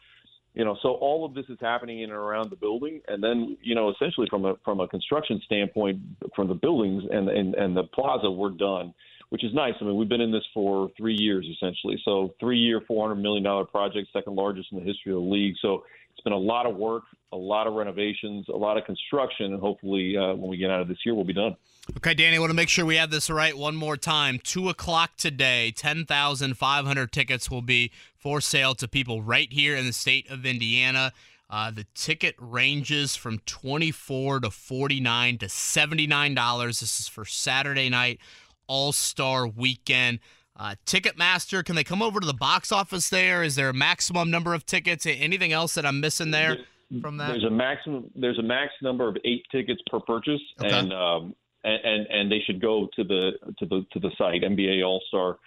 [0.55, 3.57] You know, so all of this is happening in and around the building, and then
[3.63, 6.01] you know, essentially from a from a construction standpoint,
[6.35, 8.93] from the buildings and and, and the plaza, we're done
[9.33, 9.73] which is nice.
[9.81, 11.99] I mean, we've been in this for three years essentially.
[12.05, 15.25] So three year, four hundred million dollar project, second largest in the history of the
[15.25, 15.55] league.
[15.63, 19.55] So it's been a lot of work, a lot of renovations, a lot of construction,
[19.55, 21.57] and hopefully uh, when we get out of this year, we'll be done.
[21.97, 24.39] Okay, Danny, I want to make sure we have this right one more time.
[24.39, 29.51] Two o'clock today, ten thousand five hundred tickets will be for sale to people right
[29.51, 31.11] here in the state of Indiana.
[31.49, 36.67] Uh, the ticket ranges from 24 to 49 to $79.
[36.67, 38.21] This is for Saturday night.
[38.67, 40.21] All Star Weekend.
[40.57, 43.43] Uh, Ticketmaster, can they come over to the box office there?
[43.43, 45.07] Is there a maximum number of tickets?
[45.07, 46.59] Anything else that I'm missing there
[47.01, 47.29] from that?
[47.29, 48.11] There's a maximum.
[48.15, 50.71] There's a max number of eight tickets per purchase, okay.
[50.71, 51.35] and um,
[51.65, 55.03] and, and and they should go to the to the to the site NBA All
[55.09, 55.39] Star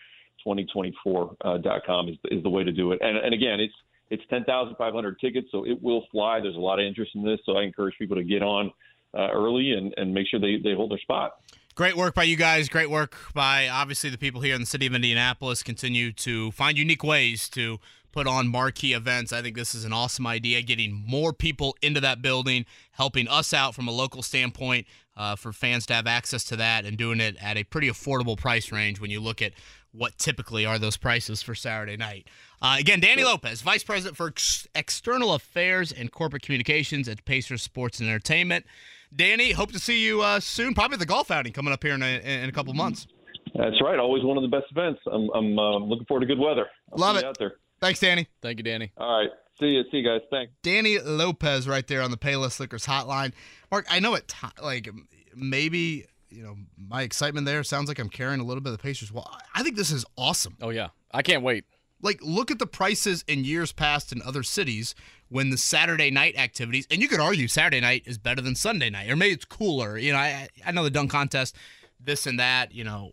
[0.46, 3.00] 2024.com uh, is is the way to do it.
[3.02, 3.74] And and again, it's
[4.10, 6.40] it's 10,500 tickets, so it will fly.
[6.40, 8.72] There's a lot of interest in this, so I encourage people to get on
[9.18, 11.38] uh, early and, and make sure they, they hold their spot.
[11.76, 12.70] Great work by you guys.
[12.70, 15.62] Great work by obviously the people here in the city of Indianapolis.
[15.62, 17.80] Continue to find unique ways to
[18.14, 19.34] put on marquee events.
[19.34, 23.52] I think this is an awesome idea, getting more people into that building, helping us
[23.52, 24.88] out from a local standpoint
[25.18, 28.38] uh, for fans to have access to that, and doing it at a pretty affordable
[28.38, 29.52] price range when you look at
[29.92, 32.26] what typically are those prices for Saturday night.
[32.62, 37.62] Uh, again, Danny Lopez, Vice President for Ex- External Affairs and Corporate Communications at Pacers
[37.62, 38.66] Sports and Entertainment.
[39.14, 40.74] Danny, hope to see you uh, soon.
[40.74, 43.08] Probably the golf outing coming up here in a, in a couple months.
[43.54, 44.00] That's right.
[44.00, 45.00] Always one of the best events.
[45.12, 46.66] I'm, I'm uh, looking forward to good weather.
[46.92, 47.24] I'll Love it.
[47.24, 47.54] you out there.
[47.82, 48.28] Thanks, Danny.
[48.42, 48.92] Thank you, Danny.
[48.98, 49.30] All right.
[49.60, 49.84] See you.
[49.92, 50.22] See you guys.
[50.30, 50.52] Thanks.
[50.64, 53.32] Danny Lopez right there on the Payless Liquors hotline.
[53.72, 54.90] Marc, I know it ti like
[55.34, 58.84] maybe you know my excitement there sounds like I'm carrying a little bit of the
[58.84, 59.12] Pacers.
[59.12, 60.58] Well, I think this is awesome.
[60.62, 61.64] Oh yeah, I can't wait.
[62.02, 64.94] Like, look at the prices in years past in other cities
[65.30, 68.90] when the Saturday night activities, and you could argue Saturday night is better than Sunday
[68.90, 69.98] night, or maybe it's cooler.
[69.98, 71.56] You know, I I know the dunk contest,
[72.00, 72.74] this and that.
[72.74, 73.12] You know,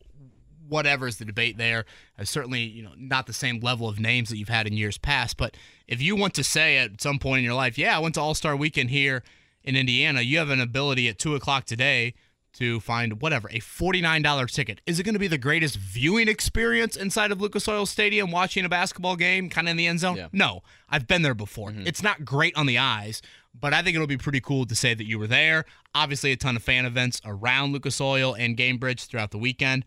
[0.68, 1.84] whatever is the debate there.
[2.22, 5.36] Certainly, you know, not the same level of names that you've had in years past.
[5.36, 5.56] But
[5.88, 8.20] if you want to say at some point in your life, yeah, I went to
[8.20, 9.22] All Star Weekend here
[9.64, 12.14] in Indiana, you have an ability at two o'clock today
[12.54, 14.80] to find whatever a $49 ticket.
[14.86, 18.64] Is it going to be the greatest viewing experience inside of Lucas Oil Stadium watching
[18.64, 20.16] a basketball game kind of in the end zone?
[20.16, 20.28] Yeah.
[20.32, 21.72] No, I've been there before.
[21.74, 23.22] It's not great on the eyes,
[23.58, 25.64] but I think it'll be pretty cool to say that you were there.
[25.94, 29.84] Obviously, a ton of fan events around Lucas Oil and Gainbridge throughout the weekend.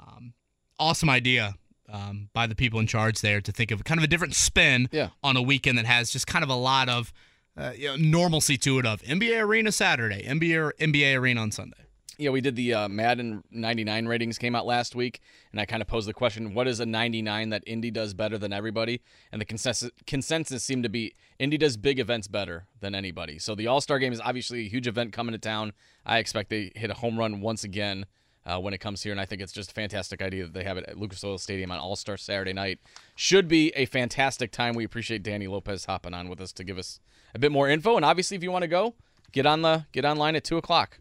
[0.00, 0.32] Um,
[0.78, 1.54] awesome idea
[1.92, 4.88] um, by the people in charge there to think of kind of a different spin
[4.90, 5.10] Yeah.
[5.22, 7.12] on a weekend that has just kind of a lot of
[7.58, 11.85] uh, you know, normalcy to it of NBA Arena Saturday, NBA, NBA Arena on Sunday.
[12.18, 15.20] Yeah, we did the uh, Madden 99 ratings came out last week,
[15.52, 18.38] and I kind of posed the question: What is a 99 that Indy does better
[18.38, 19.02] than everybody?
[19.30, 23.38] And the consensus consensus seemed to be Indy does big events better than anybody.
[23.38, 25.74] So the All Star Game is obviously a huge event coming to town.
[26.06, 28.06] I expect they hit a home run once again
[28.46, 30.64] uh, when it comes here, and I think it's just a fantastic idea that they
[30.64, 32.78] have it at Lucas Oil Stadium on All Star Saturday night.
[33.14, 34.74] Should be a fantastic time.
[34.74, 36.98] We appreciate Danny Lopez hopping on with us to give us
[37.34, 37.96] a bit more info.
[37.96, 38.94] And obviously, if you want to go,
[39.32, 40.98] get on the get online at two o'clock.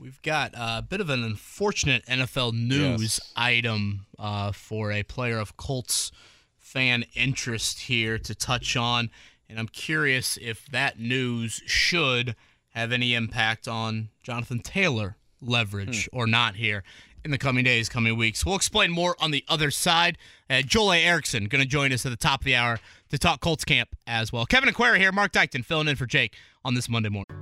[0.00, 3.32] We've got a bit of an unfortunate NFL news Yes.
[3.36, 6.10] item uh, for a player of Colts
[6.58, 9.10] fan interest here to touch on.
[9.46, 12.34] And I'm curious if that news should
[12.70, 16.82] have any impact on Jonathan Taylor leverage or not here
[17.22, 18.46] in the coming days, coming weeks.
[18.46, 20.16] We'll explain more on the other side.
[20.48, 21.04] Uh, Joel A.
[21.04, 22.78] Erickson going to join us at the top of the hour
[23.10, 24.46] to talk Colts camp as well.
[24.46, 27.39] Kevin and Query here, Marc Dykton filling in for Jake on this Monday morning.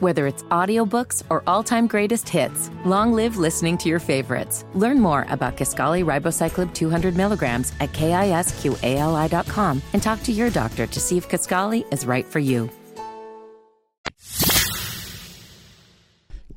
[0.00, 4.64] Whether it's audiobooks or all-time greatest hits, long live listening to your favorites.
[4.74, 11.00] Learn more about Kisqali Ribociclib 200 milligrams at kisqali.com and talk to your doctor to
[11.00, 12.70] see if Kisqali is right for you.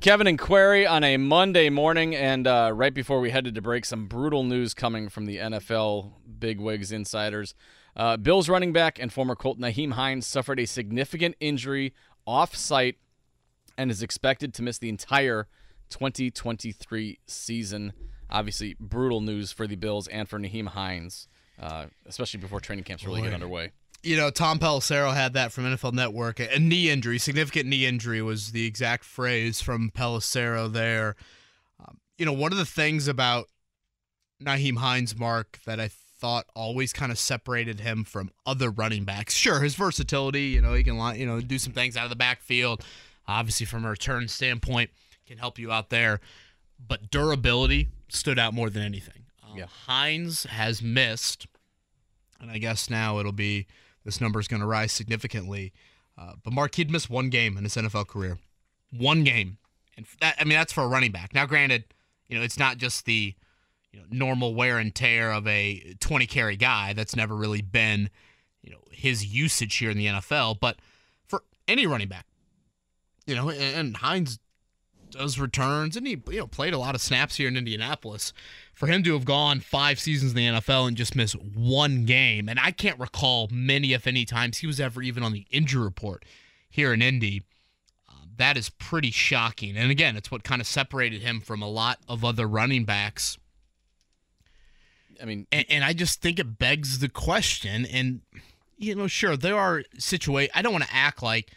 [0.02, 3.86] Kevin and Query on a Monday morning, and uh, right before we headed to break,
[3.86, 7.56] some brutal news coming from the NFL bigwigs insiders.
[7.96, 11.94] Uh, Bills running back and former Colt Nyheim Hines suffered a significant injury
[12.26, 12.98] off site
[13.78, 15.48] and is expected to miss the entire
[15.90, 17.94] 2023 season.
[18.30, 21.28] Obviously, brutal news for the Bills and for Nyheim Hines,
[21.60, 23.72] uh, especially before training camps really get underway.
[24.04, 26.40] you know, Tom Pelissero had that from NFL Network.
[26.40, 31.16] A knee injury, significant knee injury was the exact phrase from Pelissero there.
[31.80, 33.48] Um, you know, one of the things about
[34.42, 39.34] Nyheim Hines, Marc, that I thought always kind of separated him from other running backs.
[39.34, 42.16] Sure, his versatility, you know, he can, you know, do some things out of the
[42.16, 42.84] backfield.
[43.28, 44.90] Obviously, from a return standpoint,
[45.26, 46.20] can help you out there.
[46.86, 49.26] But durability stood out more than anything.
[49.44, 49.66] Um, Yeah.
[49.88, 51.48] Hines has missed
[52.42, 53.68] and I guess now it'll be
[54.04, 55.72] this number is going to rise significantly.
[56.18, 58.40] Uh, but Marc, he'd missed one game in his NFL career,
[58.92, 59.58] one game,
[59.96, 61.34] and that I mean that's for a running back.
[61.34, 61.86] Now, granted,
[62.28, 63.36] you know it's not just the
[63.92, 66.94] you know normal wear and tear of a 20 carry guy.
[66.94, 68.10] That's never really been
[68.62, 70.60] you know his usage here in the NFL.
[70.60, 70.78] But
[71.28, 72.26] for any running back,
[73.26, 74.40] you know, and, Hines
[75.10, 78.34] does returns, and he you know played a lot of snaps here in Indianapolis.
[78.74, 82.50] For him to have gone five seasons in the NFL and just miss one game,
[82.50, 85.84] and I can't recall many, if any, times he was ever even on the injury
[85.84, 86.26] report
[86.70, 87.44] here in Indy.
[88.10, 89.78] uh, that is pretty shocking.
[89.78, 93.38] And again, it's what kind of separated him from a lot of other running backs.
[95.22, 97.86] I mean, And, and I just think it begs the question.
[97.86, 98.22] And,
[98.78, 100.52] you know, sure, there are situations.
[100.56, 101.52] I don't want to act like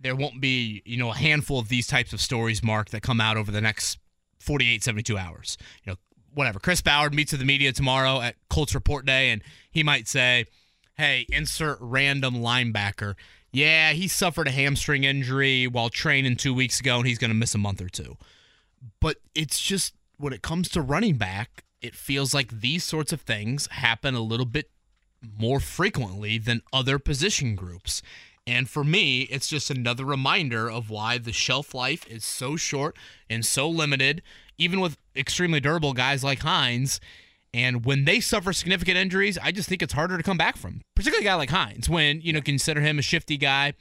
[0.00, 3.20] there won't be, you know, a handful of these types of stories, Marc, that come
[3.20, 3.98] out over the next
[4.40, 5.58] 48, 72 hours.
[5.84, 5.96] You know,
[6.32, 6.58] whatever.
[6.58, 10.46] Chris Ballard meets with the media tomorrow at Colts Report Day, and he might say,
[10.96, 13.14] hey, insert random linebacker.
[13.52, 17.36] Yeah, he suffered a hamstring injury while training two weeks ago, and he's going to
[17.36, 18.16] miss a month or two.
[19.00, 23.22] but it's just when it comes to running back, it feels like these sorts of
[23.22, 24.70] things happen a little bit
[25.38, 28.02] more frequently than other position groups.
[28.46, 32.96] And for me, it's just another reminder of why the shelf life is so short
[33.28, 34.22] and so limited,
[34.58, 37.00] even with extremely durable guys like Hines.
[37.52, 40.82] And when they suffer significant injuries, I just think it's harder to come back from,
[40.94, 43.74] particularly a guy like Hines, when, you know, consider him a shifty guy.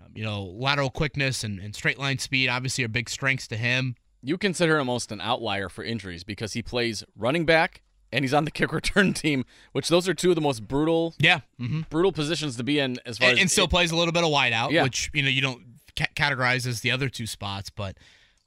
[0.00, 3.56] Um, you know, lateral quickness and, and straight line speed obviously are big strengths to
[3.56, 3.96] him.
[4.22, 7.82] You consider him almost an outlier for injuries because he plays running back
[8.12, 11.14] and he's on the kick return team, which those are two of the most brutal,
[11.18, 11.82] yeah, mm-hmm.
[11.90, 14.12] brutal positions to be in as far and, as and still it, plays a little
[14.12, 14.82] bit of wideout, Yeah.
[14.82, 15.62] which you know you don't
[15.96, 17.96] ca- categorize as the other two spots, but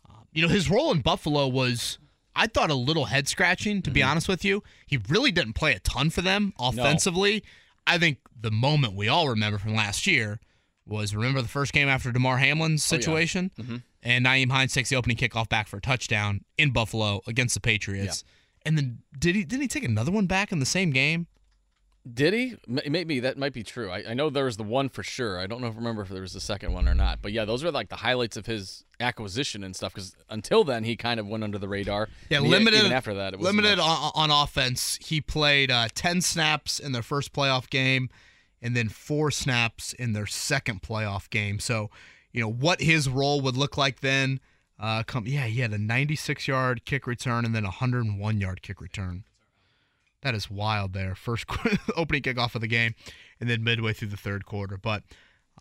[0.10, 2.00] um, you know his role in Buffalo was.
[2.36, 4.64] I thought a little head scratching, to be honest with you.
[4.88, 7.44] He really didn't play a ton for them offensively.
[7.86, 10.40] I think the moment we all remember from last year
[10.86, 13.52] was remember the first game after Damar Hamlin's situation?
[14.02, 17.62] And Nyheim Hines takes the opening kickoff back for a touchdown in Buffalo against the
[17.62, 18.24] Patriots.
[18.66, 21.28] And then did he didn't he take another one back in the same game?
[22.12, 22.56] Did he?
[22.68, 23.90] Maybe that might be true.
[23.90, 25.40] I, I know there was the one for sure.
[25.40, 27.22] I don't know if remember if there was the second one or not.
[27.22, 29.94] But yeah, those were like the highlights of his acquisition and stuff.
[29.94, 32.10] Because until then, he kind of went under the radar.
[32.30, 32.80] Yeah, And he- limited.
[32.82, 35.00] Even after that, it was limited on, on offense.
[35.02, 38.10] He played uh, ten snaps in their first playoff game,
[38.62, 41.58] and then four snaps in their second playoff game.
[41.60, 41.90] So,
[42.34, 44.42] you know what his role would look like then.
[44.80, 48.62] Uh, come, yeah, he had a 96 yard kick return and then a 101 yard
[48.62, 49.24] kick return.
[50.22, 50.94] That is wild.
[50.94, 51.46] There, first
[51.96, 52.96] opening kickoff of the game,
[53.40, 54.78] and then midway through the third quarter.
[54.78, 55.04] But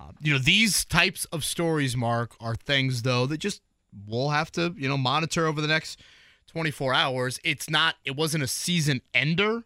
[0.01, 3.61] uh, you know these types of stories, Marc, are things though that just
[4.07, 6.01] we'll have to you know monitor over the next
[6.47, 7.41] 24 hours.
[7.45, 7.97] It's not.
[8.05, 9.65] It wasn't a season ender,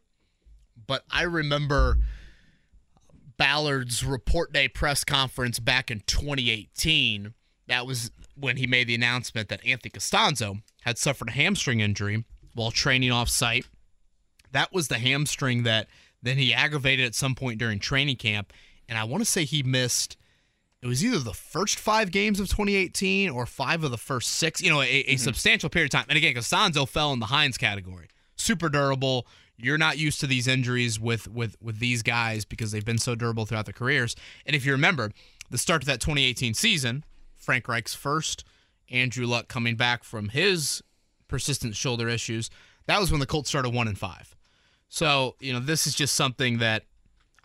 [0.86, 1.98] but I remember
[3.36, 7.35] Ballard's report day press conference back in 2018.
[7.68, 12.24] That was when he made the announcement that Anthony Castonzo had suffered a hamstring injury
[12.54, 13.66] while training off site.
[14.52, 15.88] That was the hamstring that
[16.22, 18.52] then he aggravated at some point during training camp.
[18.88, 20.16] And I want to say he missed,
[20.82, 24.62] it was either the first five games of 2018 or five of the first six,
[24.62, 25.16] you know, a, a mm-hmm.
[25.16, 26.06] substantial period of time.
[26.08, 28.08] And again, Castonzo fell in the Hines category.
[28.36, 29.26] Super durable.
[29.56, 33.14] You're not used to these injuries with with with these guys because they've been so
[33.14, 34.14] durable throughout their careers.
[34.44, 35.12] And if you remember,
[35.50, 37.04] the start of that 2018 season,
[37.47, 38.44] Frank Reich's first,
[38.90, 40.82] Andrew Luck coming back from his
[41.28, 42.51] persistent shoulder issues,
[42.86, 44.35] that was when the Colts started one and five.
[44.89, 46.82] So you know this is just something that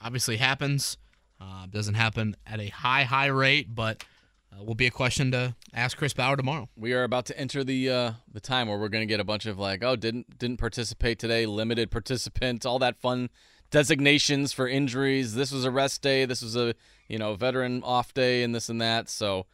[0.03, 0.97] obviously happens.
[1.39, 4.03] Uh, doesn't happen at a high high rate, but
[4.51, 6.67] uh, will be a question to ask Chris Ballard tomorrow.
[6.75, 9.23] We are about to enter the uh, the time where we're going to get a
[9.23, 13.29] bunch of like, oh, didn't didn't participate today, limited participant, all that fun
[13.69, 15.35] designations for injuries.
[15.35, 16.25] This was a rest day.
[16.25, 16.73] This was a
[17.07, 19.07] you know veteran off day, and this and that.
[19.09, 19.45] So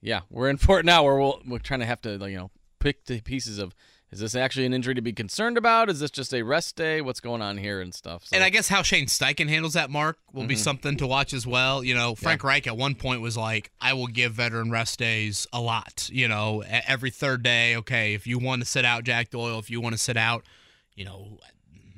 [0.00, 1.04] yeah, we're in for it now.
[1.04, 2.50] Where we'll, we're trying to have to like, you know
[2.80, 3.74] pick the pieces of
[4.10, 5.88] is this actually an injury to be concerned about?
[5.88, 7.00] Is this just a rest day?
[7.00, 8.26] What's going on here and stuff?
[8.26, 10.62] So, And I guess how Shane Steichen handles that, Marc, will be mm-hmm.
[10.62, 11.84] something to watch as well.
[11.84, 15.46] You know, Frank Reich at one point was like, I will give veteran rest days
[15.52, 16.10] a lot.
[16.12, 19.70] You know, every third day, okay, if you want to sit out Jack Doyle, if
[19.70, 20.44] you want to sit out,
[20.96, 21.38] you know,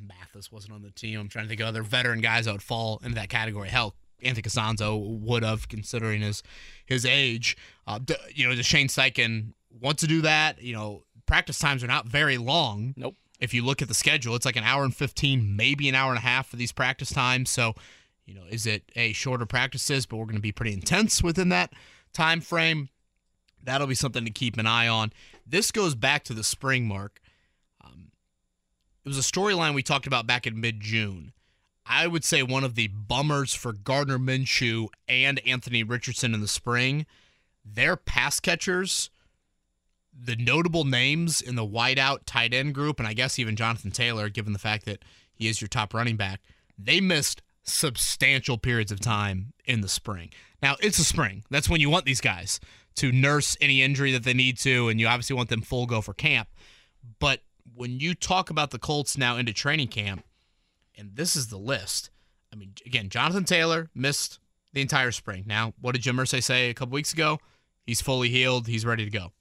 [0.07, 1.19] Mathis wasn't on the team.
[1.19, 3.71] I'm trying to think of other veteran guys that would fall into that category.
[3.71, 6.43] Hell, Anthony Castonzo would have, considering his
[6.87, 7.57] his age.
[7.87, 10.63] Uh, d- you know, does Shane Steichen want to do that?
[10.63, 13.17] You know, practice times are not very long nope.
[13.41, 16.11] if you look at the schedule, it's like an hour and 15, maybe an hour
[16.11, 17.51] and a half for these practice times.
[17.51, 17.75] So,
[18.27, 21.49] you know, is it a shorter practices, but we're going to be pretty intense within
[21.51, 21.73] that
[22.13, 22.89] time frame?
[23.65, 25.13] That'll be something to keep an eye on.
[25.47, 27.21] This goes back to the spring mark.
[27.85, 28.11] Um,
[29.05, 31.33] it was a storyline we talked about back in mid June.
[31.85, 36.49] I would say one of the bummers for Gardner Minshew and Anthony Richardson in the
[36.49, 37.07] spring.
[37.65, 39.11] Their pass catchers
[40.19, 44.29] the notable names in the wideout tight end group, and I guess even Jonathan Taylor,
[44.29, 46.41] given the fact that he is your top running back,
[46.79, 50.31] they missed substantial periods of time in the spring.
[50.63, 51.45] Now, it's a spring.
[51.51, 52.61] That's when you want these guys
[52.97, 56.01] to nurse any injury that they need to, and you obviously want them full go
[56.01, 56.49] for camp.
[57.19, 57.41] But
[57.75, 60.25] when you talk about the Colts now into training camp,
[60.97, 62.11] and this is the list,
[62.53, 64.39] I mean, again, Jonathan Taylor missed
[64.73, 65.45] the entire spring.
[65.47, 67.39] Now, what did Jim Irsay say a couple weeks ago?
[67.87, 68.67] He's fully healed.
[68.67, 69.33] He's ready to go.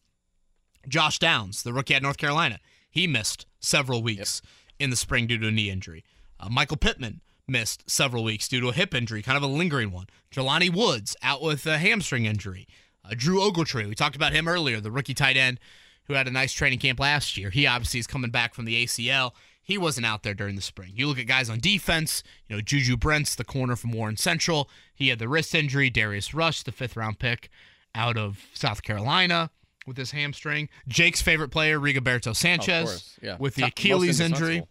[0.88, 2.60] Josh Downs, the rookie at North Carolina,
[2.90, 4.42] he missed several weeks
[4.80, 6.04] in the spring due to a knee injury.
[6.40, 9.92] Uh, Michael Pittman missed several weeks due to a hip injury, kind of a lingering
[9.92, 10.08] one.
[10.32, 12.68] Jelani Woods out with a hamstring injury.
[13.06, 15.60] Uh, Drew Ogletree, we talked about him earlier, the rookie tight end
[16.06, 17.50] who had a nice training camp last year.
[17.50, 19.32] He obviously is coming back from the ACL.
[19.72, 20.92] He wasn't out there during the spring.
[20.96, 24.70] You look at guys on defense, you know, Juju Brents, the corner from Warren Central.
[24.94, 25.90] He had the wrist injury.
[25.90, 27.50] Darius Rush, the fifth round pick
[27.96, 29.50] out of South Carolina.
[29.88, 30.68] with his hamstring.
[30.90, 33.38] Jake's favorite player, Rigoberto Sanchez, course, yeah.
[33.40, 34.62] with the Achilles injury.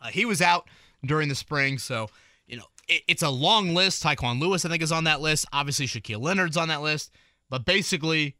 [0.00, 0.66] Uh, he was out
[1.04, 2.08] during the spring, so
[2.46, 4.02] you know it, it's a long list.
[4.02, 5.44] Taekwon Lewis, I think, is on that list.
[5.52, 7.12] Obviously, Shaquille Leonard's on that list.
[7.50, 8.34] But basically,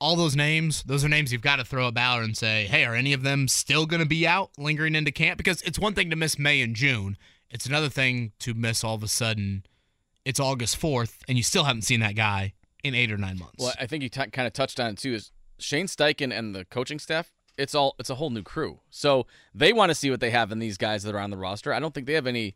[0.00, 2.94] all those names, those are names you've got to throw about and say, hey, are
[2.94, 5.36] any of them still going to be out lingering into camp?
[5.36, 7.16] Because it's one thing to miss May and June.
[7.50, 9.64] It's another thing to miss all of a sudden.
[10.24, 13.56] It's August 4th, and you still haven't seen that guy in eight or nine months.
[13.58, 15.14] Well, I think you t- kind of touched on it too.
[15.14, 17.30] Is Shane Steichen and the coaching staff?
[17.58, 18.80] It's all it's a whole new crew.
[18.88, 21.36] So they want to see what they have in these guys that are on the
[21.36, 21.74] roster.
[21.74, 22.54] I don't think they have any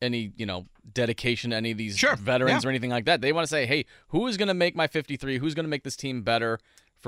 [0.00, 2.68] any you know dedication to any of these Sure, veterans yeah.
[2.68, 3.20] or anything like that.
[3.20, 5.38] They want to say, hey, who is going to make my 53?
[5.38, 6.58] Who's going to make this team better?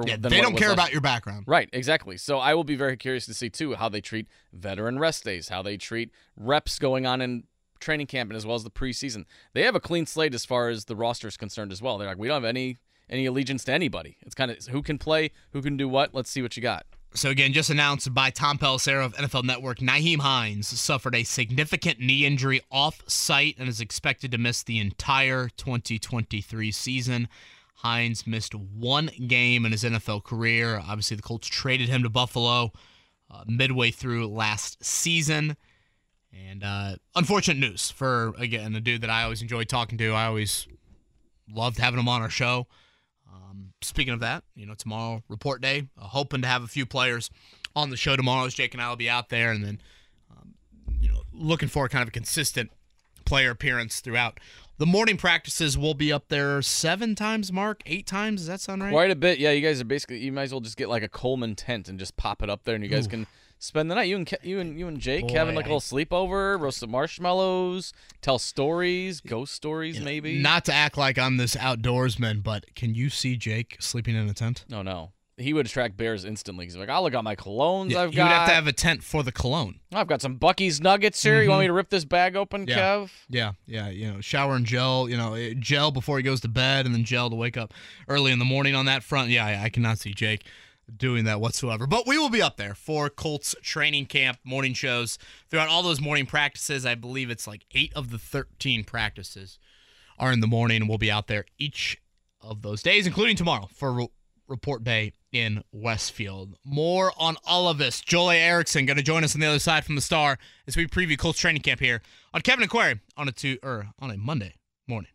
[0.02, 1.44] For Yeah, they don't care about your background.
[1.46, 2.16] Right, exactly.
[2.16, 5.48] So I will be very curious to see too how they treat veteran rest days,
[5.48, 7.44] how they treat reps going on in
[7.80, 9.24] training camp and as well as the preseason.
[9.54, 11.98] They have a clean slate as far as the roster is concerned as well.
[11.98, 12.78] They're like, we don't have any
[13.10, 14.18] any allegiance to anybody.
[14.20, 16.14] It's kind of who can play, who can do what.
[16.14, 16.84] Let's see what you got.
[17.14, 22.00] So again, just announced by Tom Pelissero of NFL Network, Nyheim Hines suffered a significant
[22.00, 27.28] knee injury off-site and is expected to miss the entire 2023 season.
[27.78, 30.82] Hines missed one game in his NFL career.
[30.84, 32.72] Obviously, the Colts traded him to Buffalo
[33.30, 35.56] uh, midway through last season.
[36.32, 40.10] And uh, unfortunate news for again a dude that I always enjoyed talking to.
[40.10, 40.66] I always
[41.48, 42.66] loved having him on our show.
[43.32, 45.86] Um, speaking of that, you know, tomorrow report day.
[45.96, 47.30] Uh, hoping to have a few players
[47.76, 48.46] on the show tomorrow.
[48.46, 49.80] As Jake and I will be out there, and then
[50.32, 50.54] um,
[51.00, 52.72] you know, looking for kind of a consistent
[53.24, 54.40] player appearance throughout.
[54.78, 57.52] The morning practices will be up there seven times.
[57.52, 58.42] Marc, eight times.
[58.42, 58.92] Does that sound right?
[58.92, 59.40] Quite a bit.
[59.40, 61.88] Yeah, you guys are basically you might as well just get like a Coleman tent
[61.88, 63.26] and just pop it up there, and you guys can
[63.58, 64.04] spend the night.
[64.04, 66.78] You and Ke- you and you and Jake Boy, having like a little sleepover, roast
[66.78, 67.92] some marshmallows,
[68.22, 70.38] tell stories, ghost stories, maybe.
[70.38, 74.34] Not to act like I'm this outdoorsman, but can you see Jake sleeping in a
[74.34, 74.64] tent?
[74.70, 75.12] Oh, no, no.
[75.38, 76.64] He would attract bears instantly.
[76.66, 78.72] He's like, I'll look at my colognes Yeah, I've got." You'd have to have a
[78.72, 79.80] tent for the cologne.
[79.92, 81.40] I've got some Bucky's Nuggets here.
[81.42, 82.78] You want me to rip this bag open, Yeah.
[82.78, 83.10] Kev?
[83.28, 86.48] Yeah, yeah, you know, shower and gel, you know, eh, gel before he goes to
[86.48, 87.72] bed and then gel to wake up
[88.08, 89.30] early in the morning on that front.
[89.30, 90.44] Yeah, I, I cannot see Jake
[90.96, 91.86] doing that whatsoever.
[91.86, 95.18] But we will be up there for Colts training camp morning shows
[95.50, 96.86] throughout all those morning practices.
[96.86, 99.58] I believe it's like 8 of the 13 practices
[100.18, 101.98] are in the morning and we'll be out there each
[102.40, 104.08] of those days including tomorrow for re-
[104.48, 106.56] report day in Westfield.
[106.64, 108.00] More on all of this.
[108.00, 110.86] Joel Erickson going to join us on the other side from the star as we
[110.86, 112.02] preview Colts training camp here
[112.32, 114.54] on Kevin and Query on a two or on a Monday
[114.86, 115.10] morning.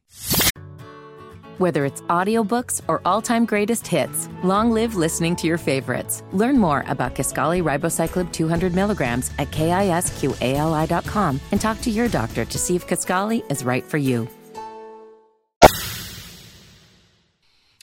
[1.59, 6.23] Whether it's audiobooks or all-time greatest hits, long live listening to your favorites.
[6.31, 12.57] Learn more about Kisqali Ribociclib 200 milligrams at kisqali.com and talk to your doctor to
[12.57, 14.27] see if Kaskali is right for you.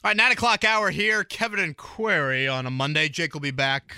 [0.03, 1.23] All right, nine o'clock hour here.
[1.23, 3.07] Kevin and Query on a Monday.
[3.07, 3.95] Jake will be back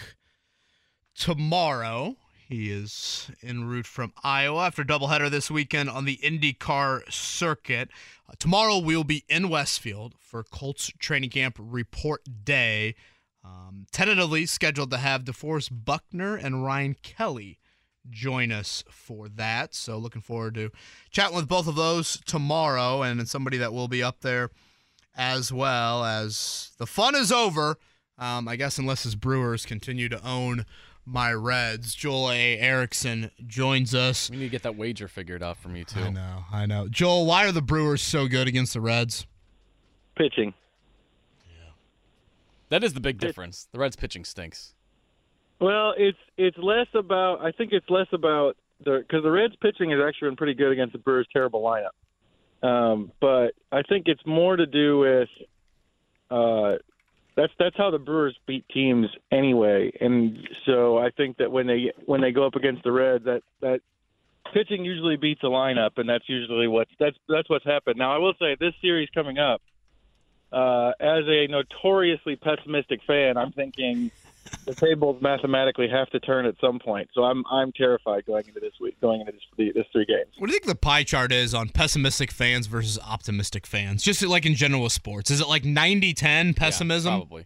[1.16, 2.18] tomorrow.
[2.50, 7.88] He is en route from Iowa after doubleheader this weekend on the IndyCar circuit.
[8.30, 12.96] Uh, tomorrow we'll be in Westfield for Colts training camp report day.
[13.42, 17.60] Um, tentatively scheduled to have DeForest Buckner and Ryan Kelly
[18.10, 19.74] join us for that.
[19.74, 20.70] So looking forward to
[21.12, 24.50] chatting with both of those tomorrow, and somebody that will be up there
[25.16, 27.78] as well as the fun is over.
[28.18, 30.66] Um, I guess unless his Brewers continue to own
[31.06, 31.96] my Reds.
[31.96, 32.58] Joel A.
[32.60, 34.30] Erickson joins us.
[34.30, 36.00] We need to get that wager figured out from you too.
[36.00, 36.88] I know, I know.
[36.88, 39.26] Joel, why are the Brewers so good against the Reds?
[40.16, 40.54] pitching.
[41.50, 41.72] Yeah,
[42.70, 43.68] that is the big difference.
[43.72, 44.74] The Reds pitching stinks.
[45.60, 47.42] Well, it's it's less about.
[47.42, 50.72] I think it's less about the because the Reds pitching has actually been pretty good
[50.72, 51.96] against the Brewers' terrible lineup.
[52.64, 55.30] Um, but I think it's more to do with
[56.32, 56.78] uh,
[57.36, 59.92] that's that's how the Brewers beat teams anyway.
[60.00, 63.44] And so I think that when they when they go up against the Reds, that
[63.62, 63.82] that
[64.54, 67.98] pitching usually beats the lineup, and that's usually what's that's that's what's happened.
[67.98, 69.62] Now I will say this series coming up.
[70.52, 74.12] Uh, as a notoriously pessimistic fan, I'm thinking
[74.66, 77.10] the tables mathematically have to turn at some point.
[77.14, 80.30] So I'm I'm terrified going into this week, going into this, this three games.
[80.38, 84.04] What do you think the pie chart is on pessimistic fans versus optimistic fans?
[84.04, 85.32] Just like in general with sports.
[85.32, 87.14] Is it like 90-10 pessimism?
[87.14, 87.46] Yeah, probably.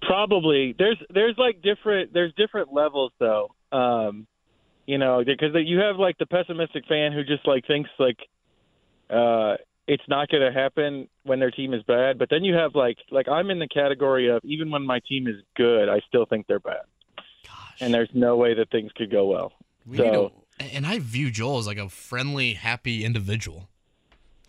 [0.00, 3.54] Probably there's there's like different there's different levels though.
[3.72, 4.26] Um,
[4.86, 8.16] you know, because you have like the pessimistic fan who just like thinks like
[9.10, 9.56] uh,
[9.88, 12.18] it's not going to happen when their team is bad.
[12.18, 15.26] But then you have like like I'm in the category of even when my team
[15.26, 16.82] is good, I still think they're bad,
[17.44, 17.78] Gosh.
[17.80, 19.52] and there's no way that things could go well.
[19.86, 23.68] We need So and I view Joel as like a friendly, happy individual.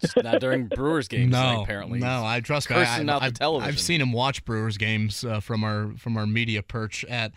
[0.02, 1.32] Just not during Brewers games.
[1.40, 2.00] No, apparently.
[2.00, 2.26] no.
[2.26, 2.76] I trust me.
[2.78, 3.68] cursing I, out the I've, television.
[3.68, 7.32] I've seen him watch Brewers games uh, from our from our media perch at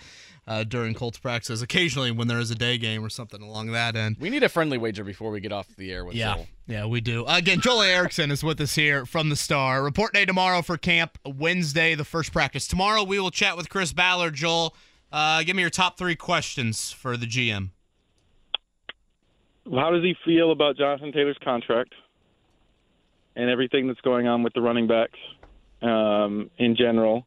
[0.47, 1.62] uh, during Colts practices.
[1.62, 4.16] Occasionally, when there is a day game or something along that end.
[4.19, 6.47] We need a friendly wager before we get off the air with Yeah, Joel.
[6.66, 7.24] yeah, we do.
[7.28, 9.82] Again, Joel Erickson is with us here from the Star.
[9.85, 11.19] Report day tomorrow for camp.
[11.24, 12.66] Wednesday, the first practice.
[12.66, 14.35] Tomorrow, we will chat with Chris Ballard.
[14.35, 14.74] Joel,
[15.12, 17.70] uh, give me your top three questions for the GM.
[19.73, 21.94] How does he feel about Jonathan Taylor's contract
[23.36, 25.19] and everything that's going on with the running backs
[25.82, 27.27] um, in general?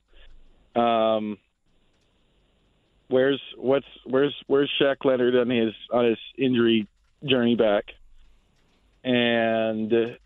[0.75, 1.37] Um,
[3.07, 6.87] where's what's where's where's Shaq Leonard on his on his injury
[7.23, 7.85] journey back?
[9.03, 10.17] And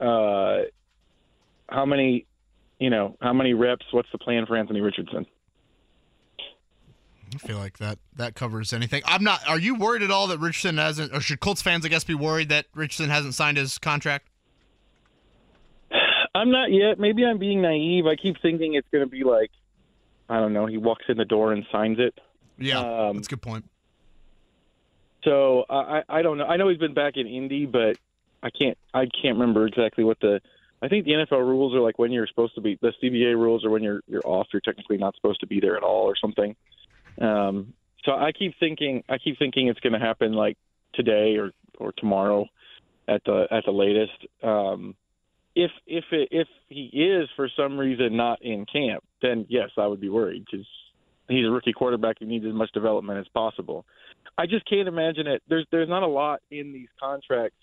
[0.00, 0.56] uh,
[1.68, 2.26] how many,
[2.78, 3.86] you know, how many reps?
[3.92, 5.26] What's the plan for Anthony Richardson?
[7.34, 9.02] I feel like that that covers anything.
[9.04, 9.40] I'm not.
[9.48, 12.14] Are you worried at all that Richardson hasn't, or should Colts fans, I guess, be
[12.14, 14.28] worried that Richardson hasn't signed his contract?
[16.34, 16.98] I'm not yet.
[16.98, 18.06] Maybe I'm being naive.
[18.06, 19.50] I keep thinking it's going to be like,
[20.28, 20.66] I don't know.
[20.66, 22.18] He walks in the door and signs it.
[22.58, 23.64] Yeah, Um, that's a good point.
[25.24, 26.46] So I, I don't know.
[26.46, 27.98] I know he's been back in Indy, but
[28.42, 30.40] I can't I can't remember exactly what the.
[30.82, 32.78] I think the NFL rules are like when you're supposed to be.
[32.80, 34.46] The CBA rules are when you're you're off.
[34.52, 36.54] You're technically not supposed to be there at all or something.
[37.20, 37.72] Um,
[38.04, 40.56] so I keep thinking I keep thinking it's going to happen like
[40.94, 42.46] today or or tomorrow
[43.08, 44.26] at the at the latest.
[44.42, 44.94] Um,
[45.56, 49.86] if if it, if he is for some reason not in camp, then yes, I
[49.86, 50.66] would be worried because
[51.28, 53.86] he's a rookie quarterback who needs as much development as possible.
[54.38, 55.42] I just can't imagine it.
[55.48, 57.56] There's there's not a lot in these contracts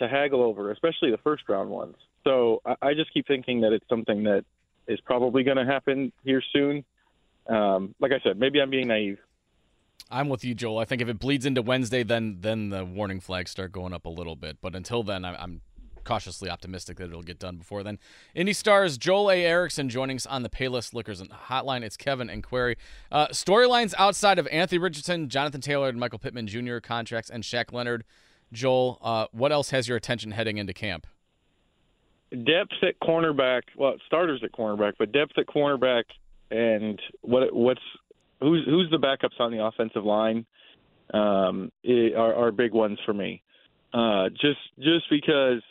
[0.00, 1.94] to haggle over, especially the first round ones.
[2.24, 4.44] So I, I just keep thinking that it's something that
[4.88, 6.84] is probably going to happen here soon.
[7.48, 9.18] Um, like I said, maybe I'm being naive.
[10.10, 10.78] I'm with you, Joel.
[10.78, 14.06] I think if it bleeds into Wednesday, then then the warning flags start going up
[14.06, 14.58] a little bit.
[14.60, 15.60] But until then, I- I'm
[16.06, 17.98] cautiously optimistic that it'll get done before then.
[18.34, 19.44] Indy Stars Joel A.
[19.44, 21.82] Erickson joining us on the Payless Liquors and Hotline.
[21.82, 22.76] It's Kevin and Query.
[23.12, 26.78] Uh, storylines outside of Anthony Richardson, Jonathan Taylor, and Michael Pittman Jr.
[26.78, 28.04] contracts, and Shaq Leonard.
[28.52, 31.06] Joel, uh, what else has your attention heading into camp?
[32.30, 36.04] Depth at cornerback, well, starters at cornerback, but depth at cornerback,
[36.50, 37.80] and what what's
[38.40, 40.46] who's who's the backups on the offensive line
[41.14, 41.70] um,
[42.16, 43.42] are, are big ones for me.
[43.92, 45.62] Uh, just just because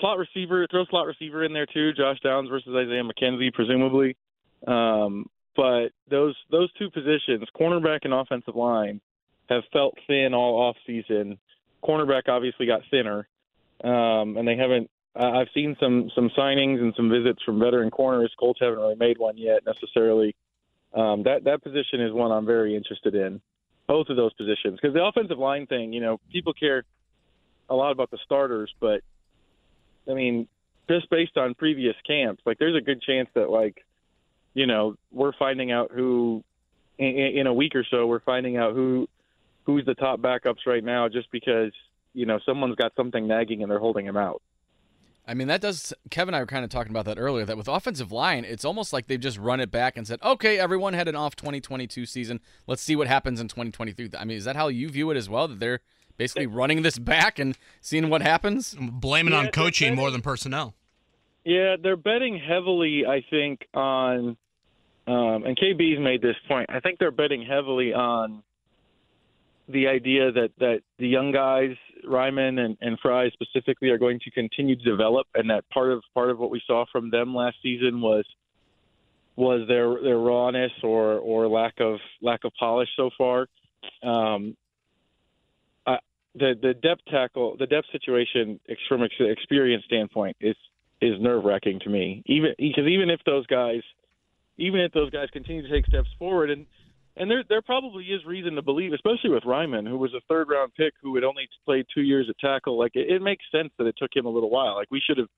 [0.00, 1.92] slot receiver, throw slot receiver in there too.
[1.92, 4.16] Josh Downs versus Isaiah McKenzie, presumably.
[4.66, 5.26] Um,
[5.56, 9.00] but those those two positions, cornerback and offensive line,
[9.48, 11.38] have felt thin all off season.
[11.82, 13.28] Cornerback obviously got thinner,
[13.82, 14.90] um, and they haven't.
[15.16, 18.32] I've seen some some signings and some visits from veteran corners.
[18.38, 20.34] Colts haven't really made one yet necessarily.
[20.92, 23.40] Um, that that position is one I'm very interested in.
[23.86, 26.84] Both of those positions, because the offensive line thing, you know, people care
[27.68, 29.02] a lot about the starters, but
[30.08, 30.48] I mean,
[30.88, 33.84] just based on previous camps, like there's a good chance that like,
[34.54, 36.44] you know, we're finding out who
[36.98, 39.08] in, in a week or so we're finding out who
[39.64, 41.72] who's the top backups right now, just because
[42.12, 44.42] you know someone's got something nagging and they're holding him out.
[45.26, 45.94] I mean, that does.
[46.10, 47.46] Kevin and I were kind of talking about that earlier.
[47.46, 50.58] That with offensive line, it's almost like they've just run it back and said, "Okay,
[50.58, 52.40] everyone had an off 2022 season.
[52.66, 55.28] Let's see what happens in 2023." I mean, is that how you view it as
[55.28, 55.48] well?
[55.48, 55.80] That they're
[56.16, 58.76] basically running this back and seeing what happens?
[58.80, 60.74] Blaming Yeah, on coaching betting- more than personnel.
[61.44, 64.36] Yeah, they're betting heavily, I think, on
[65.06, 66.70] um, and KB's made this point.
[66.70, 68.42] I think they're betting heavily on
[69.68, 71.76] the idea that that the young guys,
[72.06, 76.02] Raimann and, and Fry specifically, are going to continue to develop, and that part of
[76.14, 78.24] part of what we saw from them last season was
[79.36, 83.46] was their their rawness or or lack of lack of polish so far.
[84.02, 84.63] Um, I,
[86.34, 90.56] the the depth tackle, the depth situation from ex- experience standpoint is
[91.00, 92.22] is nerve wracking to me.
[92.26, 93.82] Even because even if those guys,
[94.56, 96.66] even if those guys continue to take steps forward, and
[97.16, 100.48] and there there probably is reason to believe, especially with Raimann, who was a third
[100.48, 102.78] round pick who had only played two years at tackle.
[102.78, 104.74] Like it, it makes sense that it took him a little while.
[104.74, 105.28] Like we should have.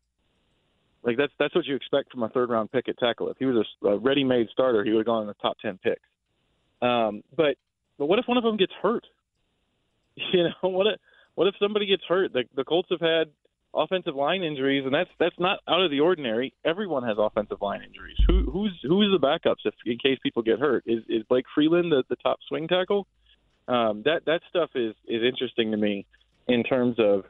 [1.02, 3.28] Like that's that's what you expect from a third round pick at tackle.
[3.28, 5.56] If he was a, a ready made starter, he would have gone in the top
[5.60, 6.00] ten picks.
[6.82, 7.56] Um, but
[7.98, 9.04] but what if one of them gets hurt?
[10.32, 10.86] You know what?
[10.86, 11.00] If,
[11.34, 12.32] what if somebody gets hurt?
[12.32, 13.28] The, the Colts have had
[13.74, 16.54] offensive line injuries, and that's that's not out of the ordinary.
[16.64, 18.16] Everyone has offensive line injuries.
[18.26, 20.84] Who who's who's the backups if in case people get hurt?
[20.86, 23.06] Is is Blake Freeland the, the top swing tackle?
[23.68, 26.06] Um, that that stuff is is interesting to me
[26.48, 27.24] in terms of.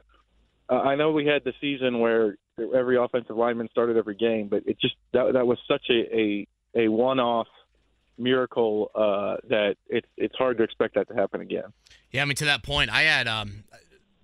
[0.69, 4.63] Uh, I know we had the season where every offensive lineman started every game, but
[4.65, 7.47] it just that that was such a a, a one off
[8.17, 11.73] miracle uh, that it's it's hard to expect that to happen again.
[12.11, 13.63] Yeah, I mean to that point, I had um,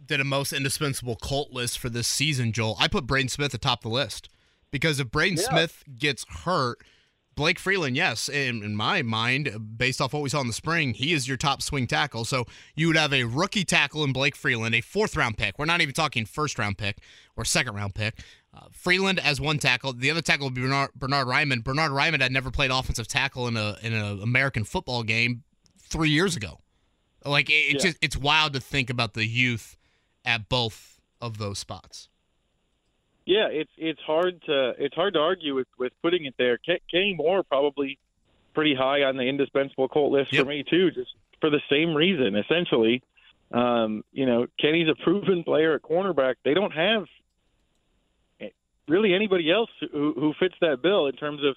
[0.06, 3.82] did a most indispensable Colt list for this season, Joel, I put Braden Smith atop
[3.82, 4.30] the list
[4.72, 5.49] because if Braden Yeah.
[5.49, 6.80] Smith gets hurt,
[7.35, 10.93] Blake Freeland, yes, in, in my mind, based off what we saw in the spring,
[10.93, 12.26] he is your top swing tackle.
[12.26, 12.45] So
[12.76, 15.57] you would have a rookie tackle in Blake Freeland, a fourth round pick.
[15.57, 16.97] We're not even talking first round pick
[17.35, 18.19] or second round pick.
[18.55, 19.93] Uh, Freeland as one tackle.
[19.93, 21.64] The other tackle would be Bernard, Bernhard Raimann.
[21.64, 25.43] Bernhard Raimann had never played offensive tackle in a in an American football game
[25.80, 26.60] three years ago.
[27.26, 27.89] Like it, it's Yeah.
[27.91, 29.76] just it's wild to think about the youth
[30.23, 32.10] at both of those spots.
[33.26, 36.58] Yeah, it's it's hard to it's hard to argue with with putting it there.
[36.58, 37.98] Ke- Kenny Moore probably
[38.54, 40.44] pretty high on the indispensable Colt list Yep.
[40.44, 42.36] for me too, just for the same reason.
[42.36, 43.02] Essentially,
[43.52, 46.36] um, you know, Kenny's a proven player at cornerback.
[46.44, 47.06] They don't have
[48.88, 51.56] really anybody else who, who fits that bill in terms of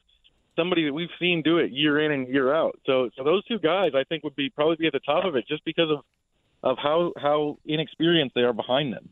[0.55, 2.79] somebody that we've seen do it year in and year out.
[2.87, 5.37] So, so those two guys, I think, would be probably be at the top of
[5.37, 5.99] it just because of
[6.63, 9.11] of how how inexperienced they are behind them.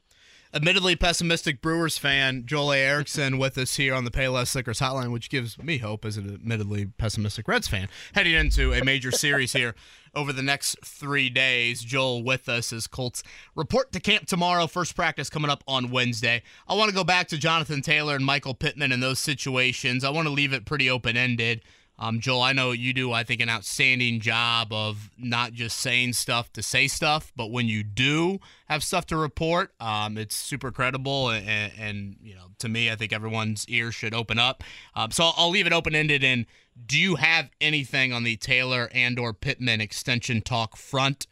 [0.54, 2.78] Admittedly pessimistic Brewers fan, Joel A.
[2.78, 6.32] Erickson, with us here on the Payless Liquors Hotline, which gives me hope as an
[6.32, 7.88] admittedly pessimistic Reds fan.
[8.14, 9.74] Heading into a major series here
[10.14, 11.82] over the next three days.
[11.82, 13.24] Joel with us as Colts
[13.56, 14.68] report to camp tomorrow.
[14.68, 16.42] First practice coming up on Wednesday.
[16.68, 20.04] I want to go back to Jonathan Taylor and Michael Pittman in those situations.
[20.04, 21.62] I want to leave it pretty open ended.
[21.98, 26.14] Um, Joel, I know you do, I think, an outstanding job of not just saying
[26.14, 30.72] stuff to say stuff, but when you do have stuff to report, um, it's super
[30.72, 31.30] credible.
[31.30, 34.64] And, and, you know, to me, I think everyone's ears should open up.
[34.96, 36.24] Um, so I'll, I'll leave it open ended.
[36.24, 36.46] And
[36.84, 41.28] do you have anything on the Taylor and or Pittman extension talk front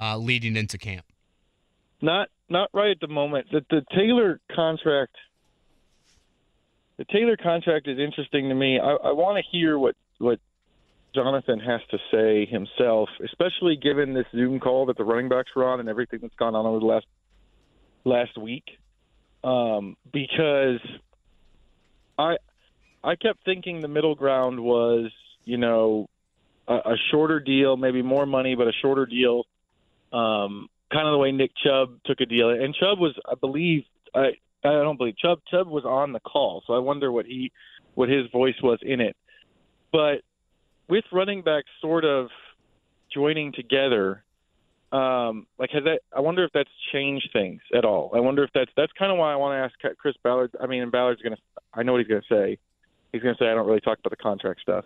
[0.00, 1.04] uh, leading into camp?
[2.00, 3.46] Not not right at the moment.
[3.50, 5.16] The the Taylor contract
[6.98, 8.78] the Taylor contract is interesting to me.
[8.78, 10.38] I, I want to hear what what
[11.14, 15.64] Jonathan has to say himself, especially given this Zoom call that the running backs were
[15.64, 17.06] on and everything that's gone on over the last
[18.04, 18.64] last week.
[19.42, 20.80] Um, because
[22.18, 22.36] I
[23.02, 25.10] I kept thinking the middle ground was,
[25.44, 26.08] you know,
[26.68, 29.44] a, a shorter deal, maybe more money, but a shorter deal.
[30.12, 33.84] Um, kind of the way Nick Chubb took a deal, and Chubb was, I believe,
[34.14, 34.32] I
[34.64, 37.52] I don't believe Chubb Chubb was on the call, so I wonder what he
[37.94, 39.16] what his voice was in it.
[39.96, 40.20] But
[40.90, 42.28] with running backs sort of
[43.14, 44.22] joining together,
[44.92, 46.00] um, like has that?
[46.14, 48.12] I wonder if that's changed things at all.
[48.14, 50.50] I wonder if that's that's kind of why I want to ask Chris Ballard.
[50.60, 51.38] I mean, Ballard's gonna.
[51.72, 52.58] I know what he's gonna say.
[53.10, 54.84] He's gonna say I don't really talk about the contract stuff.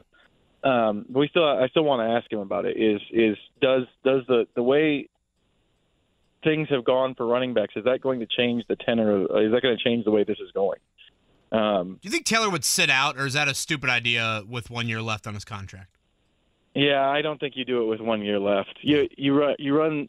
[0.63, 2.77] Um, but we still, I still want to ask him about it.
[2.77, 5.09] Is is does does the the way
[6.45, 9.11] things have gone for running backs is that going to change the tenor?
[9.11, 10.79] Of, is that going to change the way this is going?
[11.53, 14.71] Um, Do you think Taylor would sit out, or is that a stupid idea with
[14.71, 15.97] one year left on his contract?
[16.75, 18.79] Yeah, I don't think you do it with one year left.
[18.81, 20.09] You you run you run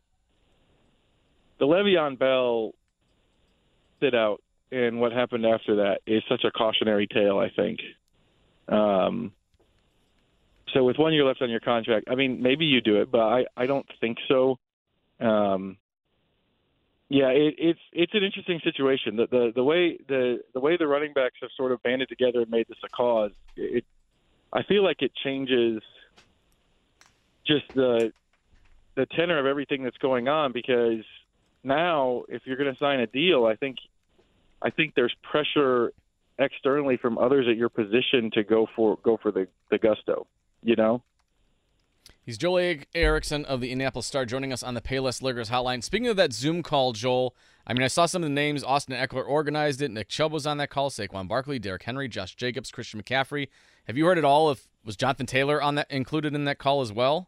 [1.57, 2.73] the Le'Veon Bell
[3.99, 4.41] sit out,
[4.71, 7.39] and what happened after that is such a cautionary tale.
[7.39, 7.79] I think.
[8.67, 9.31] Um,
[10.73, 13.21] so with one year left on your contract, I mean, maybe you do it, but
[13.21, 14.59] I I don't think so.
[15.19, 15.77] Um,
[17.11, 19.17] yeah, it, it's it's an interesting situation.
[19.17, 22.39] The, the the way the the way the running backs have sort of banded together
[22.39, 23.31] and made this a cause.
[23.57, 23.83] It,
[24.53, 25.83] I feel like it changes
[27.45, 28.13] just the
[28.95, 31.03] the tenor of everything that's going on because
[31.65, 33.75] now if you're going to sign a deal, I think
[34.61, 35.91] I think there's pressure
[36.39, 40.27] externally from others at your position to go for go for the the gusto.
[40.63, 41.03] You know.
[42.23, 45.83] He's Joel Erickson of the Indianapolis Star joining us on the Payless Liquors hotline.
[45.83, 47.35] Speaking of that Zoom call, Joel,
[47.65, 48.63] I mean, I saw some of the names.
[48.63, 49.89] Austin Ekeler organized it.
[49.89, 50.91] Nick Chubb was on that call.
[50.91, 53.47] Saquon Barkley, Derrick Henry, Josh Jacobs, Christian McCaffrey.
[53.85, 54.51] Have you heard it all?
[54.51, 57.27] If was Jonathan Taylor on that included in that call as well?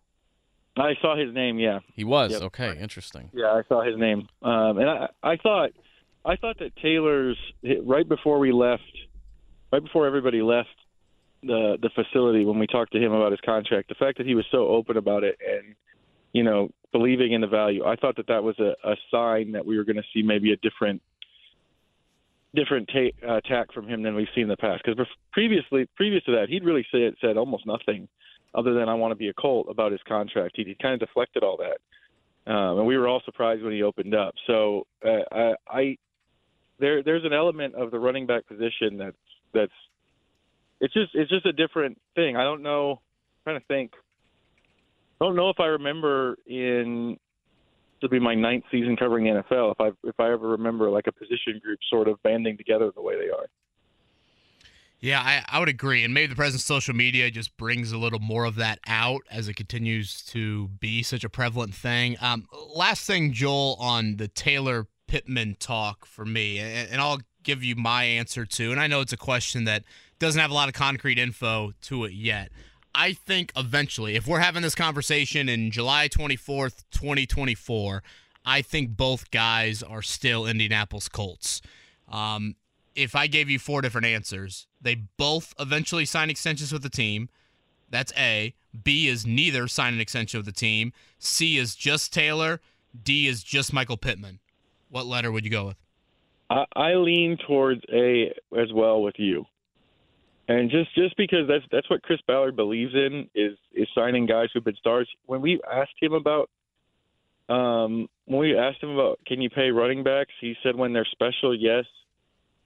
[0.78, 1.58] I saw his name.
[1.58, 1.80] Yeah.
[1.96, 2.32] He was.
[2.32, 2.42] Yep.
[2.44, 3.32] Okay, interesting.
[3.34, 5.72] Yeah, I saw his name, um, and I, I thought,
[6.24, 7.38] I thought that Taylor's
[7.84, 8.84] right before we left,
[9.72, 10.70] right before everybody left
[11.46, 14.36] the the facility when we talked to him about his contract, the fact that he
[14.36, 15.76] was so open about it and
[16.34, 19.66] you know believing in the value, I thought that that was a, a sign that
[19.66, 21.02] we were going to see maybe a different
[22.56, 24.84] different ta- uh, from him than we've seen in the past.
[24.86, 28.08] Because previously, previous to that, he'd really said said almost nothing
[28.56, 30.54] other than I want to be a Colt about his contract.
[30.56, 33.84] He, he kind of deflected all that, um, and we were all surprised when he
[33.84, 34.36] opened up.
[34.48, 35.98] So uh, I, I
[36.80, 39.18] there there's an element of the running back position that's
[39.54, 39.72] that's
[40.84, 42.36] it's just it's just a different thing.
[42.36, 42.92] I don't know.
[42.92, 43.94] I'm trying to think.
[45.22, 47.18] I don't know if I remember in
[48.02, 51.08] to be my ninth season covering the NFL if I if I ever remember like
[51.08, 53.46] a position group sort of banding together the way they are.
[55.00, 56.04] Yeah, I, I would agree.
[56.04, 59.22] And maybe the presence of social media just brings a little more of that out
[59.32, 62.16] as it continues to be such a prevalent thing.
[62.22, 67.64] Um, last thing, Joel, on the Taylor Pittman talk for me, and, and I'll give
[67.64, 68.72] you my answer too.
[68.72, 69.84] And I know it's a question that
[70.20, 72.52] doesn't have a lot of concrete info to it yet.
[72.96, 78.04] I think eventually, if we're having this conversation in July 24th, 2024,
[78.46, 81.62] I think both guys are still Indianapolis Colts.
[82.12, 82.56] Um,
[82.96, 87.30] if I gave you four different answers, they both eventually sign extensions with the team.
[87.90, 88.54] That's A.
[88.84, 90.94] B is neither sign an extension with the team.
[91.18, 92.60] C is just Taylor.
[93.04, 94.40] D is just Michael Pittman.
[94.90, 95.78] What letter would you go with?
[96.50, 99.46] I, I lean towards A as well with you,
[100.54, 104.50] and just just because that's that's what Chris Ballard believes in is is signing guys
[104.54, 105.10] who've been stars.
[105.26, 106.50] When we asked him about
[107.50, 111.08] um, when we asked him about can you pay running backs, he said when they're
[111.12, 111.86] special, yes.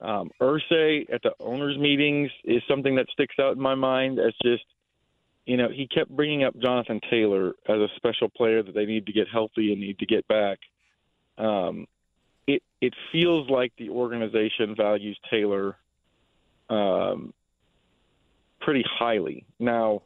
[0.00, 4.32] Um, Irsay at the owners' meetings is something that sticks out in my mind as
[4.44, 4.62] just,
[5.44, 9.06] you know, he kept bringing up Jonathan Taylor as a special player that they need
[9.06, 10.58] to get healthy and need to get back.
[11.36, 11.86] Um,
[12.46, 15.76] it it feels like the organization values Taylor
[16.70, 17.32] um,
[18.60, 19.44] pretty highly.
[19.58, 20.02] Now,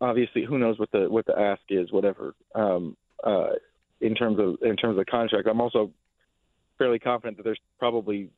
[0.00, 2.34] obviously, who knows what the what the ask is, whatever.
[2.54, 3.50] Um, uh,
[4.00, 5.90] in terms of in terms of the contract, I'm also
[6.78, 8.28] fairly confident that there's probably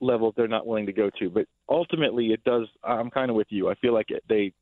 [0.00, 1.30] levels they're not willing to go to.
[1.30, 2.66] But ultimately, it does.
[2.82, 3.70] I'm kind of with you.
[3.70, 4.52] I feel like it, they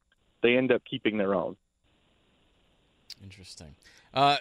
[0.42, 1.56] they end up keeping their own.
[3.22, 3.74] Interesting.
[4.14, 4.36] Uh,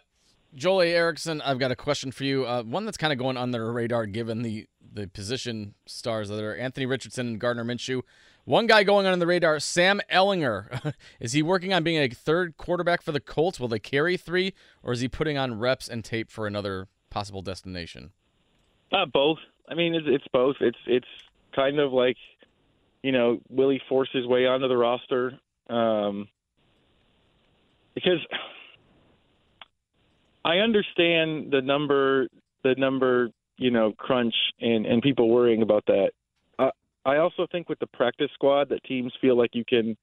[0.64, 0.94] A.
[0.94, 2.46] Erickson, I've got a question for you.
[2.46, 6.44] Uh, one that's kind of going under the radar given the the position stars that
[6.44, 8.02] are Anthony Richardson and Gardner Minshew.
[8.50, 10.96] One guy going on in the radar, Sam Ehlinger.
[11.20, 13.60] is he working on being a third quarterback for the Colts?
[13.60, 17.44] Will they carry three, or is he putting on reps and tape for another possible
[17.44, 18.10] destination?
[18.92, 19.38] Uh, both.
[19.70, 20.56] I mean, it's, it's both.
[20.62, 21.06] It's it's
[21.56, 22.18] kind of like,
[23.04, 25.40] you know, will he force his way onto the roster?
[25.70, 26.28] Um,
[27.94, 28.26] because
[30.44, 32.30] I understand the number,
[32.64, 36.14] the number, you know, crunch and and people worrying about that.
[37.06, 39.98] I also think with the practice squad that teams feel like you can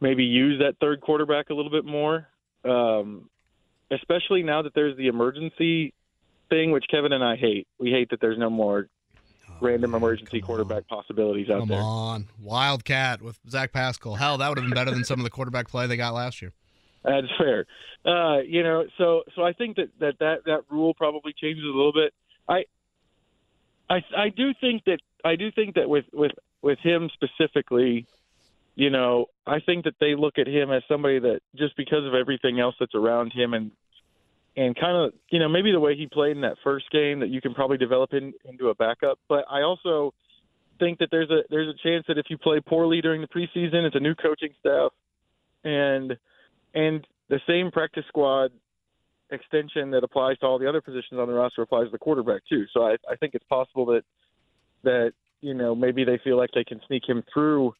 [0.00, 2.28] maybe use that third quarterback a little bit more.
[2.64, 3.28] Um,
[3.90, 5.92] especially now that there's the emergency
[6.48, 7.66] thing, which Kevin and I hate.
[7.78, 8.88] We hate that there's no more
[9.60, 10.98] random man, emergency quarterback on.
[10.98, 11.78] possibilities out Come there.
[11.78, 14.14] Come on, Wildcat with Zach Pascal.
[14.14, 16.42] Hell, that would have been better than some of the quarterback play they got last
[16.42, 16.52] year.
[17.02, 17.66] That's fair.
[18.04, 21.66] Uh, you know, so so I think that, that that that rule probably changes a
[21.66, 22.14] little bit.
[22.48, 22.64] I
[23.90, 26.32] I I do think that I do think that with with
[26.62, 28.06] with him specifically,
[28.74, 32.14] you know, I think that they look at him as somebody that just because of
[32.14, 33.70] everything else that's around him and
[34.56, 37.28] and kind of you know maybe the way he played in that first game that
[37.28, 39.18] you can probably develop in, into a backup.
[39.28, 40.12] But I also
[40.78, 43.86] think that there's a there's a chance that if you play poorly during the preseason,
[43.86, 44.92] it's a new coaching staff,
[45.64, 46.16] and
[46.74, 48.52] and the same practice squad
[49.30, 52.42] extension that applies to all the other positions on the roster applies to the quarterback
[52.48, 52.66] too.
[52.72, 54.02] So I, I think it's possible that
[54.84, 57.74] that you know maybe they feel like they can sneak him through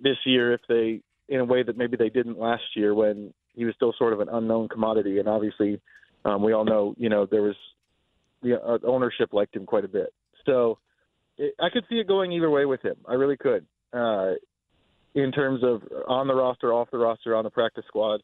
[0.00, 3.64] this year if they in a way that maybe they didn't last year when he
[3.64, 5.80] was still sort of an unknown commodity and obviously
[6.24, 7.56] um, we all know you know there was
[8.42, 10.12] the uh, ownership liked him quite a bit.
[10.46, 10.78] So
[11.36, 12.96] it, I could see it going either way with him.
[13.06, 13.66] I really could.
[13.92, 14.32] Uh,
[15.14, 18.22] in terms of on the roster, off the roster, on the practice squad.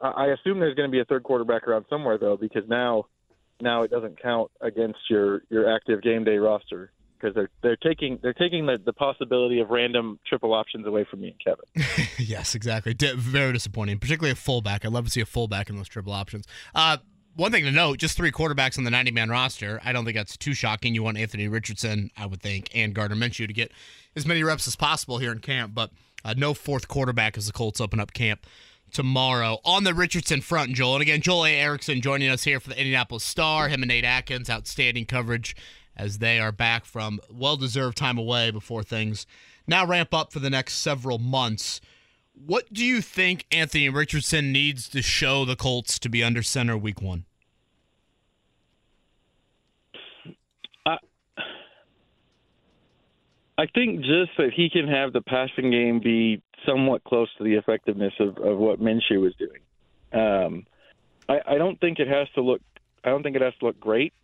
[0.00, 3.06] I I assume there's going to be a third quarterback around somewhere though, because now
[3.60, 8.18] now it doesn't count against your your active game day roster because they're they're taking
[8.22, 12.08] they're taking the, the possibility of random triple options away from me and Kevin.
[12.18, 12.94] yes, exactly.
[12.94, 14.84] Di- very disappointing, particularly a fullback.
[14.84, 16.46] I'd love to see a fullback in those triple options.
[16.74, 16.98] Uh,
[17.36, 19.80] one thing to note: just three quarterbacks on the 90-man roster.
[19.84, 20.94] I don't think that's too shocking.
[20.94, 23.72] You want Anthony Richardson, I would think, and Gardner Minshew to get
[24.16, 25.90] as many reps as possible here in camp, but
[26.24, 28.46] uh, no fourth quarterback as the Colts open up camp
[28.90, 30.96] tomorrow on the Richardson front, Joel.
[30.96, 31.54] And again, Joel A.
[31.54, 33.68] Erickson joining us here for the Indianapolis Star.
[33.68, 35.56] Him and Nate Atkins, outstanding coverage
[36.00, 39.26] as they are back from well-deserved time away before things
[39.66, 41.80] now ramp up for the next several months.
[42.34, 46.76] What do you think Anthony Richardson needs to show the Colts to be under center
[46.76, 47.24] week one?
[53.58, 57.56] I think just that he can have the passing game be somewhat close to the
[57.56, 59.60] effectiveness of, of what Minshew was doing.
[60.14, 60.66] Um,
[61.28, 62.62] I, I don't think it has to look.
[63.04, 64.14] I don't think it has to look great.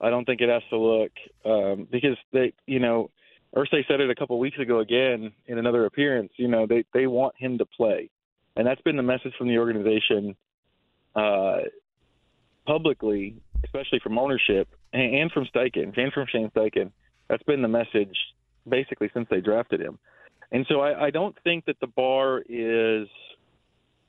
[0.00, 1.12] I don't think it has to look
[1.44, 3.10] um, because they, you know,
[3.54, 6.32] Irsay said it a couple weeks ago again in another appearance.
[6.36, 8.10] You know, they they want him to play,
[8.56, 10.36] and that's been the message from the organization
[11.14, 11.60] uh,
[12.66, 16.92] publicly, especially from ownership and, and from Steichen and from Shane Steichen.
[17.28, 18.16] That's been the message
[18.68, 19.98] basically since they drafted him.
[20.52, 23.08] And so I, I don't think that the bar is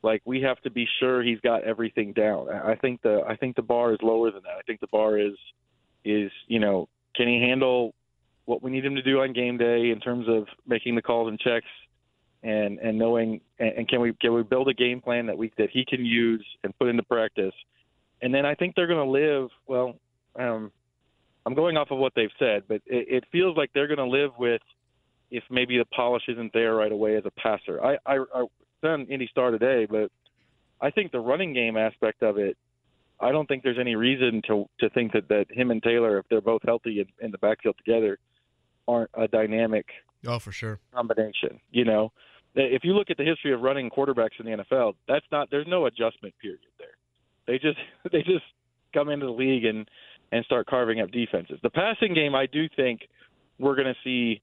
[0.03, 2.49] like we have to be sure he's got everything down.
[2.49, 4.57] I think the I think the bar is lower than that.
[4.57, 5.33] I think the bar is
[6.11, 7.93] is you know can he handle
[8.45, 11.27] what we need him to do on game day in terms of making the calls
[11.27, 11.67] and checks
[12.43, 15.51] and and knowing and, and can we can we build a game plan that we
[15.57, 17.53] that he can use and put into practice.
[18.21, 19.95] And then I think they're going to live well.
[20.39, 20.71] Um,
[21.45, 24.05] I'm going off of what they've said, but it, it feels like they're going to
[24.05, 24.61] live with
[25.29, 27.83] if maybe the polish isn't there right away as a passer.
[27.83, 28.45] I I, I
[28.81, 30.11] done Indy Star today, but
[30.79, 32.57] I think the running game aspect of it,
[33.19, 36.25] I don't think there's any reason to to think that that him and Taylor, if
[36.29, 38.19] they're both healthy in, in the backfield together,
[38.87, 39.85] aren't a dynamic
[40.25, 40.79] Oh, for sure.
[40.93, 41.59] combination.
[41.71, 42.11] You know,
[42.55, 45.49] eh, if you look at the history of running quarterbacks in the NFL, that's not
[45.51, 46.95] there's no adjustment period there.
[47.47, 47.79] They just
[48.11, 48.45] they just
[48.93, 49.87] come into the league and
[50.31, 51.59] and start carving up defenses.
[51.63, 53.01] The passing game, I do think
[53.59, 54.41] we're going to see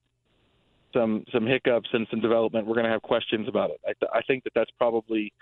[0.92, 2.66] some some hiccups and some development.
[2.66, 3.80] We're going to have questions about it.
[3.84, 5.32] I, th- I think that that's probably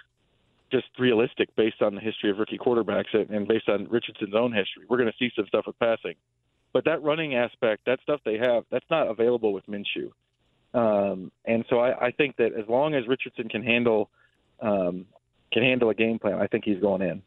[0.72, 4.84] just realistic based on the history of rookie quarterbacks and, based on Richardson's own history.
[4.88, 6.14] We're going to see some stuff with passing,
[6.72, 10.10] but that running aspect, that stuff they have, that's not available with Minshew.
[10.74, 14.10] Um, and so I, I think that as long as Richardson can handle
[14.60, 15.06] um,
[15.52, 17.22] can handle a game plan, I think he's going in.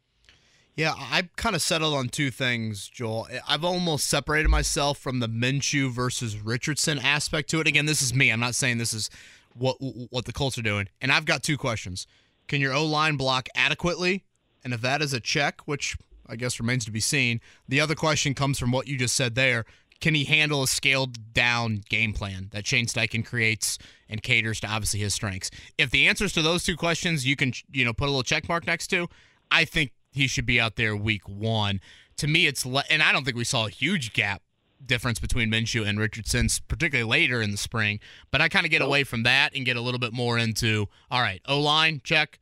[0.75, 3.27] Yeah, I've kind of settled on two things, Joel.
[3.47, 7.67] I've almost separated myself from the Minshew versus Richardson aspect to it.
[7.67, 8.29] Again, this is me.
[8.29, 9.09] I'm not saying this is
[9.53, 9.77] what
[10.09, 10.89] what the Colts are doing.
[10.99, 12.07] And I've got two questions.
[12.47, 14.23] Can your O line block adequately?
[14.63, 15.97] And if that is a check, which
[16.27, 19.35] I guess remains to be seen, the other question comes from what you just said
[19.35, 19.65] there.
[20.01, 23.77] Can he handle a scaled down game plan that Shane Steichen creates
[24.09, 25.49] and caters to obviously his strengths?
[25.77, 28.49] If the answers to those two questions you can you know put a little check
[28.49, 29.07] mark next to,
[29.51, 31.79] I think he should be out there week one.
[32.17, 34.41] To me, it's le- and I don't think we saw a huge gap
[34.87, 37.99] difference between Minshew and Richardson, particularly later in the spring.
[38.31, 40.87] But I kind of get away from that and get a little bit more into
[41.09, 42.39] all right, O line check.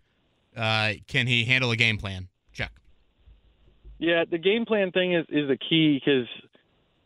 [0.55, 2.27] Uh, can he handle a game plan?
[2.53, 2.71] Check.
[3.97, 6.27] Yeah, the game plan thing is is the key because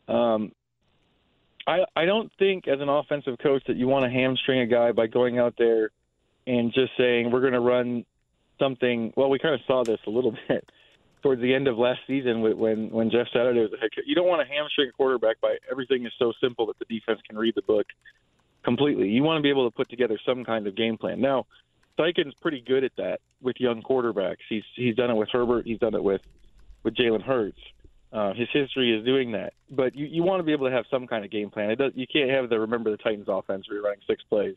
[0.08, 0.52] um,
[1.66, 4.92] I I don't think as an offensive coach that you want to hamstring a guy
[4.92, 5.90] by going out there
[6.46, 8.04] and just saying we're going to run
[8.58, 9.12] something.
[9.16, 10.68] Well, we kind of saw this a little bit
[11.22, 14.04] towards the end of last season when when Jeff Saturday was the head coach.
[14.06, 17.20] You don't want to hamstring a quarterback by everything is so simple that the defense
[17.28, 17.86] can read the book
[18.64, 19.08] completely.
[19.08, 21.20] You want to be able to put together some kind of game plan.
[21.20, 21.46] Now,
[21.98, 24.44] Steichen's pretty good at that with young quarterbacks.
[24.48, 25.66] He's he's done it with Herbert.
[25.66, 26.22] He's done it with
[26.82, 27.60] with Jalen Hurts.
[28.10, 30.86] Uh, his history is doing that, but you, you want to be able to have
[30.90, 31.70] some kind of game plan.
[31.70, 34.56] It does, you can't have the remember the Titans offense where you're running six plays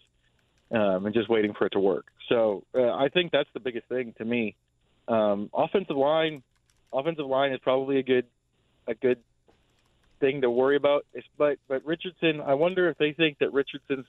[0.71, 2.05] um, and just waiting for it to work.
[2.29, 4.55] So uh, I think that's the biggest thing to me.
[5.09, 6.43] Um, offensive line,
[6.93, 8.25] offensive line is probably a good
[8.87, 9.19] a good
[10.19, 11.05] thing to worry about.
[11.37, 14.05] But but Richardson, I wonder if they think that Richardson's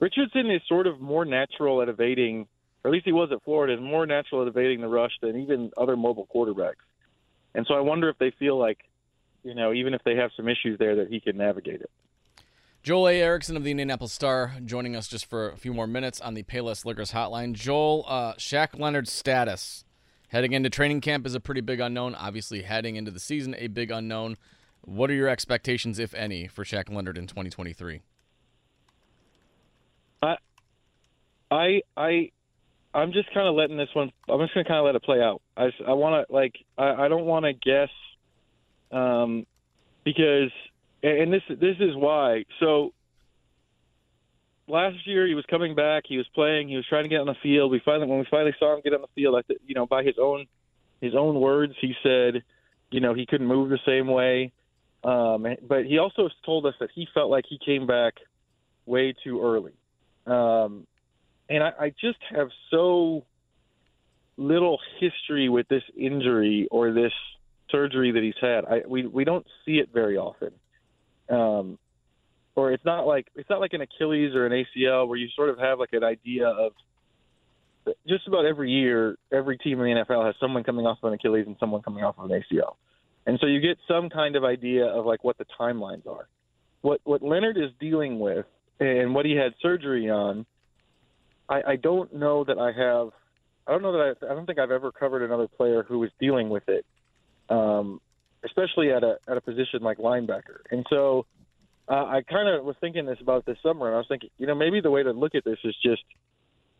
[0.00, 2.46] Richardson is sort of more natural at evading,
[2.84, 5.40] or at least he was at Florida, is more natural at evading the rush than
[5.40, 6.76] even other mobile quarterbacks.
[7.54, 8.78] And so I wonder if they feel like,
[9.42, 11.90] you know, even if they have some issues there, that he can navigate it.
[12.84, 13.20] Joel A.
[13.20, 16.44] Erickson of the Indianapolis Star joining us just for a few more minutes on the
[16.44, 17.52] Payless Liquors hotline.
[17.52, 19.84] Joel, uh, Shaq Leonard's status
[20.28, 22.14] heading into training camp is a pretty big unknown.
[22.14, 24.36] Obviously, heading into the season, a big unknown.
[24.82, 28.00] What are your expectations, if any, for Shaq Leonard in 2023?
[30.22, 30.36] I,
[31.50, 32.30] I, I,
[32.94, 34.10] I'm just kind of letting this one.
[34.28, 35.42] I'm just gonna kind of let it play out.
[35.56, 36.54] I, I want to like.
[36.76, 37.90] I, I don't want to guess,
[38.90, 39.46] um,
[40.04, 40.50] because
[41.02, 42.44] and this this is why.
[42.60, 42.92] So
[44.68, 46.04] last year he was coming back.
[46.06, 46.68] He was playing.
[46.68, 47.70] He was trying to get on the field.
[47.70, 49.86] We finally when we finally saw him get on the field, I th- you know,
[49.86, 50.46] by his own
[51.00, 52.42] his own words, he said,
[52.90, 54.52] you know, he couldn't move the same way.
[55.04, 58.14] Um, but he also told us that he felt like he came back
[58.84, 59.74] way too early.
[60.26, 60.86] Um,
[61.48, 63.24] and I, I just have so
[64.36, 67.12] little history with this injury or this
[67.70, 68.64] surgery that he's had.
[68.64, 70.52] I, we we don't see it very often
[71.28, 71.78] um,
[72.58, 75.48] or it's not like it's not like an Achilles or an ACL where you sort
[75.48, 76.72] of have like an idea of
[78.06, 81.14] just about every year, every team in the NFL has someone coming off of an
[81.14, 82.74] Achilles and someone coming off of an ACL,
[83.26, 86.28] and so you get some kind of idea of like what the timelines are.
[86.80, 88.46] What what Leonard is dealing with
[88.80, 90.44] and what he had surgery on,
[91.48, 93.10] I, I don't know that I have.
[93.68, 94.26] I don't know that I.
[94.26, 96.84] I don't think I've ever covered another player who was dealing with it.
[97.48, 98.00] Um,
[98.44, 100.60] especially at a at a position like linebacker.
[100.72, 101.26] And so
[101.88, 104.46] uh, I kind of was thinking this about this summer, and I was thinking, you
[104.46, 106.02] know, maybe the way to look at this is just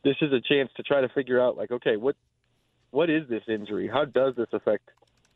[0.04, 2.16] this is a chance to try to figure out, like, okay, what
[2.90, 3.88] what is this injury?
[3.88, 4.88] How does this affect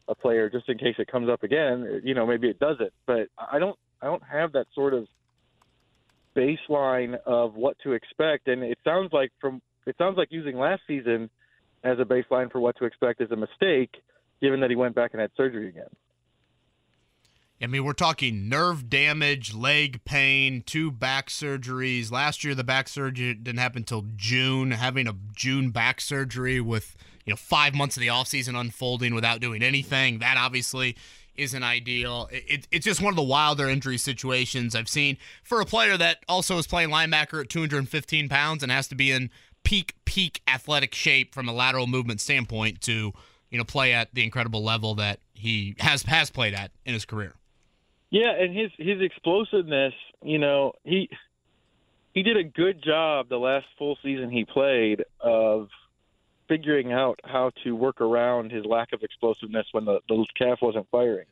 [0.08, 0.50] a player?
[0.50, 2.92] Just in case it comes up again, you know, maybe it doesn't.
[3.06, 5.06] But I don't I don't have that sort of
[6.36, 10.82] baseline of what to expect, and it sounds like from it sounds like using last
[10.86, 11.30] season
[11.82, 14.02] as a baseline for what to expect is a mistake,
[14.40, 15.88] given that he went back and had surgery again.
[17.62, 22.10] I mean, we're talking nerve damage, leg pain, two back surgeries.
[22.10, 24.72] Last year, the back surgery didn't happen until June.
[24.72, 29.40] Having a June back surgery with you know five months of the offseason unfolding without
[29.40, 30.96] doing anything, that obviously
[31.36, 32.28] isn't ideal.
[32.32, 35.96] It, it, it's just one of the wilder injury situations I've seen for a player
[35.96, 39.30] that also is playing linebacker at 215 pounds and has to be in
[39.62, 43.12] peak peak athletic shape from a lateral movement standpoint to
[43.50, 47.04] you know play at the incredible level that he has has played at in his
[47.04, 47.34] career.
[48.12, 51.08] Yeah, and his his explosiveness, you know, he
[52.12, 55.68] he did a good job the last full season he played of
[56.46, 60.86] figuring out how to work around his lack of explosiveness when the, the calf wasn't
[60.90, 61.24] firing.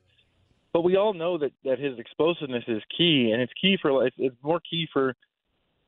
[0.72, 4.16] But we all know that that his explosiveness is key, and it's key for it's,
[4.18, 5.10] it's more key for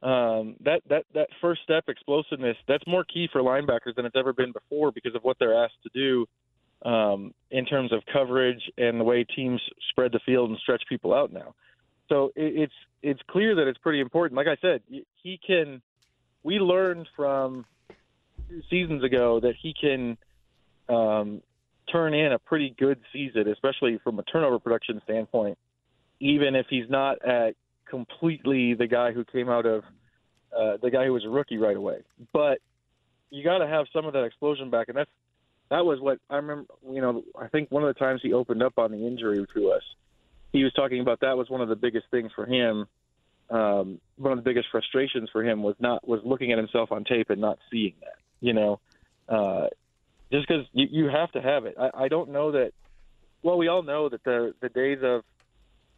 [0.03, 2.59] um, that that that first step explosiveness.
[2.69, 5.83] That's more key for linebackers than it's ever been before because of what they're asked
[5.85, 6.27] to do
[6.85, 9.61] um, in terms of coverage and the way teams
[9.91, 11.55] spread the field and stretch people out now.
[12.09, 14.37] So it, it's it's clear that it's pretty important.
[14.37, 14.83] Like I said,
[15.23, 15.83] he can.
[16.43, 17.65] We learned from
[18.69, 20.19] seasons ago that he can
[20.89, 21.43] um,
[21.91, 25.59] turn in a pretty good season, especially from a turnover production standpoint,
[26.21, 27.55] even if he's not at
[27.89, 29.85] completely the guy who came out of
[30.57, 32.03] uh, the guy who was a rookie right away.
[32.33, 32.59] But
[33.31, 35.11] you got to have some of that explosion back, and that's
[35.73, 36.67] that was what I remember.
[36.87, 39.71] You know, I think one of the times he opened up on the injury to
[39.71, 39.83] us,
[40.53, 42.87] he was talking about that was one of the biggest things for him.
[43.49, 47.05] Um, one of the biggest frustrations for him was not was looking at himself on
[47.05, 48.17] tape and not seeing that.
[48.41, 48.81] You know,
[49.31, 49.69] uh,
[50.31, 51.77] just because you, you have to have it.
[51.81, 52.73] I, I don't know that.
[53.43, 55.23] Well, we all know that the the days of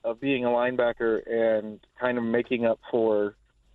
[0.05, 3.35] of being a linebacker and kind of making up for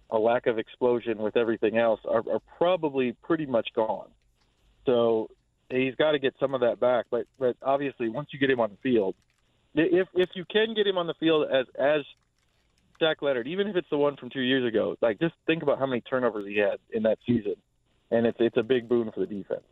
[0.10, 4.08] a lack of explosion with everything else are, are probably pretty much gone.
[4.86, 5.30] So
[5.70, 7.06] he's got to get some of that back.
[7.10, 9.16] But but obviously, once you get him on the field,
[9.76, 12.02] if if you can get him on the field as as
[13.02, 15.80] Shaq Leonard, even if it's the one from two years ago, like just think about
[15.80, 17.56] how many turnovers he had in that season,
[18.12, 19.64] and it's it's a big boon for the defense.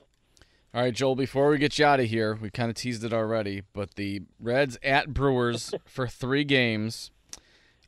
[0.73, 3.13] All right, Joel, before we get you out of here, we kind of teased it
[3.13, 7.09] already, but the Reds at Brewers for three games.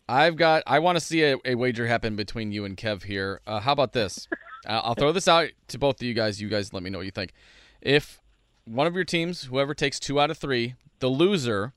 [0.07, 0.63] I've got.
[0.65, 3.41] I want to see a, a, wager happen between you and Kev here.
[3.45, 4.27] Uh, how about this?
[4.65, 6.41] I'll throw this out to both of you guys.
[6.41, 7.33] You guys let me know what you think.
[7.81, 8.21] If
[8.65, 11.73] one of your teams, whoever takes two out of three, the loser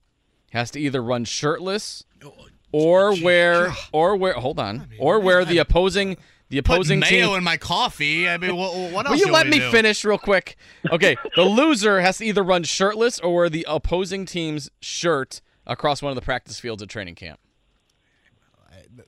[0.52, 2.34] has to either run shirtless oh,
[2.72, 6.16] or wear or wear hold on or wear the opposing
[6.48, 7.38] the opposing Put mayo team.
[7.38, 8.28] in my coffee.
[8.28, 9.18] I mean, what, what else?
[9.18, 9.70] Will you let me do?
[9.70, 10.56] finish real quick?
[10.90, 16.02] Okay, the loser has to either run shirtless or wear the opposing team's shirt across
[16.02, 17.40] one of the practice fields at training camp.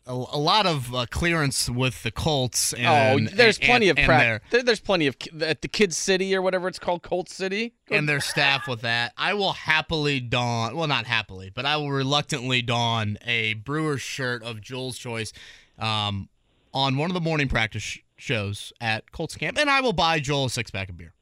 [0.07, 2.73] A, a lot of uh, clearance with the Colts.
[2.73, 4.27] And, oh, there's and, plenty and, of and practice.
[4.51, 7.75] their, There, there's plenty of at the Kids City or whatever it's called, Colt City.
[7.91, 9.13] and their staff with that.
[9.17, 14.43] I will happily don, well, not happily, but I will reluctantly don a Brewers shirt
[14.43, 15.33] of Joel's choice
[15.79, 16.29] um,
[16.73, 20.21] on one of the morning practice sh- shows at Colts camp, and I will buy
[20.21, 21.13] Joel a six pack of beer.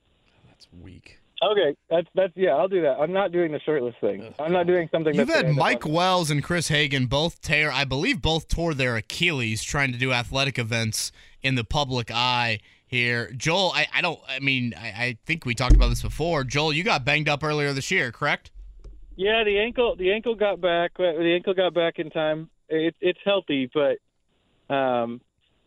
[0.47, 1.19] That's weak.
[1.43, 2.99] Okay, that's that's yeah, I'll do that.
[3.01, 4.33] I'm not doing the shirtless thing.
[4.39, 5.13] I'm not doing something.
[5.15, 7.85] You've that's had gonna end up Mike on- Wells and Chris Hagan both tear, I
[7.85, 11.11] believe, both tore their Achilles trying to do athletic events
[11.43, 13.33] in the public eye here.
[13.37, 16.45] Joel, I, I don't, I mean, I, I think we talked about this before.
[16.45, 18.53] Joel, you got banged up earlier this year, correct?
[19.17, 20.93] Yeah, the ankle the ankle got back.
[20.99, 22.51] uh, The ankle got back in time.
[22.69, 23.99] It, it's healthy, but
[24.75, 25.21] um,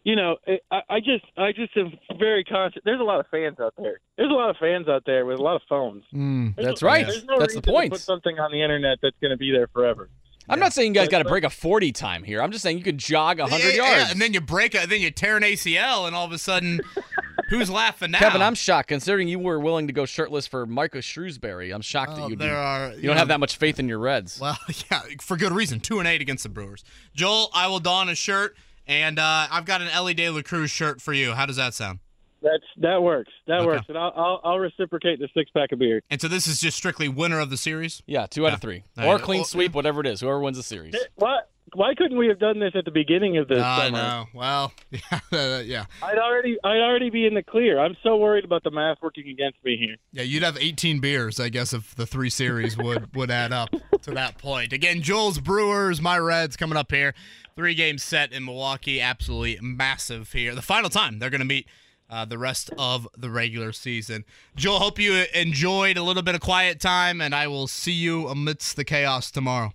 [0.06, 0.38] you know,
[0.72, 2.82] I, I just I just am very conscious.
[2.86, 4.00] There's a lot of fans out there.
[4.18, 6.04] There's a lot of fans out there with a lot of phones.
[6.14, 7.06] Mm, That's no- right.
[7.06, 7.92] There's no That's the reason to point.
[7.92, 10.10] Put something on the internet that's going to be there forever.
[10.48, 12.40] I'm not saying you guys got to break a 40 time here.
[12.40, 14.12] I'm just saying you could jog 100 Yeah, yeah, yards.
[14.12, 16.82] and then you break it, then you tear an ACL, and all of a sudden,
[17.50, 18.20] who's laughing now?
[18.20, 21.74] Kevin, I'm shocked considering you were willing to go shirtless for Micah Shrewsberry.
[21.74, 22.92] I'm shocked Oh, that you there are.
[22.94, 24.40] you don't have that much faith in your Reds.
[24.40, 24.56] Well,
[24.92, 25.80] yeah, for good reason.
[25.80, 26.84] Two and eight against the Brewers.
[27.16, 28.56] Joel, I will don a shirt,
[28.88, 31.34] and uh, I've got an Elly De La Cruz shirt for you.
[31.34, 32.00] How does that sound?
[32.42, 33.32] That's that works.
[33.48, 33.66] That Okay.
[33.66, 36.02] works, and I'll, I'll I'll reciprocate the six pack of beer.
[36.12, 38.04] And so this is just strictly winner of the series.
[38.06, 38.54] yeah, two out Yeah.
[38.56, 40.20] of three, All or clean sweep, whatever it is.
[40.22, 40.96] Whoever wins the series.
[41.16, 41.40] Why
[41.74, 43.98] why couldn't we have done this at the beginning of this I summer?
[43.98, 44.26] know.
[44.36, 47.80] Well, yeah, yeah, I'd already I'd already be in the clear.
[47.80, 49.96] I'm so worried about the math working against me here.
[50.12, 50.22] yeah.
[50.22, 53.70] You'd have 18 beers, I guess, if the three series would would add up
[54.04, 54.72] to that point.
[54.72, 57.16] Again, Joel's Brewers, my Reds coming up here.
[57.58, 60.54] Three game set in Milwaukee, absolutely massive here.
[60.54, 61.68] The final time they're going to meet.
[62.08, 64.26] Uh, the rest of the regular season.
[64.56, 68.28] Joel, hope you enjoyed a little bit of quiet time, and I will see you
[68.28, 69.72] amidst the chaos tomorrow.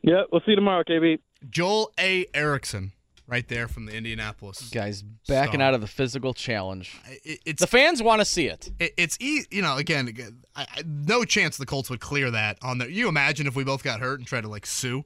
[0.00, 1.20] Yeah, we'll see you tomorrow, KB.
[1.48, 2.26] Joel A.
[2.34, 2.90] Erickson,
[3.28, 4.70] right there from the Indianapolis.
[4.70, 5.68] Guys backing Star.
[5.68, 6.98] out of the physical challenge.
[7.22, 8.72] It, it's The fans want to see it.
[8.80, 12.30] it, it's e- you know again, again I, I, no chance the Colts would clear
[12.32, 12.88] that on there.
[12.88, 15.04] You imagine if we both got hurt and tried to like sue.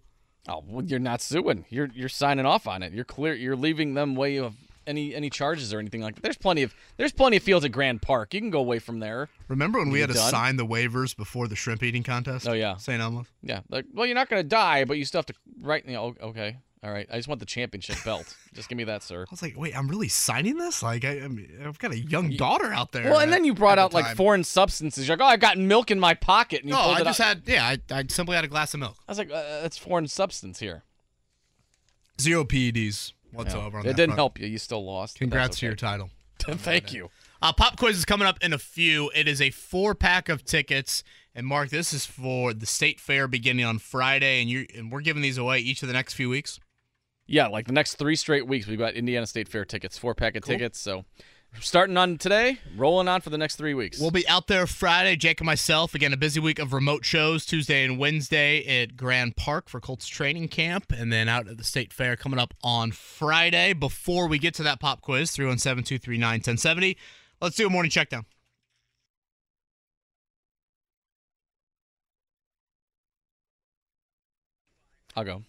[0.49, 1.65] Oh, well, you're not suing.
[1.69, 2.93] You're you're signing off on it.
[2.93, 3.35] You're clear.
[3.35, 4.55] You're leaving them way of
[4.87, 6.23] any any charges or anything like that.
[6.23, 8.33] There's plenty of there's plenty of fields at Grand Park.
[8.35, 9.29] You can go away from there.
[9.49, 12.49] Remember when we had to sign the waivers before the shrimp eating contest?
[12.49, 12.77] Oh, yeah.
[12.77, 13.01] St.
[13.01, 13.27] Elmo's.
[13.43, 13.61] Yeah.
[13.69, 15.35] Like, well, you're not gonna die, but you still have to.
[15.61, 15.85] Right.
[15.87, 16.59] You know, okay.
[16.85, 17.07] All right.
[17.11, 18.37] I just want the championship belt.
[18.55, 19.23] Just give me that, sir.
[19.23, 20.83] I was like, wait, I'm really signing this?
[20.83, 23.05] Like, I, I mean, I've got a young daughter out there.
[23.11, 25.09] Well, and at- then you brought out like foreign substances.
[25.09, 27.27] You're like, oh, I've got milk in my pocket, and you No, I just out.
[27.27, 28.97] had, yeah, I, I simply had a glass of milk.
[29.09, 30.85] I was like, uh, that's foreign substance here.
[32.21, 33.37] Zero PEDs Yeah.
[33.39, 33.79] whatsoever.
[33.79, 34.19] on It that didn't front.
[34.19, 34.47] help you.
[34.47, 35.19] You still lost.
[35.19, 36.11] Congrats that's to your title.
[36.39, 37.11] Thank you.
[37.43, 39.11] Uh, pop quiz is coming up in a few.
[39.15, 41.03] It is a four pack of tickets.
[41.35, 45.03] And Marc, this is for the state fair beginning on Friday, and you and we're
[45.03, 46.59] giving these away each of the next few weeks.
[47.27, 50.37] Yeah, like the next three straight weeks, we've got Indiana State Fair tickets, four pack
[50.37, 50.79] of tickets.
[50.79, 51.05] So
[51.61, 53.99] starting on today, rolling on for the next three weeks.
[53.99, 55.95] We'll be out there Friday, Jake and myself.
[55.95, 60.07] Again, a busy week of remote shows Tuesday and Wednesday at Grand Park for Colts
[60.07, 63.73] training camp, and then out at the state fair coming up on Friday.
[63.73, 66.97] Before we get to that pop quiz, 317 239 1070,
[67.41, 68.25] let's do a morning check down.
[75.17, 75.43] I'll go.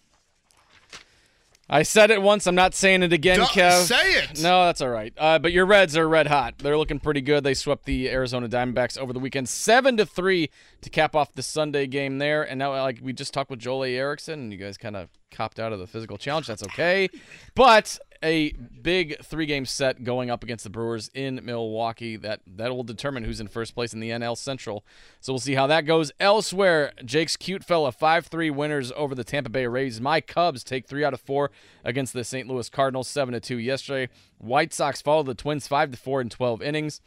[1.70, 2.46] I said it once.
[2.46, 3.82] I'm not saying it again, Don't Kev.
[3.82, 4.40] say it.
[4.40, 5.12] No, that's all right.
[5.18, 6.54] Uh, but your Reds are red hot.
[6.58, 7.44] They're looking pretty good.
[7.44, 10.48] They swept the Arizona Diamondbacks over the weekend, seven to three
[10.80, 12.42] to cap off the Sunday game there.
[12.42, 13.94] And now, like we just talked with Joel A.
[13.96, 16.46] Erickson, and you guys kind of copped out of the physical challenge.
[16.46, 17.08] That's okay.
[17.54, 22.16] But a big three-game set going up against the Brewers in Milwaukee.
[22.16, 24.84] That that will determine who's in first place in the NL Central.
[25.20, 26.10] So we'll see how that goes.
[26.18, 30.00] Elsewhere, Jake's cute fella five-three winners over the Tampa Bay Rays.
[30.00, 31.50] My Cubs take three out of four
[31.84, 32.48] against the St.
[32.48, 34.12] Louis Cardinals, seven to two yesterday.
[34.38, 37.00] White Sox follow the Twins five to four in 12 innings.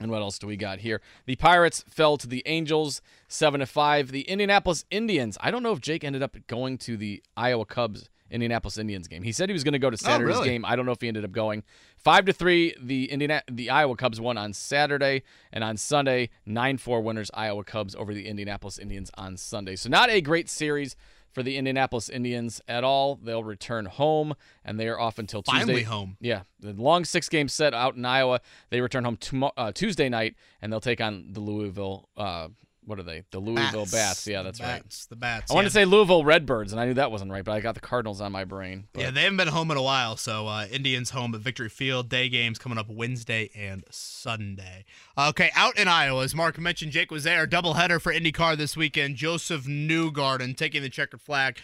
[0.00, 1.00] And what else do we got here?
[1.24, 4.12] The Pirates fell to the Angels, seven to five.
[4.12, 5.38] The Indianapolis Indians.
[5.40, 9.22] I don't know if Jake ended up going to the Iowa Cubs Indianapolis Indians game.
[9.22, 10.48] He said he was going to go to oh, Saturday's really?
[10.48, 10.64] game.
[10.64, 11.62] I don't know if he ended up going.
[11.96, 12.74] Five to three.
[12.80, 17.30] The Indiana the Iowa Cubs won on Saturday, and on Sunday, nine four winners.
[17.32, 19.76] Iowa Cubs over the Indianapolis Indians on Sunday.
[19.76, 20.96] So not a great series
[21.36, 23.16] for the Indianapolis Indians at all.
[23.16, 25.60] They'll return home, and they are off until Tuesday.
[25.60, 26.16] Finally home.
[26.18, 28.40] Yeah, the long six game set out in Iowa.
[28.70, 32.08] They return home uh, Tuesday night, and they'll take on the Louisville.
[32.16, 32.48] Uh,
[32.86, 33.24] what are they?
[33.32, 34.26] The Louisville Bats.
[34.26, 34.82] Yeah, that's right.
[34.82, 35.50] bats, The bats.
[35.50, 37.74] I wanted to say Louisville Redbirds, and I knew that wasn't right, but I got
[37.74, 38.86] the Cardinals on my brain.
[38.92, 41.68] But Yeah, they haven't been home in a while, so uh, Indians home at Victory
[41.68, 42.08] Field.
[42.08, 44.84] Day games coming up Wednesday and Sunday.
[45.18, 47.46] Okay, out in Iowa, as Marc mentioned, Jake was there.
[47.46, 49.16] Doubleheader for IndyCar this weekend.
[49.16, 51.58] Josef Newgarden taking the checkered flag.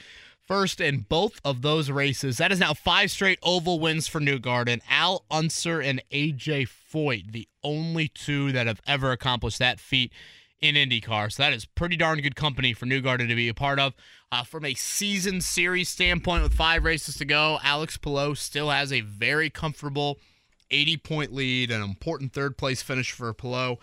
[0.44, 2.38] First in both of those races.
[2.38, 4.80] That is now five straight oval wins for Newgarden.
[4.90, 10.12] Al Unser and AJ Foyt, the only two that have ever accomplished that feat
[10.62, 11.30] in IndyCar.
[11.32, 13.92] So that is pretty darn good company for Newgarden to be a part of.
[14.30, 18.92] Uh, from a season series standpoint, with five races to go, Alex Palou still has
[18.92, 20.18] a very comfortable
[20.70, 23.76] 80 point lead, an important third place finish for Palou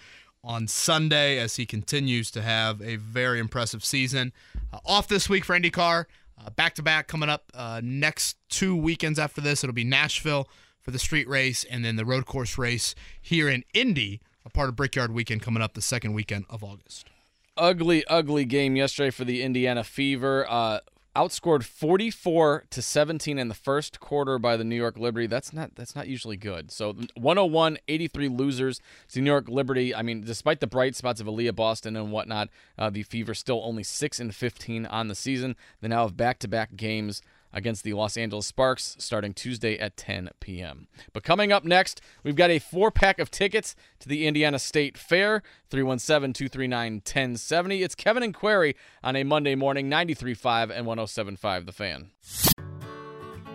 [0.44, 4.32] on Sunday as he continues to have a very impressive season.
[4.74, 6.06] Uh, off this week for IndyCar,
[6.56, 9.64] back to back coming up uh, next two weekends after this.
[9.64, 10.48] It'll be Nashville
[10.80, 14.70] for the street race and then the road course race here in Indy, a part
[14.70, 17.10] of Brickyard Weekend coming up the second weekend of August.
[17.58, 20.46] ugly, ugly game yesterday for the Indiana Fever.
[20.50, 20.80] Uh,
[21.16, 25.28] outscored 44 to 17 in the first quarter by the New York Liberty.
[25.28, 26.72] That's not that's not usually good.
[26.72, 28.80] So 101, 83 losers.
[29.08, 29.94] So New York Liberty.
[29.94, 33.62] I mean, despite the bright spots of Aaliyah Boston and whatnot, uh, the Fever still
[33.66, 35.56] only six and 15 on the season.
[35.82, 37.22] They now have back-to-back games
[37.54, 40.88] against the Los Angeles Sparks starting Tuesday at 10 p.m.
[41.14, 44.98] But coming up next, we've got a four pack of tickets to the Indiana State
[44.98, 47.84] Fair 317 239 1070.
[47.84, 52.12] It's Kevin and Query on a Monday morning, 93.5 and 107.5 The Fan.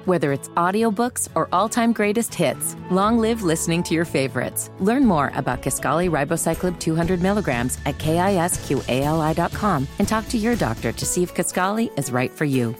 [0.04, 4.70] Whether it's audiobooks or all-time greatest hits, long live listening to your favorites.
[4.78, 11.06] Learn more about Kisqali Ribociclib 200 milligrams at kisqali.com and talk to your doctor to
[11.06, 12.76] see if Kisqali is right for you.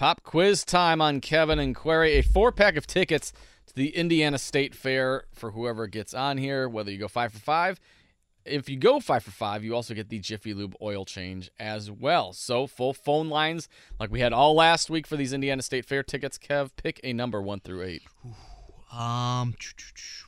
[0.00, 2.12] Pop quiz time on Kevin and Query.
[2.12, 3.34] A four pack of tickets
[3.66, 7.38] to the Indiana State Fair for whoever gets on here, whether you go five for
[7.38, 7.78] five.
[8.46, 11.90] If you go five for five, you also get the Jiffy Lube oil change as
[11.90, 12.32] well.
[12.32, 13.68] So full phone lines
[13.98, 16.38] like we had all last week for these Indiana State Fair tickets.
[16.38, 18.02] Kev, pick a number one through eight.
[18.90, 19.54] Um,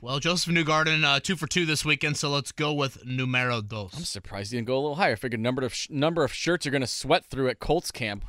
[0.02, 3.94] well, Josef Newgarden, uh, two for two this weekend, so let's go with numero dos.
[3.96, 5.12] I'm surprised you didn't go a little higher.
[5.12, 7.90] I figured number of sh- number of shirts you're going to sweat through at Colts
[7.90, 8.26] camp.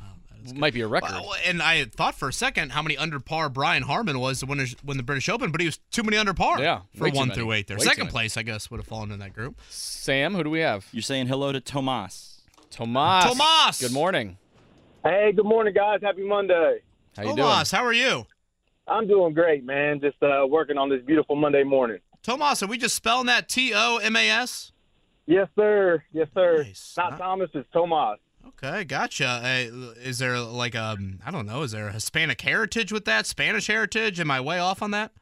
[0.54, 1.10] Might be a record.
[1.12, 4.46] Well, and I thought for a second how many under par Brian Harman was to
[4.46, 6.60] win, his- win the British Open, but he was too many under par.
[6.60, 7.78] Yeah, for one through eight there.
[7.78, 9.58] Way Second place, I guess, would have fallen in that group.
[9.70, 10.86] Sam, who do we have?
[10.92, 12.42] You're saying hello to Tomas.
[12.70, 13.24] Tomas.
[13.24, 13.80] Tomas!
[13.80, 14.36] Good morning.
[15.04, 16.00] Hey, good morning, guys.
[16.02, 16.80] Happy Monday.
[17.16, 17.38] How you doing?
[17.38, 18.26] Tomas, how are you?
[18.88, 20.00] I'm doing great, man.
[20.00, 21.98] Just uh, working on this beautiful Monday morning.
[22.22, 24.72] Tomas, are we just spelling that T O M A S?
[25.26, 26.02] Yes, sir.
[26.12, 26.64] Yes, sir.
[26.64, 26.94] Nice.
[26.96, 28.18] Not Not- Thomas, it's Tomas.
[28.62, 29.26] Okay, gotcha.
[29.26, 33.26] Uh, is there like um I don't know, is there a Hispanic heritage with that?
[33.26, 34.20] Spanish heritage?
[34.20, 35.12] Am I way off on that?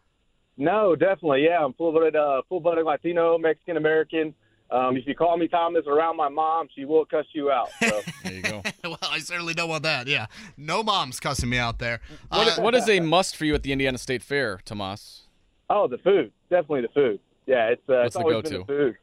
[0.58, 1.44] No, definitely.
[1.44, 4.34] Yeah, I'm full-blooded, uh, full-blooded Latino, Mexican American.
[4.70, 7.68] Um, if you call me Thomas around my mom, she will cuss you out.
[7.80, 8.00] So.
[8.22, 8.62] There you go.
[8.84, 10.06] well, I certainly don't want that.
[10.06, 10.26] Yeah,
[10.56, 12.00] no mom's cussing me out there.
[12.28, 15.22] What, Uh, what is a must for you at the Indiana State Fair, Tomas?
[15.70, 16.32] oh, the food.
[16.50, 17.20] Definitely the food.
[17.46, 18.48] Yeah, it's uh, What's it's the always go-to?
[18.50, 18.96] been the food.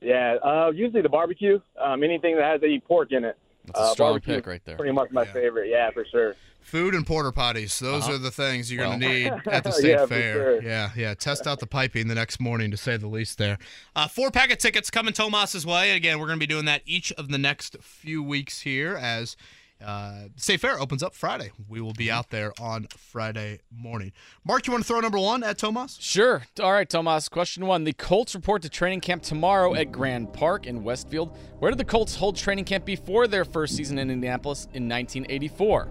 [0.00, 1.60] Yeah, uh, usually the barbecue.
[1.82, 3.38] Um, anything that has any pork in it.
[3.66, 4.76] That's a Uh, strong barbecue pick right there.
[4.76, 5.32] Pretty much my Yeah.
[5.32, 5.68] favorite.
[5.68, 6.36] Yeah, for sure.
[6.60, 7.78] Food and porter potties.
[7.78, 8.14] Those Uh-huh.
[8.14, 10.34] are the things you're going to need at the state Yeah, for fair.
[10.34, 10.62] sure.
[10.62, 11.14] Yeah, yeah.
[11.14, 13.36] Test out the piping the next morning, to say the least.
[13.38, 13.58] There.
[13.94, 15.90] Uh, four packet tickets coming Tomas's way.
[15.92, 19.36] Again, we're going to be doing that each of the next few weeks here as
[19.84, 21.50] uh, State Fair opens up Friday.
[21.68, 24.12] We will be out there on Friday morning.
[24.44, 25.98] Marc, you want to throw number one at Tomas?
[26.00, 26.42] Sure.
[26.60, 27.28] All right, Tomas.
[27.28, 27.84] Question one.
[27.84, 31.36] The Colts report to training camp tomorrow at Grand Park in Westfield.
[31.58, 35.88] Where did the Colts hold training camp before their first season in Indianapolis in 1984?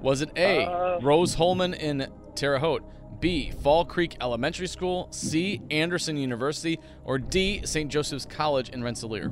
[0.00, 0.98] Was it A, Uh.
[1.00, 2.84] Rose-Hulman in Terre Haute,
[3.20, 7.90] B, Fall Creek Elementary School, C, Anderson University, or D, St.
[7.90, 9.30] Joseph's College in Rensselaer?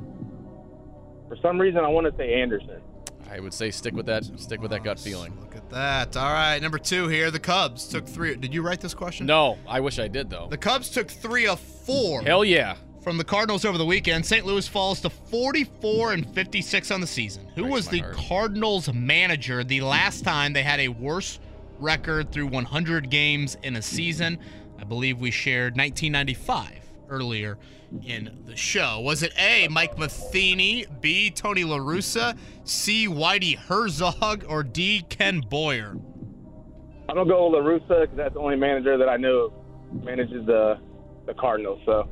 [1.27, 2.81] For some reason, I want to say Anderson.
[3.29, 4.23] I would say stick with that.
[4.39, 5.33] Stick with that gut feeling.
[5.39, 6.15] Look at that.
[6.15, 7.31] All right, number two here.
[7.31, 8.35] The Cubs took three.
[8.35, 9.25] Did you write this question?
[9.25, 10.47] No, I wish I did though.
[10.49, 12.21] The Cubs took three of four.
[12.21, 12.75] Hell yeah.
[13.01, 14.25] from the Cardinals over the weekend.
[14.25, 14.45] St.
[14.45, 17.47] Louis falls to 44 and 56 on the season.
[17.55, 18.15] Who Breaks was the heart.
[18.15, 21.39] Cardinals manager the last time they had a worse
[21.79, 24.39] record through 100 games in a season?
[24.79, 26.79] I believe we shared 1995
[27.09, 27.57] earlier
[28.03, 28.99] in the show.
[28.99, 35.41] Was it A, Mike Matheny, B, Tony La Russa, C, Whitey Herzog, or D, Ken
[35.41, 35.97] Boyer?
[37.07, 39.53] I'm gonna go with La Russa because that's the only manager that I know
[40.03, 40.79] manages the
[41.25, 41.81] the Cardinals.
[41.85, 42.07] So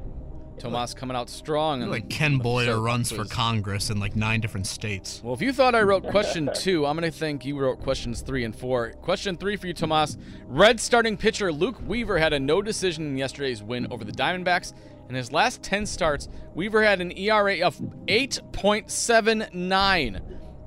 [0.57, 1.81] Tomas coming out strong.
[1.81, 3.25] And Like Ken Boyer runs for.
[3.25, 5.21] Congress in like nine different states.
[5.23, 8.21] Well, if you thought I wrote question two, I'm going to think you wrote questions
[8.21, 8.91] three and four.
[9.01, 10.17] Question three for you, Tomas.
[10.47, 14.73] Red starting pitcher Luke Weaver had a no decision in yesterday's win over the Diamondbacks.
[15.13, 17.77] In his last 10 starts, Weaver had an ERA of
[18.07, 20.19] 8.79.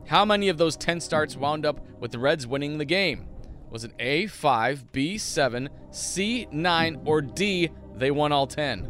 [0.06, 3.26] How many of those 10 starts wound up with the Reds winning the game?
[3.70, 8.88] Was it A, 5, B, 7, C, 9, or D, they won all 10?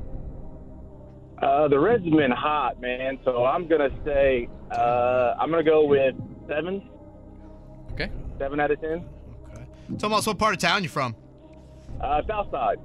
[1.40, 3.18] uh, the Reds have been hot, man.
[3.24, 6.14] So I'm gonna say uh, I'm gonna go with
[6.48, 6.86] seven,
[7.92, 8.10] Okay.
[8.38, 9.06] seven out of ten.
[9.54, 9.64] Okay.
[9.96, 11.16] Tomas, what part of town you're from?
[12.00, 12.76] Uh, South Side.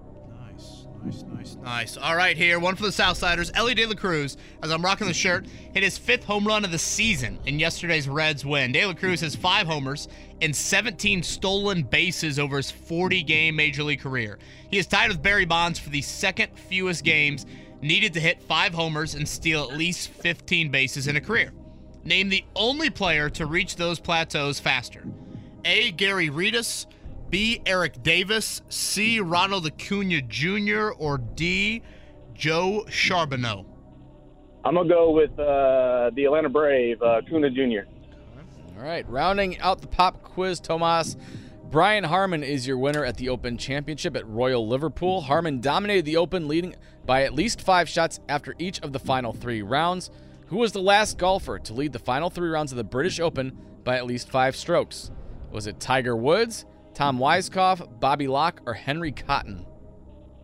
[1.04, 1.98] Nice, nice, nice.
[1.98, 3.50] All right, here, one for the Southsiders.
[3.56, 6.72] Elly De La Cruz, as I'm rocking the shirt, hit his fifth home run of
[6.72, 8.72] the season in yesterday's Reds win.
[8.72, 10.08] De La Cruz has five homers
[10.42, 14.38] and 17 stolen bases over his 40 game Major League career.
[14.70, 17.48] He is tied with Barry Bonds for the second fewest games
[17.82, 21.52] needed to hit five homers and steal at least 15 bases in a career.
[22.04, 25.04] Name the only player to reach those plateaus faster.
[25.66, 25.92] A.
[25.92, 26.86] Gary Redus,
[27.32, 27.62] B.
[27.66, 29.22] Eric Davis, C.
[29.22, 31.82] Ronald Acuna Jr., or D.
[32.34, 33.66] Joe Charbonneau.
[34.64, 37.88] I'm gonna go with uh, the Atlanta Brave, uh, Kuna Jr.
[38.78, 41.16] All right, rounding out the pop quiz, Tomas.
[41.72, 45.22] Brian Harman is your winner at the Open Championship at Royal Liverpool.
[45.22, 46.76] Harman dominated the Open, leading
[47.06, 50.12] by at least five shots after each of the final three rounds.
[50.48, 53.58] Who was the last golfer to lead the final three rounds of the British Open
[53.86, 55.12] by at least five strokes?
[55.50, 59.66] Was it Tiger Woods, Tom Weiskopf, Bobby Locke, or Henry Cotton?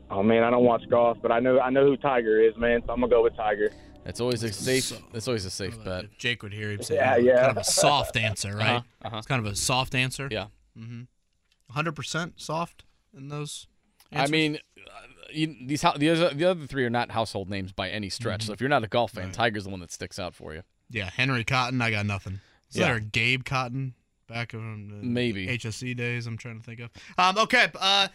[0.10, 2.82] Oh man, I don't watch golf, but I know I know who Tiger is, man.
[2.86, 3.72] So I'm gonna go with Tiger.
[4.06, 4.86] That's always a safe.
[4.86, 6.06] So- That's always a safe bet.
[6.06, 7.24] If Jake would hear him say Yeah, that.
[7.24, 7.36] yeah.
[7.40, 8.78] kind of a soft answer, right?
[8.78, 9.18] Uh-huh, uh-huh.
[9.18, 10.30] It's kind of a soft answer.
[10.32, 10.45] Yeah.
[11.74, 13.68] 100% soft in those
[14.14, 14.90] I mean, uh,
[15.32, 18.41] you, these hou- the other, the other three are not household names by any stretch.
[18.41, 18.48] Mm-hmm.
[18.48, 20.61] So if you're not a golf fan, Tiger's the one that sticks out for you.
[20.90, 22.40] yeah, Henry Cotton, I got nothing.
[22.69, 22.86] Is Yeah.
[22.88, 23.95] there a Gabe Cotton
[24.28, 25.48] back in the Maybe.
[25.48, 26.90] HSC days I'm trying to think of?
[27.18, 28.08] Um, okay, uh,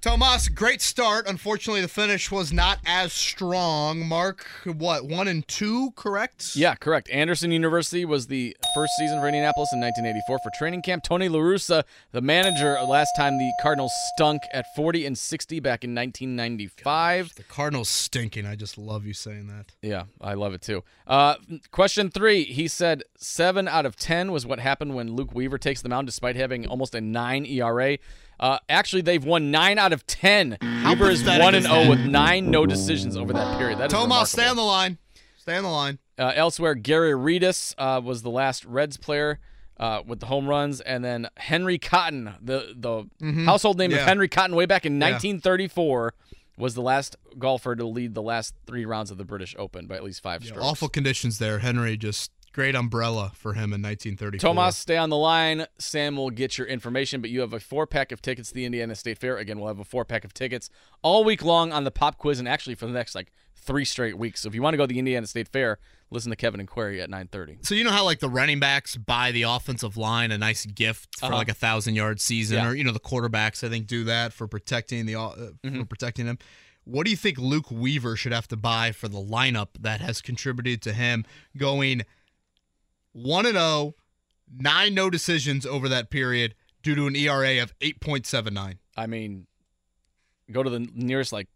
[0.00, 1.26] Tomas, great start.
[1.26, 4.06] Unfortunately, the finish was not as strong.
[4.06, 6.54] Marc, what, one and two, correct?
[6.54, 7.10] Yeah, correct.
[7.10, 11.02] Anderson University was the first season for Indianapolis in 1984 for training camp.
[11.02, 15.82] Tony La Russa, the manager, last time the Cardinals stunk at 40 and 60 back
[15.82, 17.34] in 1995.
[17.34, 18.46] The Cardinals stinking.
[18.46, 19.72] I just love you saying that.
[19.82, 20.84] Yeah, I love it too.
[21.08, 21.34] Uh,
[21.72, 22.44] question three.
[22.44, 26.06] He said seven out of 10 was what happened when Luke Weaver takes the mound
[26.06, 27.98] despite having almost a 9 ERA.
[28.40, 30.56] Uh, actually, they've won nine out of ten.
[30.84, 33.78] Weaver is one and zero with nine no decisions over that period.
[33.78, 34.98] That is Tomas, stay on the line.
[35.38, 35.98] Stay on the line.
[36.18, 39.38] Uh, elsewhere, Gary Redus uh, was the last Reds player
[39.78, 44.28] uh, with the home runs, and then Henry Cotton, the the household name of Henry
[44.28, 45.10] Cotton, way back in Yeah.
[45.12, 46.14] 1934,
[46.56, 49.94] was the last golfer to lead the last three rounds of the British Open by
[49.96, 50.64] at least five strokes.
[50.64, 51.60] Awful conditions there.
[51.60, 54.38] Henry, just great umbrella for him in 1934.
[54.48, 55.64] Tomas, stay on the line.
[55.78, 58.64] Sam will get your information, but you have a four pack of tickets to the
[58.64, 59.36] Indiana State Fair.
[59.38, 60.68] Again, we'll have a four pack of tickets
[61.02, 64.18] all week long on the pop quiz, and actually for the next like three straight
[64.18, 64.40] weeks.
[64.40, 65.78] So if you want to go to the Indiana State Fair,
[66.10, 67.64] listen to Kevin and Query at 9:30.
[67.64, 71.16] So you know how like the running backs buy the offensive line a nice gift
[71.20, 71.36] for Uh-huh.
[71.36, 72.68] like a thousand yard season, Yeah.
[72.70, 75.30] or you know the quarterbacks I think do that for protecting the uh,
[75.64, 75.78] Mm-hmm.
[75.80, 76.38] for protecting them.
[76.84, 80.22] What do you think Luke Weaver should have to buy for the lineup that has
[80.22, 82.02] contributed to him going
[83.12, 83.94] one and zero,
[84.56, 88.78] nine no decisions over that period due to an ERA of eight point seven nine?
[88.96, 89.46] I mean,
[90.50, 91.48] go to the nearest like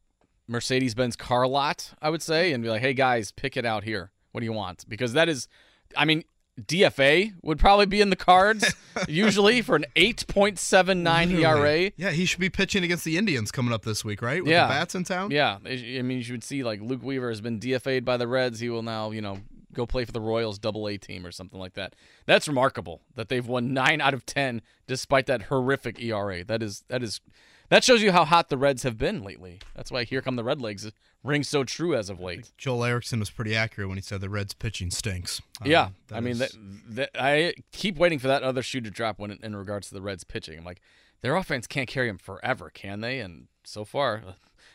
[0.49, 3.85] Mercedes Benz car lot, I would say, and be like, "Hey guys, pick it out
[3.85, 4.11] here.
[4.33, 5.49] What do you want?" Because that is,
[5.97, 6.25] I mean,
[6.61, 8.75] DFA would probably be in the cards
[9.09, 11.93] usually for an 8.79 ERA.
[11.97, 14.43] Yeah, he should be pitching against the Indians coming up this week, right?
[14.43, 14.67] With Yeah.
[14.67, 15.31] the bats in town.
[15.31, 18.29] Yeah, I I mean, you should see like Luke Weaver has been DFA'd by the
[18.29, 18.61] Reds.
[18.61, 19.39] He will now, you know,
[19.75, 21.95] go play for the Royals Double A team or something like that.
[22.27, 26.45] That's remarkable that they've won nine out of ten despite that horrific ERA.
[26.45, 27.21] That is that is
[27.69, 29.61] that shows you how hot the Reds have been lately.
[29.75, 30.91] That's why "Here Come the Red Legs"
[31.25, 32.53] rings so true as of late.
[32.59, 35.41] Joel Erickson was pretty accurate when he said the Reds pitching stinks.
[35.61, 36.53] Um, yeah, I mean, is- that,
[36.89, 40.03] that, I keep waiting for that other shoe to drop when in regards to the
[40.03, 40.59] Reds pitching.
[40.59, 40.81] I'm like,
[41.23, 43.21] their offense can't carry them forever, can they?
[43.21, 44.23] And so far,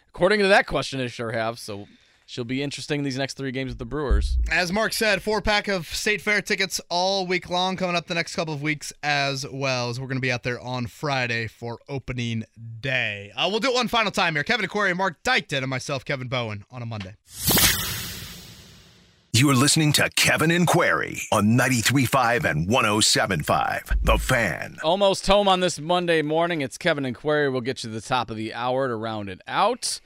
[0.10, 1.60] according to that question, they sure have.
[1.60, 1.88] So
[2.28, 4.38] she'll be interesting these next three games with the Brewers.
[4.52, 8.14] as Marc said, four pack of State Fair tickets all week long coming up the
[8.14, 9.90] next couple of weeks as well.
[9.90, 12.44] As we're going to be out there on Friday for opening
[12.80, 13.32] day.
[13.36, 14.44] Uh, we'll do it one final time here.
[14.44, 17.16] Kevin Aquari, Marc Dykton, and myself, Kevin Bowen, on a Monday.
[19.34, 24.04] You are listening to Kevin and Query on 93.5 and 107.5.
[24.04, 24.78] The Fan.
[24.84, 26.62] Almost home on this Monday morning.
[26.62, 27.48] It's Kevin and Query.
[27.50, 30.00] We'll get you to the top of the hour to round it out.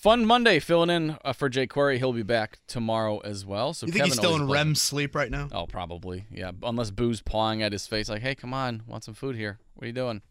[0.00, 1.98] Fun Monday filling in uh, for Jay Query.
[1.98, 3.74] He'll be back tomorrow as well.
[3.74, 5.48] So You think Kevin he's still in REM sleep right now?
[5.52, 6.24] Oh, probably.
[6.30, 9.58] Yeah, unless Boo's pawing at his face, like, "Hey, come on, want some food here?
[9.74, 10.22] What are you doing?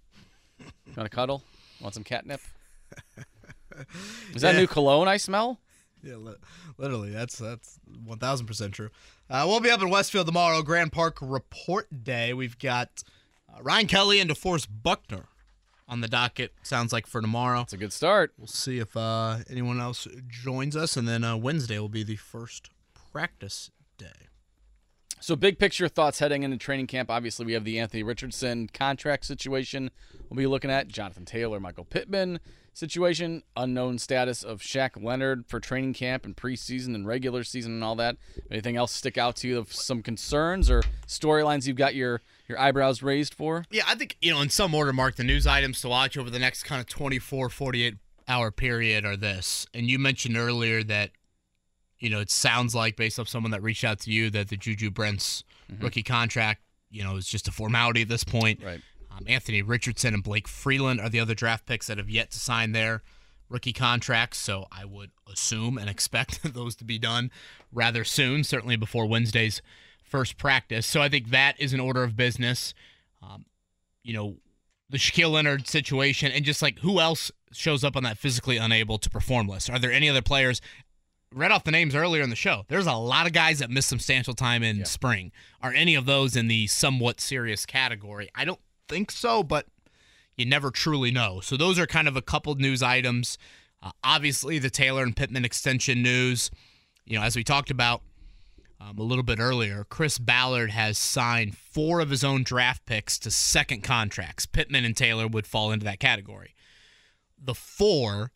[0.60, 0.66] You
[0.98, 1.44] want to cuddle?
[1.80, 2.42] Want some catnip?
[4.34, 4.62] Is that Yeah.
[4.62, 5.60] new cologne I smell?
[6.04, 6.36] Yeah, li-
[6.78, 8.90] literally, that's that's one thousand percent true.
[9.30, 12.34] Uh, we'll be up in Westfield tomorrow, Grand Park Report Day.
[12.34, 13.04] We've got
[13.54, 15.26] uh, Ryan Kelly and DeForest Buckner
[15.90, 16.54] on the docket.
[16.64, 17.62] Sounds like for tomorrow.
[17.62, 18.34] It's a good start.
[18.38, 22.16] We'll see if uh, anyone else joins us, and then uh, Wednesday will be the
[22.16, 22.70] first
[23.12, 24.08] practice day.
[25.20, 27.10] So, big picture thoughts heading into training camp.
[27.10, 29.92] Obviously, we have the Anthony Richardson contract situation.
[30.30, 32.40] We'll be looking at Jonathan Taylor, Michael Pittman
[32.80, 37.84] situation, unknown status of Shaq Leonard for training camp and preseason and regular season and
[37.84, 38.18] all that.
[38.50, 42.60] Anything else stick out to you of some concerns or storylines you've got your your
[42.60, 43.66] eyebrows raised for?
[43.70, 46.30] Yeah, I think, you know, in some order, Marc, the news items to watch over
[46.30, 47.96] the next kind of 24, 48
[48.28, 49.68] hour period are this.
[49.74, 51.12] And you mentioned earlier that,
[52.00, 54.58] you know, it sounds like, based off someone that reached out to you, that the
[54.58, 55.84] Juju Brents mm-hmm.
[55.84, 58.64] rookie contract, you know, is just a formality at this point.
[58.64, 58.82] Right.
[59.20, 62.40] Um, Anthony Richardson and Blake Freeland are the other draft picks that have yet to
[62.40, 63.04] sign their
[63.50, 64.38] rookie contracts.
[64.38, 67.32] So I would assume and expect those to be done
[67.72, 69.62] rather soon, certainly before Wednesday's
[70.04, 70.86] first practice.
[70.86, 72.74] So I think that is an order of business.
[73.22, 73.46] Um,
[74.04, 74.38] you know,
[74.90, 78.98] the Shaquille Leonard situation and just like who else shows up on that physically unable
[78.98, 79.70] to perform list?
[79.70, 80.62] Are there any other players?
[81.32, 82.64] Read off the names earlier in the show.
[82.70, 85.32] There's a lot of guys that missed substantial time in spring.
[85.62, 88.30] Are any of those in the somewhat serious category?
[88.34, 88.60] I don't
[88.90, 89.68] think so, but
[90.36, 91.40] you never truly know.
[91.40, 93.38] So those are kind of a couple news items.
[93.82, 96.52] Uh, obviously, the Taylor and Pittman extension news.
[97.06, 98.02] You know, as we talked about
[98.82, 103.20] um, a little bit earlier, Chris Ballard has signed four of his own draft picks
[103.20, 104.46] to second contracts.
[104.46, 106.56] Pittman and Taylor would fall into that category.
[107.42, 108.32] The four,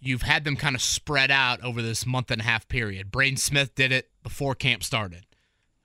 [0.00, 3.10] you've had them kind of spread out over this month and a half period.
[3.10, 5.26] Braden Smith did it before camp started.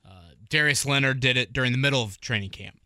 [0.03, 2.79] Uh, Darius Leonard did it during the middle of training camp.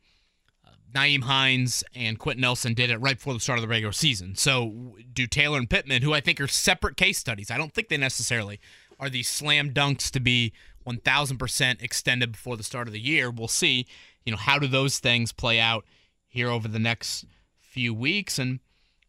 [0.93, 4.35] Nyheim Hines and Quenton Nelson did it right before the start of the regular season.
[4.35, 7.51] So do Taylor and Pittman, who I think are separate case studies.
[7.51, 8.59] I don't think they necessarily
[8.99, 10.53] are these slam dunks to be
[10.87, 13.29] 1,000% extended before the start of the year.
[13.29, 13.85] We'll see.
[14.25, 15.85] You know, how do those things play out
[16.27, 17.25] here over the next
[17.59, 18.39] few weeks?
[18.39, 18.59] And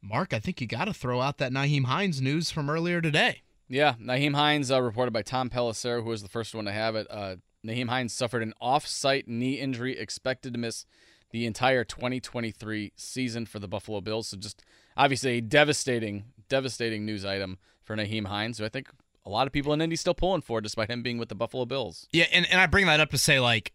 [0.03, 3.43] Marc, I think you got to throw out that Nyheim Hines news from earlier today.
[3.69, 6.97] Yeah, Nyheim Hines, uh, reported by Tom Pelissero, who was the first one to have
[6.97, 7.07] it.
[7.11, 10.87] Uh, Nyheim Hines suffered an off-site knee injury, expected to miss
[11.31, 14.29] the entire 2023 season for the Buffalo Bills.
[14.29, 14.65] So just
[14.97, 18.89] obviously a devastating, devastating news item for Nyheim Hines, who I think
[19.25, 21.67] a lot of people in Indy still pulling for, despite him being with the Buffalo
[21.67, 22.09] Bills.
[22.13, 23.73] Yeah, and, and I bring that up to say, like,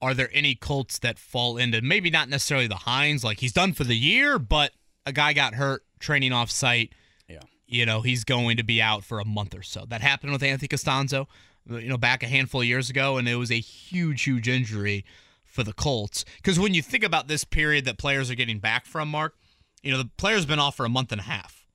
[0.00, 3.72] are there any Colts that fall into maybe not necessarily the Hines, like he's done
[3.72, 4.72] for the year, but
[5.04, 6.92] a guy got hurt training off site.
[7.28, 7.40] Yeah.
[7.66, 9.84] You know, he's going to be out for a month or so.
[9.86, 11.26] That happened with Anthony Castonzo,
[11.68, 15.04] you know, back a handful of years ago, and it was a huge, huge injury
[15.50, 16.24] for the Colts.
[16.36, 19.34] Because when you think about this period that players are getting back from, Marc,
[19.82, 21.66] you know, the player's been off for a month and a half.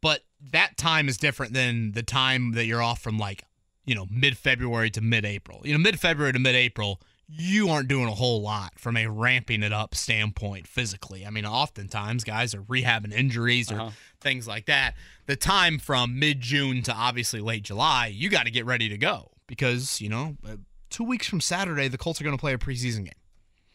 [0.00, 0.20] But
[0.52, 3.44] that time is different than the time that you're off from like,
[3.84, 5.60] you know, mid February to mid April.
[5.64, 9.06] You know, mid February to mid April, you aren't doing a whole lot from a
[9.06, 11.26] ramping it up standpoint physically.
[11.26, 13.90] I mean, oftentimes guys are rehabbing injuries or Uh-huh.
[14.20, 14.94] things like that.
[15.26, 18.98] The time from mid June to obviously late July, you got to get ready to
[18.98, 20.36] go because, you know,
[20.90, 23.14] two weeks from Saturday, the Colts are going to play a preseason game.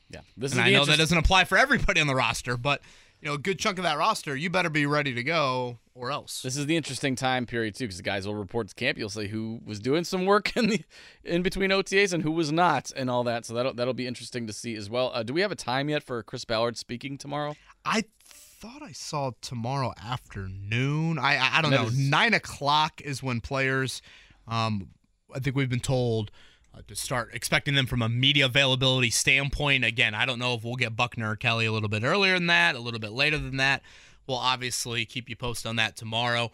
[0.09, 2.81] Yeah, this and is I know that doesn't apply for everybody on the roster, but,
[3.21, 6.11] you know, a good chunk of that roster, you better be ready to go or
[6.11, 6.43] else.
[6.43, 8.99] This is the interesting time period too, because the guys will report to camp.
[8.99, 10.81] You'll say who was doing some work in the
[11.23, 13.45] in between OTAs and who was not, and all that.
[13.45, 15.09] So that'll that'll be interesting to see as well.
[15.13, 17.55] Uh, do we have a time yet for Chris Ballard speaking tomorrow?
[17.83, 21.17] I thought I saw tomorrow afternoon.
[21.17, 21.87] I I, I don't That know.
[21.87, 24.01] is- Nine o'clock is when players.
[24.47, 24.89] Um,
[25.33, 26.29] I think we've been told
[26.75, 29.83] uh, to start expecting them from a media availability standpoint.
[29.85, 32.47] Again, I don't know if we'll get Buckner or Kelly a little bit earlier than
[32.47, 33.81] that, a little bit later than that.
[34.27, 36.51] We'll obviously keep you posted on that tomorrow.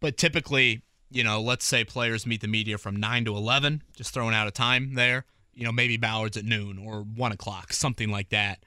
[0.00, 4.12] But typically, you know, let's say players meet the media from nine to eleven, just
[4.12, 5.24] throwing out a time there.
[5.54, 8.64] You know, maybe Ballard's at noon or one o'clock, something like that.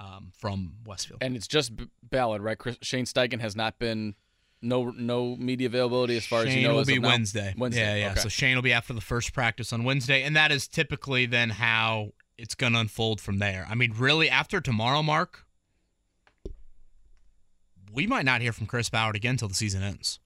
[0.00, 1.24] Um, from Westfield.
[1.24, 1.72] And it's just
[2.08, 2.56] Ballard, right?
[2.56, 4.14] Chris, Shane Steichen has not been
[4.62, 6.74] no no media availability as far as you know.
[6.74, 6.98] will as be?
[6.98, 7.54] Wednesday.
[7.56, 7.80] Wednesday.
[7.80, 8.12] Yeah, yeah.
[8.12, 8.20] Okay.
[8.20, 11.50] So Shane will be after the first practice on Wednesday, and that is typically then
[11.50, 13.66] how it's going to unfold from there.
[13.68, 15.44] I mean, really, after tomorrow, Marc,
[17.92, 20.20] we might not hear from Chris Ballard again until the season ends.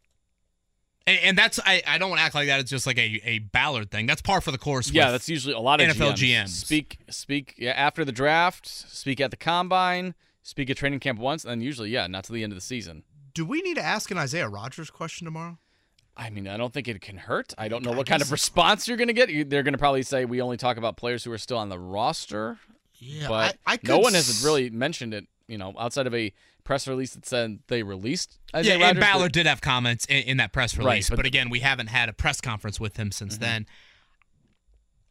[1.06, 2.60] And, and that's I, I don't want to act like that.
[2.60, 4.06] It's just like a, a Ballard thing.
[4.06, 4.90] That's par for the course.
[4.90, 6.44] yeah, that's usually a lot of NFL GMs.
[6.44, 6.48] GMs.
[6.48, 11.44] Speak speak yeah after the draft, speak at the combine, speak at training camp once,
[11.44, 13.02] and then usually yeah, not to the end of the season.
[13.34, 15.58] Do we need to ask an Isaiah Rodgers question tomorrow?
[16.16, 17.54] I mean, I don't think it can hurt.
[17.56, 19.48] I don't know I what kind of response you're going to get.
[19.48, 21.78] They're going to probably say we only talk about players who are still on the
[21.78, 22.58] roster.
[22.96, 25.26] Yeah, but I, I no one has really mentioned it.
[25.48, 26.32] You know, outside of a
[26.64, 28.38] press release that said they released.
[28.54, 31.16] Isaiah yeah, and Rodgers, Ballard did have comments in, in that press Right, release, but-
[31.16, 33.42] but, again, we haven't had a press conference with him since Mm-hmm.
[33.42, 33.66] then.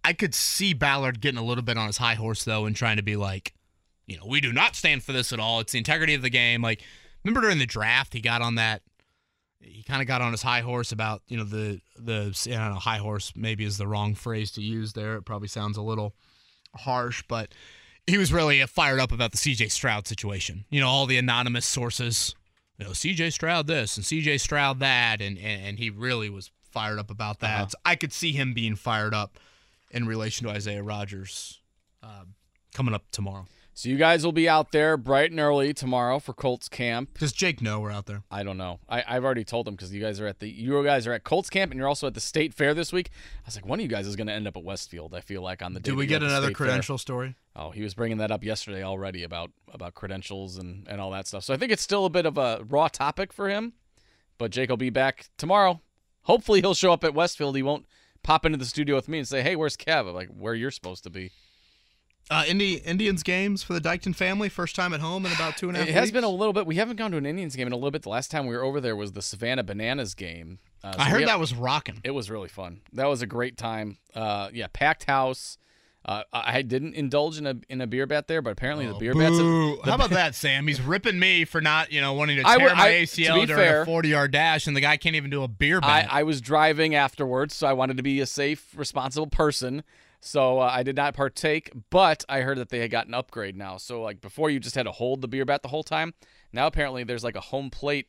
[0.04, 2.98] I could see Ballard getting a little bit on his high horse though, and trying
[2.98, 3.54] to be like,
[4.08, 5.60] you know, we do not stand for this at all.
[5.60, 6.62] It's the integrity of the game.
[6.62, 6.82] Like,
[7.24, 8.82] remember during the draft, he got on that.
[9.60, 12.74] He kind of got on his high horse about you know the the I don't
[12.74, 15.16] know high horse maybe is the wrong phrase to use there.
[15.16, 16.16] It probably sounds a little
[16.76, 17.54] harsh, but
[18.08, 20.66] he was really fired up about the CJ Stroud situation.
[20.70, 22.36] You know, all the anonymous sources,
[22.80, 26.50] you know, CJ Stroud this and CJ Stroud that, and and, and he really was
[26.72, 27.56] fired up about that.
[27.56, 27.68] Uh-huh.
[27.70, 29.38] So I could see him being fired up
[29.92, 31.60] in relation to Isaiah Rodgers
[32.02, 32.24] uh,
[32.74, 33.46] coming up tomorrow.
[33.74, 37.18] So you guys will be out there bright and early tomorrow for Colts camp.
[37.18, 38.24] Does Jake know we're out there?
[38.30, 38.80] I don't know.
[38.90, 41.24] I, I've already told him because you guys are at the you guys are at
[41.24, 43.10] Colts camp and you're also at the State Fair this week.
[43.14, 45.16] I was like, one of you guys is going to end up at Westfield.
[45.16, 46.68] I feel like on the day Do we get another State Fair.
[46.68, 47.36] credential story?
[47.56, 51.26] Oh, he was bringing that up yesterday already about about credentials and and all that
[51.28, 51.44] stuff.
[51.46, 53.74] So I think it's still a bit of a raw topic for him.
[54.38, 55.82] But Jake will be back tomorrow.
[56.24, 57.56] Hopefully he'll show up at Westfield.
[57.56, 57.86] He won't
[58.22, 60.72] pop into the studio with me and say, "Hey, where's Kev?" I'm like, "Where you're
[60.72, 61.32] supposed to be."
[62.32, 65.68] Uh, Indi- Indians games for the Dykton family, first time at home in about two
[65.68, 66.12] and a half It has weeks.
[66.14, 66.66] been a little bit.
[66.66, 68.04] We haven't gone to an Indians game in a little bit.
[68.04, 70.60] The last time we were over there was the Savannah Bananas game.
[70.82, 72.00] Uh, so I heard have- that was rocking.
[72.06, 72.80] It was really fun.
[72.94, 73.98] That was a great time.
[74.16, 75.58] Uh, yeah, packed house.
[76.04, 79.14] Uh, I didn't indulge in a in a beer bat there, but apparently the beer
[79.14, 79.38] bats.
[79.38, 79.78] Boo.
[79.84, 80.66] the- How about that, Sam?
[80.66, 83.48] He's ripping me for not, you know, wanting to tear would- my I- ACL during
[83.50, 86.08] fair- a 40 yard dash, and the guy can't even do a beer I.
[86.10, 89.84] I was driving afterwards, so I wanted to be a safe, responsible person.
[90.24, 93.58] So uh, I did not partake, but I heard that they had got an upgrade
[93.58, 93.78] now.
[93.78, 96.14] So like before, you just had to hold the beer bat the whole time.
[96.54, 98.08] Now apparently there's like a home plate,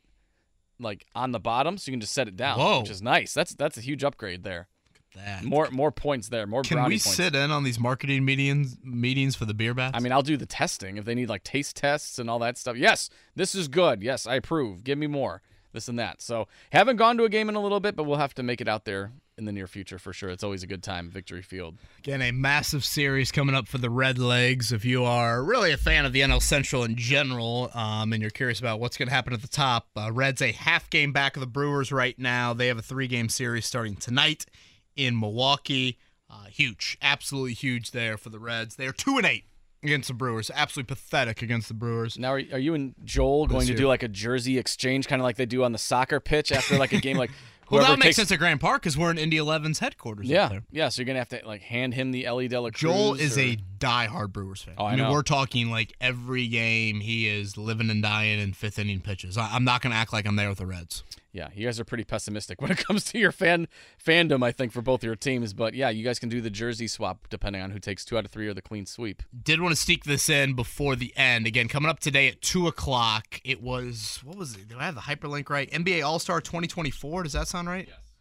[0.78, 2.80] like on the bottom, so you can just set it down, Whoa.
[2.80, 3.32] which is nice.
[3.32, 4.68] That's that's a huge upgrade there.
[5.14, 5.42] that?
[5.42, 6.46] More more points there.
[6.46, 7.04] More Can we points.
[7.14, 9.96] sit in on these marketing meetings meetings for the beer baths?
[9.96, 12.58] I mean, I'll do the testing if they need like taste tests and all that
[12.58, 12.76] stuff.
[12.76, 14.02] Yes, this is good.
[14.02, 14.84] Yes, I approve.
[14.84, 15.40] Give me more.
[15.72, 16.20] This and that.
[16.20, 18.60] So haven't gone to a game in a little bit, but we'll have to make
[18.60, 20.30] it out there in the near future for sure.
[20.30, 21.78] It's always a good time, Victory Field.
[21.98, 24.72] Again, a massive series coming up for the Red Legs.
[24.72, 28.30] If you are really a fan of the NL Central in general, um, and you're
[28.30, 31.36] curious about what's going to happen at the top, uh, Reds a half game back
[31.36, 32.52] of the Brewers right now.
[32.52, 34.44] They have a three game series starting tonight
[34.96, 35.98] in Milwaukee.
[36.30, 38.76] Uh, huge, absolutely huge there for the Reds.
[38.76, 39.44] They are two and eight
[39.82, 40.50] against the Brewers.
[40.54, 42.18] Absolutely pathetic against the Brewers.
[42.18, 45.24] Now, are, are you and Joel going to do like a jersey exchange, kind of
[45.24, 47.16] like they do on the soccer pitch after like a game?
[47.16, 47.30] Like
[47.72, 50.26] Well, that makes sense at Grand Park because we're in Indy 11's headquarters.
[50.26, 50.62] up Yeah, there.
[50.70, 50.88] yeah.
[50.88, 52.80] So you're gonna have to like hand him the Elly De La Cruz.
[52.80, 54.74] Joel is or- a diehard Brewers fan.
[54.78, 55.12] Oh, I mean, know.
[55.12, 59.36] we're talking like every game he is living and dying in fifth inning pitches.
[59.36, 61.02] I, I'm not going to act like I'm there with the Reds.
[61.32, 63.66] Yeah, you guys are pretty pessimistic when it comes to your fan
[64.04, 65.52] fandom, I think, for both your teams.
[65.52, 68.24] But yeah, you guys can do the jersey swap depending on who takes two out
[68.24, 69.22] of three or the clean sweep.
[69.42, 71.46] Did want to sneak this in before the end.
[71.46, 73.40] Again, coming up today at two o'clock.
[73.44, 74.68] It was what was it?
[74.68, 75.70] Do I have the hyperlink right?
[75.70, 77.24] NBA All Star 2024.
[77.24, 77.88] Does that sound right?
[77.88, 78.11] Yes.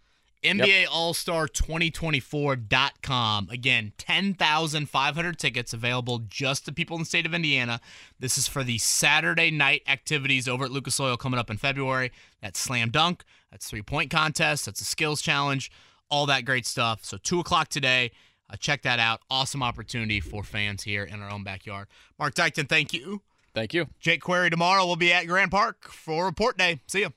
[0.43, 3.49] NBA All Star 2024.com.
[3.49, 7.79] Again, 10,500 tickets available just to people in the state of Indiana.
[8.19, 12.11] This is for the Saturday night activities over at Lucas Oil coming up in February.
[12.41, 15.71] That's slam dunk, that's three point contest, that's a skills challenge,
[16.09, 17.05] all that great stuff.
[17.05, 18.11] So, 2 o'clock today.
[18.49, 19.21] Uh, check that out.
[19.29, 21.87] Awesome opportunity for fans here in our own backyard.
[22.19, 23.21] Marc Dykton, thank you.
[23.53, 23.87] Thank you.
[23.99, 26.79] Jake Query tomorrow will be at Grand Park for report day.
[26.87, 27.13] See you.